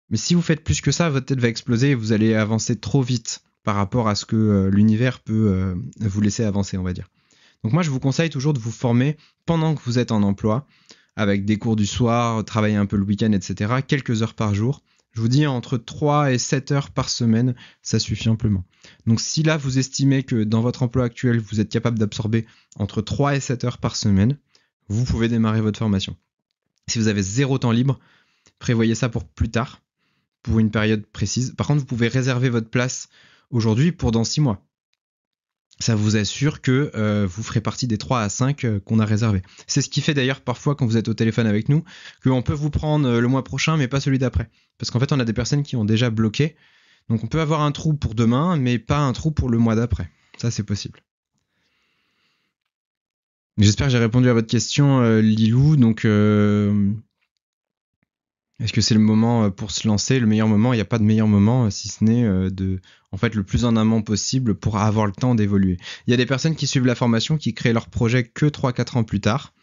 [0.10, 2.76] Mais si vous faites plus que ça, votre tête va exploser et vous allez avancer
[2.76, 6.84] trop vite par rapport à ce que euh, l'univers peut euh, vous laisser avancer, on
[6.84, 7.10] va dire.
[7.64, 10.66] Donc moi, je vous conseille toujours de vous former pendant que vous êtes en emploi,
[11.16, 14.82] avec des cours du soir, travailler un peu le week-end, etc., quelques heures par jour.
[15.12, 18.64] Je vous dis entre 3 et 7 heures par semaine, ça suffit amplement.
[19.06, 22.46] Donc si là vous estimez que dans votre emploi actuel, vous êtes capable d'absorber
[22.78, 24.38] entre 3 et 7 heures par semaine,
[24.88, 26.16] vous pouvez démarrer votre formation.
[26.88, 28.00] Si vous avez zéro temps libre,
[28.60, 29.82] prévoyez ça pour plus tard,
[30.44, 31.54] pour une période précise.
[31.56, 33.10] Par contre, vous pouvez réserver votre place
[33.52, 34.66] aujourd'hui pour dans 6 mois.
[35.80, 39.06] Ça vous assure que euh, vous ferez partie des 3 à 5 euh, qu'on a
[39.06, 39.42] réservés.
[39.66, 41.84] C'est ce qui fait d'ailleurs parfois quand vous êtes au téléphone avec nous,
[42.24, 44.50] qu'on peut vous prendre euh, le mois prochain mais pas celui d'après.
[44.78, 46.56] Parce qu'en fait on a des personnes qui ont déjà bloqué.
[47.10, 49.76] Donc on peut avoir un trou pour demain mais pas un trou pour le mois
[49.76, 50.10] d'après.
[50.38, 51.02] Ça c'est possible.
[53.58, 55.76] J'espère que j'ai répondu à votre question Lilou.
[55.76, 56.06] Donc
[58.60, 60.74] est-ce que c'est le moment euh, pour se lancer, le meilleur moment?
[60.74, 62.80] Il n'y a pas de meilleur moment euh, si ce n'est euh, de,
[63.12, 65.78] en fait, le plus en amont possible pour avoir le temps d'évoluer.
[66.08, 68.98] Il y a des personnes qui suivent la formation qui créent leur projet que 3-4
[68.98, 69.54] ans plus tard.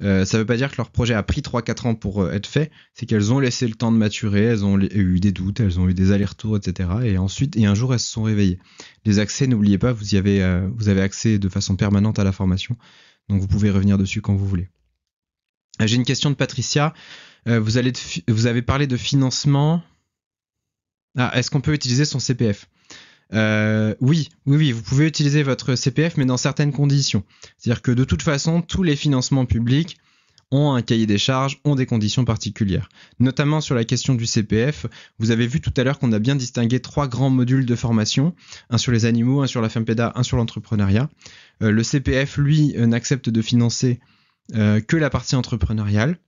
[0.00, 2.72] Ça ne veut pas dire que leur projet a pris 3-4 ans pour être fait,
[2.94, 5.88] c'est qu'elles ont laissé le temps de maturer, elles ont eu des doutes, elles ont
[5.88, 6.88] eu des allers-retours, etc.
[7.04, 8.58] Et ensuite, et un jour, elles se sont réveillées.
[9.04, 12.32] Les accès, n'oubliez pas, vous y avez, vous avez accès de façon permanente à la
[12.32, 12.76] formation,
[13.28, 14.68] donc vous pouvez revenir dessus quand vous voulez.
[15.78, 16.92] J'ai une question de Patricia.
[17.48, 19.82] Euh, vous, avez parlé de financement.
[21.16, 22.68] Ah, est-ce qu'on peut utiliser son CPF
[23.32, 27.24] euh, oui, oui, oui, vous pouvez utiliser votre CPF, mais dans certaines conditions.
[27.56, 29.96] C'est-à-dire que de toute façon, tous les financements publics
[30.50, 32.90] ont un cahier des charges, ont des conditions particulières.
[33.18, 34.86] Notamment sur la question du CPF,
[35.18, 38.36] vous avez vu tout à l'heure qu'on a bien distingué trois grands modules de formation,
[38.70, 41.08] un sur les animaux, un sur la FEMPEDA, un sur l'entrepreneuriat.
[41.62, 44.00] Euh, le CPF, lui, n'accepte de financer
[44.52, 46.18] que la partie entrepreneuriale.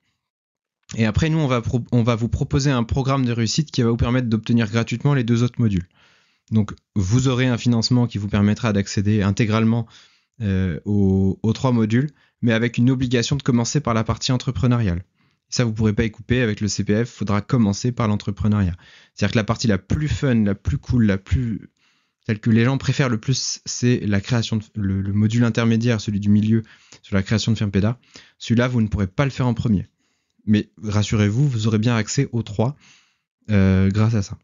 [0.94, 3.90] Et après, nous, on va, on va vous proposer un programme de réussite qui va
[3.90, 5.88] vous permettre d'obtenir gratuitement les deux autres modules.
[6.52, 9.86] Donc, vous aurez un financement qui vous permettra d'accéder intégralement
[10.42, 12.10] euh, aux, trois modules,
[12.40, 15.02] mais avec une obligation de commencer par la partie entrepreneuriale.
[15.48, 18.76] Ça, vous ne pourrez pas y couper avec le CPF, il faudra commencer par l'entrepreneuriat.
[19.14, 21.70] C'est-à-dire que la partie la plus fun, la plus cool, la plus
[22.26, 26.00] celle que les gens préfèrent le plus, c'est la création, de, le, le, module intermédiaire,
[26.00, 26.64] celui du milieu,
[27.02, 28.00] sur la création de Firmpeda.
[28.38, 29.86] Celui-là, vous ne pourrez pas le faire en premier.
[30.47, 32.77] Mais rassurez-vous, vous aurez bien accès aux trois
[33.51, 34.39] euh, grâce à ça.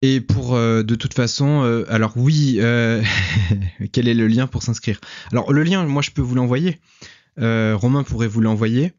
[0.00, 2.60] Et pour euh, de toute façon, euh, alors oui,
[3.92, 5.00] quel est le lien pour s'inscrire?
[5.32, 6.80] Alors le lien, moi je peux vous l'envoyer.
[7.36, 8.92] Romain pourrait vous l'envoyer.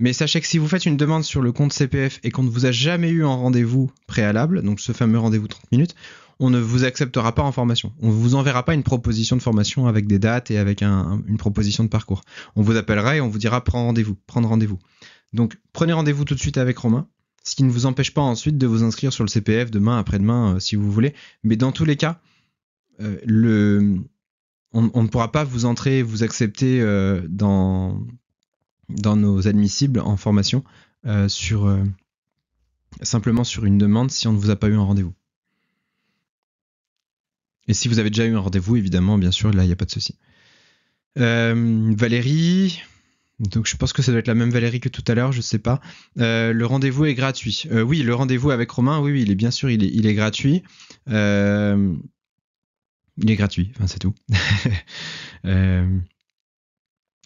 [0.00, 2.50] Mais sachez que si vous faites une demande sur le compte CPF et qu'on ne
[2.50, 5.94] vous a jamais eu en rendez-vous préalable, donc ce fameux rendez-vous 30 minutes,
[6.40, 7.92] on ne vous acceptera pas en formation.
[8.00, 11.36] On ne vous enverra pas une proposition de formation avec des dates et avec une
[11.36, 12.20] proposition de parcours.
[12.54, 14.78] On vous appellera et on vous dira prendre rendez-vous, prendre rendez-vous.
[15.32, 17.08] Donc prenez rendez-vous tout de suite avec Romain,
[17.42, 20.54] ce qui ne vous empêche pas ensuite de vous inscrire sur le CPF demain, après-demain,
[20.54, 21.14] euh, si vous voulez.
[21.42, 22.20] Mais dans tous les cas,
[23.00, 23.96] euh,
[24.72, 28.00] on, ne pourra pas vous entrer, vous accepter euh, dans,
[28.88, 30.64] dans nos admissibles en formation
[31.28, 31.78] sur
[33.02, 35.14] simplement sur une demande si on ne vous a pas eu un rendez-vous.
[37.68, 39.76] Et si vous avez déjà eu un rendez-vous, évidemment, bien sûr, là, il n'y a
[39.76, 40.16] pas de souci.
[41.18, 42.80] Euh, Valérie,
[43.40, 45.38] donc je pense que ça doit être la même Valérie que tout à l'heure, je
[45.38, 45.80] ne sais pas.
[46.18, 47.64] Euh, le rendez-vous est gratuit.
[47.70, 50.06] Euh, oui, le rendez-vous avec Romain, oui, oui, il est bien sûr, il est, il
[50.06, 50.62] est gratuit.
[51.06, 52.00] il
[53.26, 54.14] est gratuit, enfin c'est tout.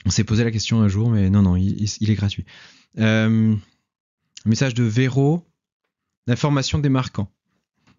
[0.06, 2.44] on s'est posé la question un jour, mais non, non, il, est gratuit.
[2.96, 5.46] message de Véro,
[6.26, 7.30] l'information démarquant.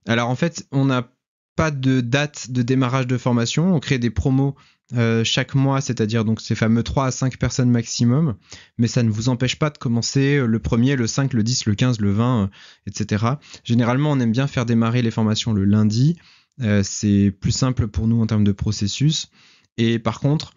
[0.08, 1.10] Alors en fait, on a
[1.56, 3.76] pas de date de démarrage de formation.
[3.76, 4.56] On crée des promos
[4.94, 8.36] euh, chaque mois, c'est-à-dire donc ces fameux 3 à 5 personnes maximum,
[8.78, 11.76] mais ça ne vous empêche pas de commencer le premier, le 5, le 10, le
[11.76, 12.48] 15, le 20, euh,
[12.88, 13.26] etc.
[13.64, 16.18] Généralement, on aime bien faire démarrer les formations le lundi.
[16.62, 19.30] Euh, c'est plus simple pour nous en termes de processus.
[19.78, 20.54] Et par contre,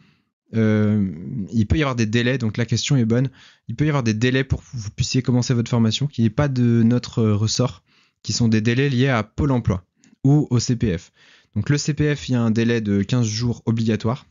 [0.52, 3.30] il peut y avoir des délais, donc la question est bonne.
[3.68, 6.30] Il peut y avoir des délais pour que vous puissiez commencer votre formation qui n'est
[6.30, 7.82] pas de notre ressort,
[8.22, 9.84] qui sont des délais liés à Pôle emploi
[10.24, 11.12] ou au CPF.
[11.54, 14.26] Donc le CPF, il y a un délai de 15 jours obligatoire.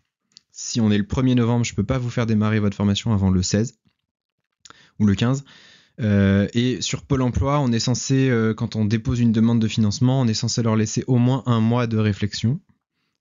[0.52, 3.14] Si on est le 1er novembre, je ne peux pas vous faire démarrer votre formation
[3.14, 3.80] avant le 16
[5.00, 5.44] ou le 15.
[6.02, 9.68] Euh, et sur Pôle Emploi, on est censé, euh, quand on dépose une demande de
[9.68, 12.60] financement, on est censé leur laisser au moins un mois de réflexion.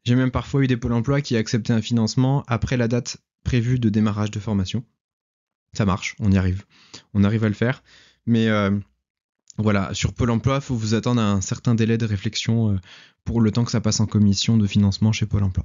[0.04, 3.78] J'ai même parfois eu des Pôle Emploi qui acceptaient un financement après la date prévue
[3.78, 4.84] de démarrage de formation.
[5.72, 6.64] Ça marche, on y arrive.
[7.14, 7.82] On arrive à le faire.
[8.26, 8.70] Mais euh,
[9.58, 12.78] voilà, sur Pôle emploi, il faut vous attendre à un certain délai de réflexion euh,
[13.24, 15.64] pour le temps que ça passe en commission de financement chez Pôle emploi.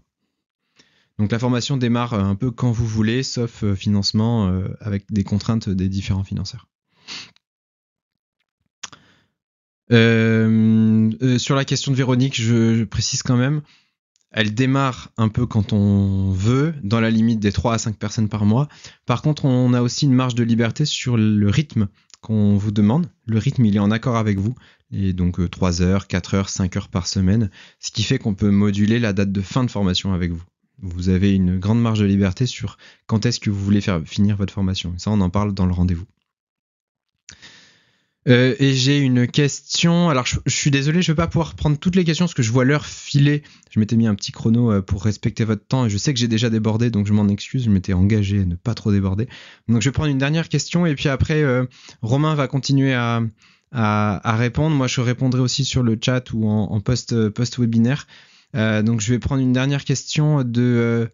[1.18, 5.70] Donc la formation démarre euh, un peu quand vous voulez, sauf financement avec des contraintes
[5.70, 6.68] des différents financeurs.
[9.91, 13.61] sur la question de Véronique, je, précise quand même,
[14.31, 18.30] elle démarre un peu quand on veut, dans la limite des 3 à 5 personnes
[18.30, 18.68] par mois.
[19.06, 21.88] Par contre, on a aussi une marge de liberté sur le rythme
[22.22, 23.07] qu'on vous demande.
[23.26, 24.56] Le rythme, il est en accord avec vous.
[24.91, 27.49] Et donc 3 euh, heures, 4 heures, 5 heures par semaine.
[27.80, 30.43] Ce qui fait qu'on peut moduler la date de fin de formation avec vous.
[30.81, 34.38] Vous avez une grande marge de liberté sur quand est-ce que vous voulez faire finir
[34.38, 34.93] votre formation.
[34.97, 36.06] ça, on en parle dans le rendez-vous.
[38.28, 40.10] Euh, et j'ai une question.
[40.10, 42.44] Alors, je, suis désolé, je ne vais pas pouvoir prendre toutes les questions parce que
[42.44, 43.44] je vois l'heure filer.
[43.72, 46.20] Je m'étais mis un petit chrono euh, pour respecter votre temps et je sais que
[46.20, 47.64] j'ai déjà débordé, donc je m'en excuse.
[47.64, 49.28] Je m'étais engagé à ne pas trop déborder.
[49.68, 51.66] Donc, je vais prendre une dernière question et puis après, euh,
[52.02, 53.22] Romain va continuer à,
[53.72, 54.76] répondre.
[54.76, 58.08] Moi, je répondrai aussi sur le chat ou en, post, post webinaire.
[58.54, 61.10] donc, je vais prendre une dernière question de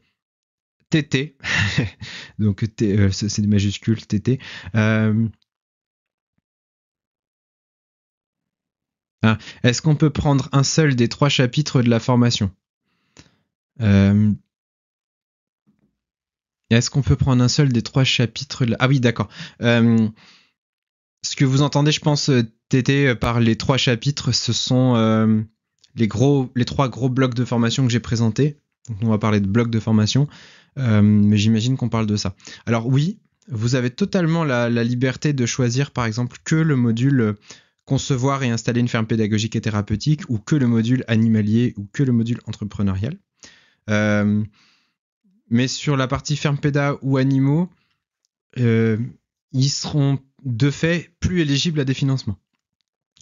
[0.89, 1.37] TT.
[2.39, 2.65] donc,
[3.11, 4.39] c'est des majuscules TT.
[9.25, 12.51] Ah, est-ce qu'on peut prendre un seul des trois chapitres de la formation?
[13.81, 14.31] Euh,
[16.69, 19.27] Est-ce qu'on peut prendre un seul des trois chapitres Ah oui, d'accord.
[19.63, 20.07] Euh,
[21.23, 24.95] ce que vous entendez, je pense, euh, Tété, par les trois chapitres, ce sont
[25.95, 28.59] les, trois gros blocs de formation que j'ai présentés.
[28.89, 30.27] Donc, on va parler de blocs de formation,
[30.75, 32.35] mais j'imagine qu'on parle de ça.
[32.65, 37.35] Alors oui, vous avez totalement la, liberté de choisir, par exemple, que le module
[37.85, 42.03] concevoir et installer une ferme pédagogique et thérapeutique ou que le module animalier ou que
[42.03, 43.17] le module entrepreneurial.
[43.89, 44.43] Euh,
[45.49, 47.69] mais sur la partie ferme péda ou animaux,
[48.57, 48.97] euh,
[49.51, 52.39] ils seront de fait plus éligibles à des financements.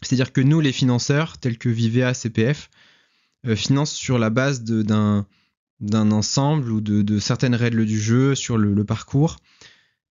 [0.02, 2.69] C'est-à-dire que nous, les financeurs, tels que Vivea, CPF,
[3.45, 5.26] euh, financent sur la base d'un
[5.81, 9.38] ensemble ou de, certaines règles du jeu sur le, parcours.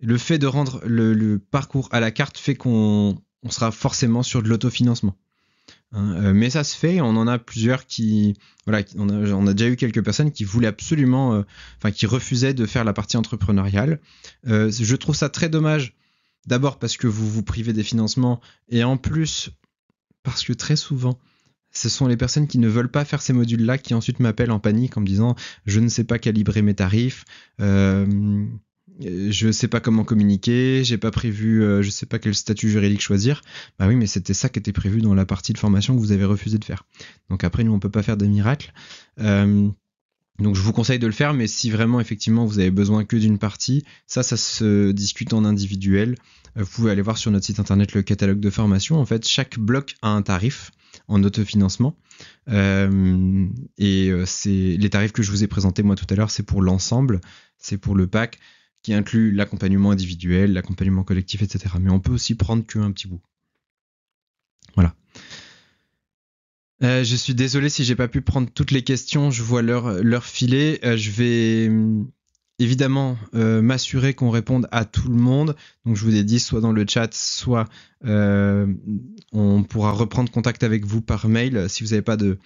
[0.01, 4.43] Le fait de rendre le, parcours à la carte fait qu'on on sera forcément sur
[4.43, 5.17] de l'autofinancement.
[5.93, 8.35] Hein, euh, mais ça se fait, on en a plusieurs qui,
[8.67, 11.43] voilà, on a, déjà eu quelques personnes qui voulaient absolument, euh,
[11.77, 14.01] enfin qui refusaient de faire la partie entrepreneuriale.
[14.47, 15.95] Euh, je trouve ça très dommage,
[16.47, 18.41] d'abord parce que vous vous privez des financements,
[18.71, 19.51] et en plus
[20.23, 21.19] parce que très souvent,
[21.73, 24.61] ce sont les personnes qui ne veulent pas faire ces modules-là qui ensuite m'appellent en
[24.61, 25.35] panique en me disant
[25.67, 27.25] je ne sais pas calibrer mes tarifs.
[29.01, 33.01] Je sais pas comment communiquer, j'ai pas prévu, euh, je sais pas quel statut juridique
[33.01, 33.43] choisir.
[33.79, 36.13] Bah oui, mais c'était ça qui était prévu dans la partie de formation que vous
[36.13, 36.85] avez refusé de faire.
[37.31, 38.73] Donc après, nous, on peut pas faire des miracles.
[39.21, 39.69] Euh,
[40.39, 43.17] donc je vous conseille de le faire, mais si vraiment effectivement vous avez besoin que
[43.17, 46.17] d'une partie, ça, ça se discute en individuel.
[46.57, 48.97] Vous pouvez aller voir sur notre site internet le catalogue de formation.
[48.97, 50.71] En fait, chaque bloc a un tarif
[51.07, 51.97] en autofinancement.
[52.49, 56.61] et c'est les tarifs que je vous ai présentés moi tout à l'heure, c'est pour
[56.61, 57.21] l'ensemble,
[57.59, 58.39] c'est pour le pack
[58.83, 61.77] qui inclut l'accompagnement individuel, l'accompagnement collectif, etc.
[61.81, 63.21] Mais on peut aussi prendre qu'un petit bout.
[64.75, 64.95] Voilà.
[66.83, 69.31] Euh, je suis désolé si j'ai pas pu prendre toutes les questions.
[69.31, 70.81] Je vois leur, filet.
[70.85, 72.11] Euh, je vais hum,
[72.59, 75.55] évidemment euh, m'assurer qu'on réponde à tout le monde.
[75.85, 77.69] Donc je vous ai dit, soit dans le chat, soit
[78.05, 81.69] on pourra reprendre contact avec vous par mail.
[81.69, 82.39] Si vous n'avez pas de,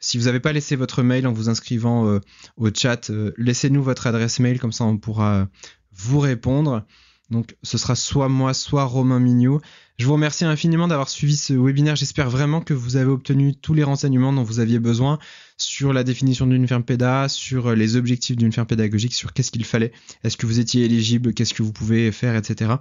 [0.00, 2.18] si vous n'avez pas laissé votre mail en vous inscrivant
[2.56, 5.48] au chat, laissez-nous votre adresse mail, comme ça on pourra
[5.96, 6.84] vous répondre.
[7.30, 9.60] Donc ce sera soit moi, soit Romain Mignot.
[9.98, 11.96] Je vous remercie infiniment d'avoir suivi ce webinaire.
[11.96, 15.18] J'espère vraiment que vous avez obtenu tous les renseignements dont vous aviez besoin
[15.56, 19.64] sur la définition d'une ferme péda, sur les objectifs d'une ferme pédagogique, sur qu'est-ce qu'il
[19.64, 19.92] fallait,
[20.24, 22.72] est-ce que vous étiez éligible, qu'est-ce que vous pouvez faire, etc.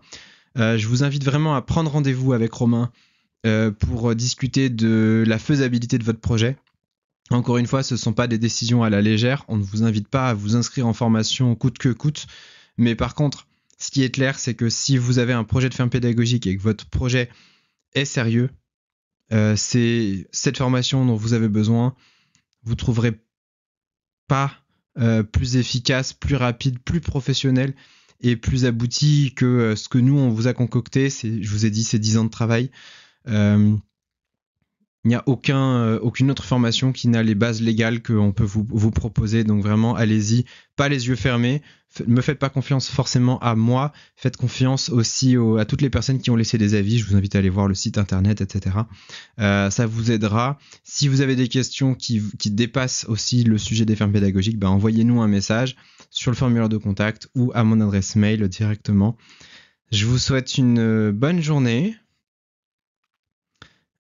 [0.58, 2.92] Euh, je vous invite vraiment à prendre rendez-vous avec Romain
[3.46, 6.58] euh, pour discuter de la faisabilité de votre projet.
[7.30, 9.46] Encore une fois, ce ne sont pas des décisions à la légère.
[9.48, 12.28] On ne vous invite pas à vous inscrire en formation coûte que coûte.
[12.78, 15.74] Mais par contre, ce qui est clair, c'est que si vous avez un projet de
[15.74, 17.30] ferme pédagogique et que votre projet
[17.94, 18.50] est sérieux,
[19.34, 21.96] euh, c'est cette formation dont vous avez besoin.
[22.64, 23.14] Vous trouverez
[24.28, 24.54] pas
[25.00, 27.74] euh, plus efficace, plus rapide, plus professionnel
[28.20, 31.10] et plus abouti que euh, ce que nous on vous a concocté.
[31.10, 32.72] je vous ai dit, c'est 10 ans de travail.
[35.04, 38.92] Il n'y a euh, aucune autre formation qui n'a les bases légales qu'on peut vous,
[38.92, 39.44] proposer.
[39.44, 40.46] Donc vraiment, allez-y,
[40.76, 41.64] pas les yeux fermés.
[42.08, 43.92] Ne me faites pas confiance forcément à moi.
[44.16, 47.00] Faites confiance aussi à toutes les personnes qui ont laissé des avis.
[47.00, 48.78] Je vous invite à aller voir le site internet, etc.
[49.40, 50.60] Euh, ça vous aidera.
[50.84, 54.70] Si vous avez des questions qui, qui dépassent aussi le sujet des fermes pédagogiques, ben
[54.70, 55.76] envoyez-nous un message
[56.12, 59.18] sur le formulaire de contact ou à mon adresse mail directement.
[59.92, 61.96] Je vous souhaite une euh, bonne journée.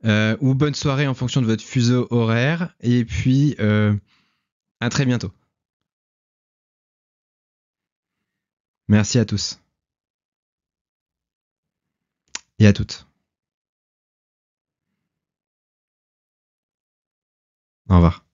[0.06, 2.76] Euh, ou bonne soirée en fonction de votre fuseau horaire.
[2.82, 3.95] Et puis, euh,
[4.80, 5.32] à très bientôt.
[8.88, 9.60] Merci à tous.
[12.60, 13.07] Et à toutes.
[17.90, 18.26] Au revoir.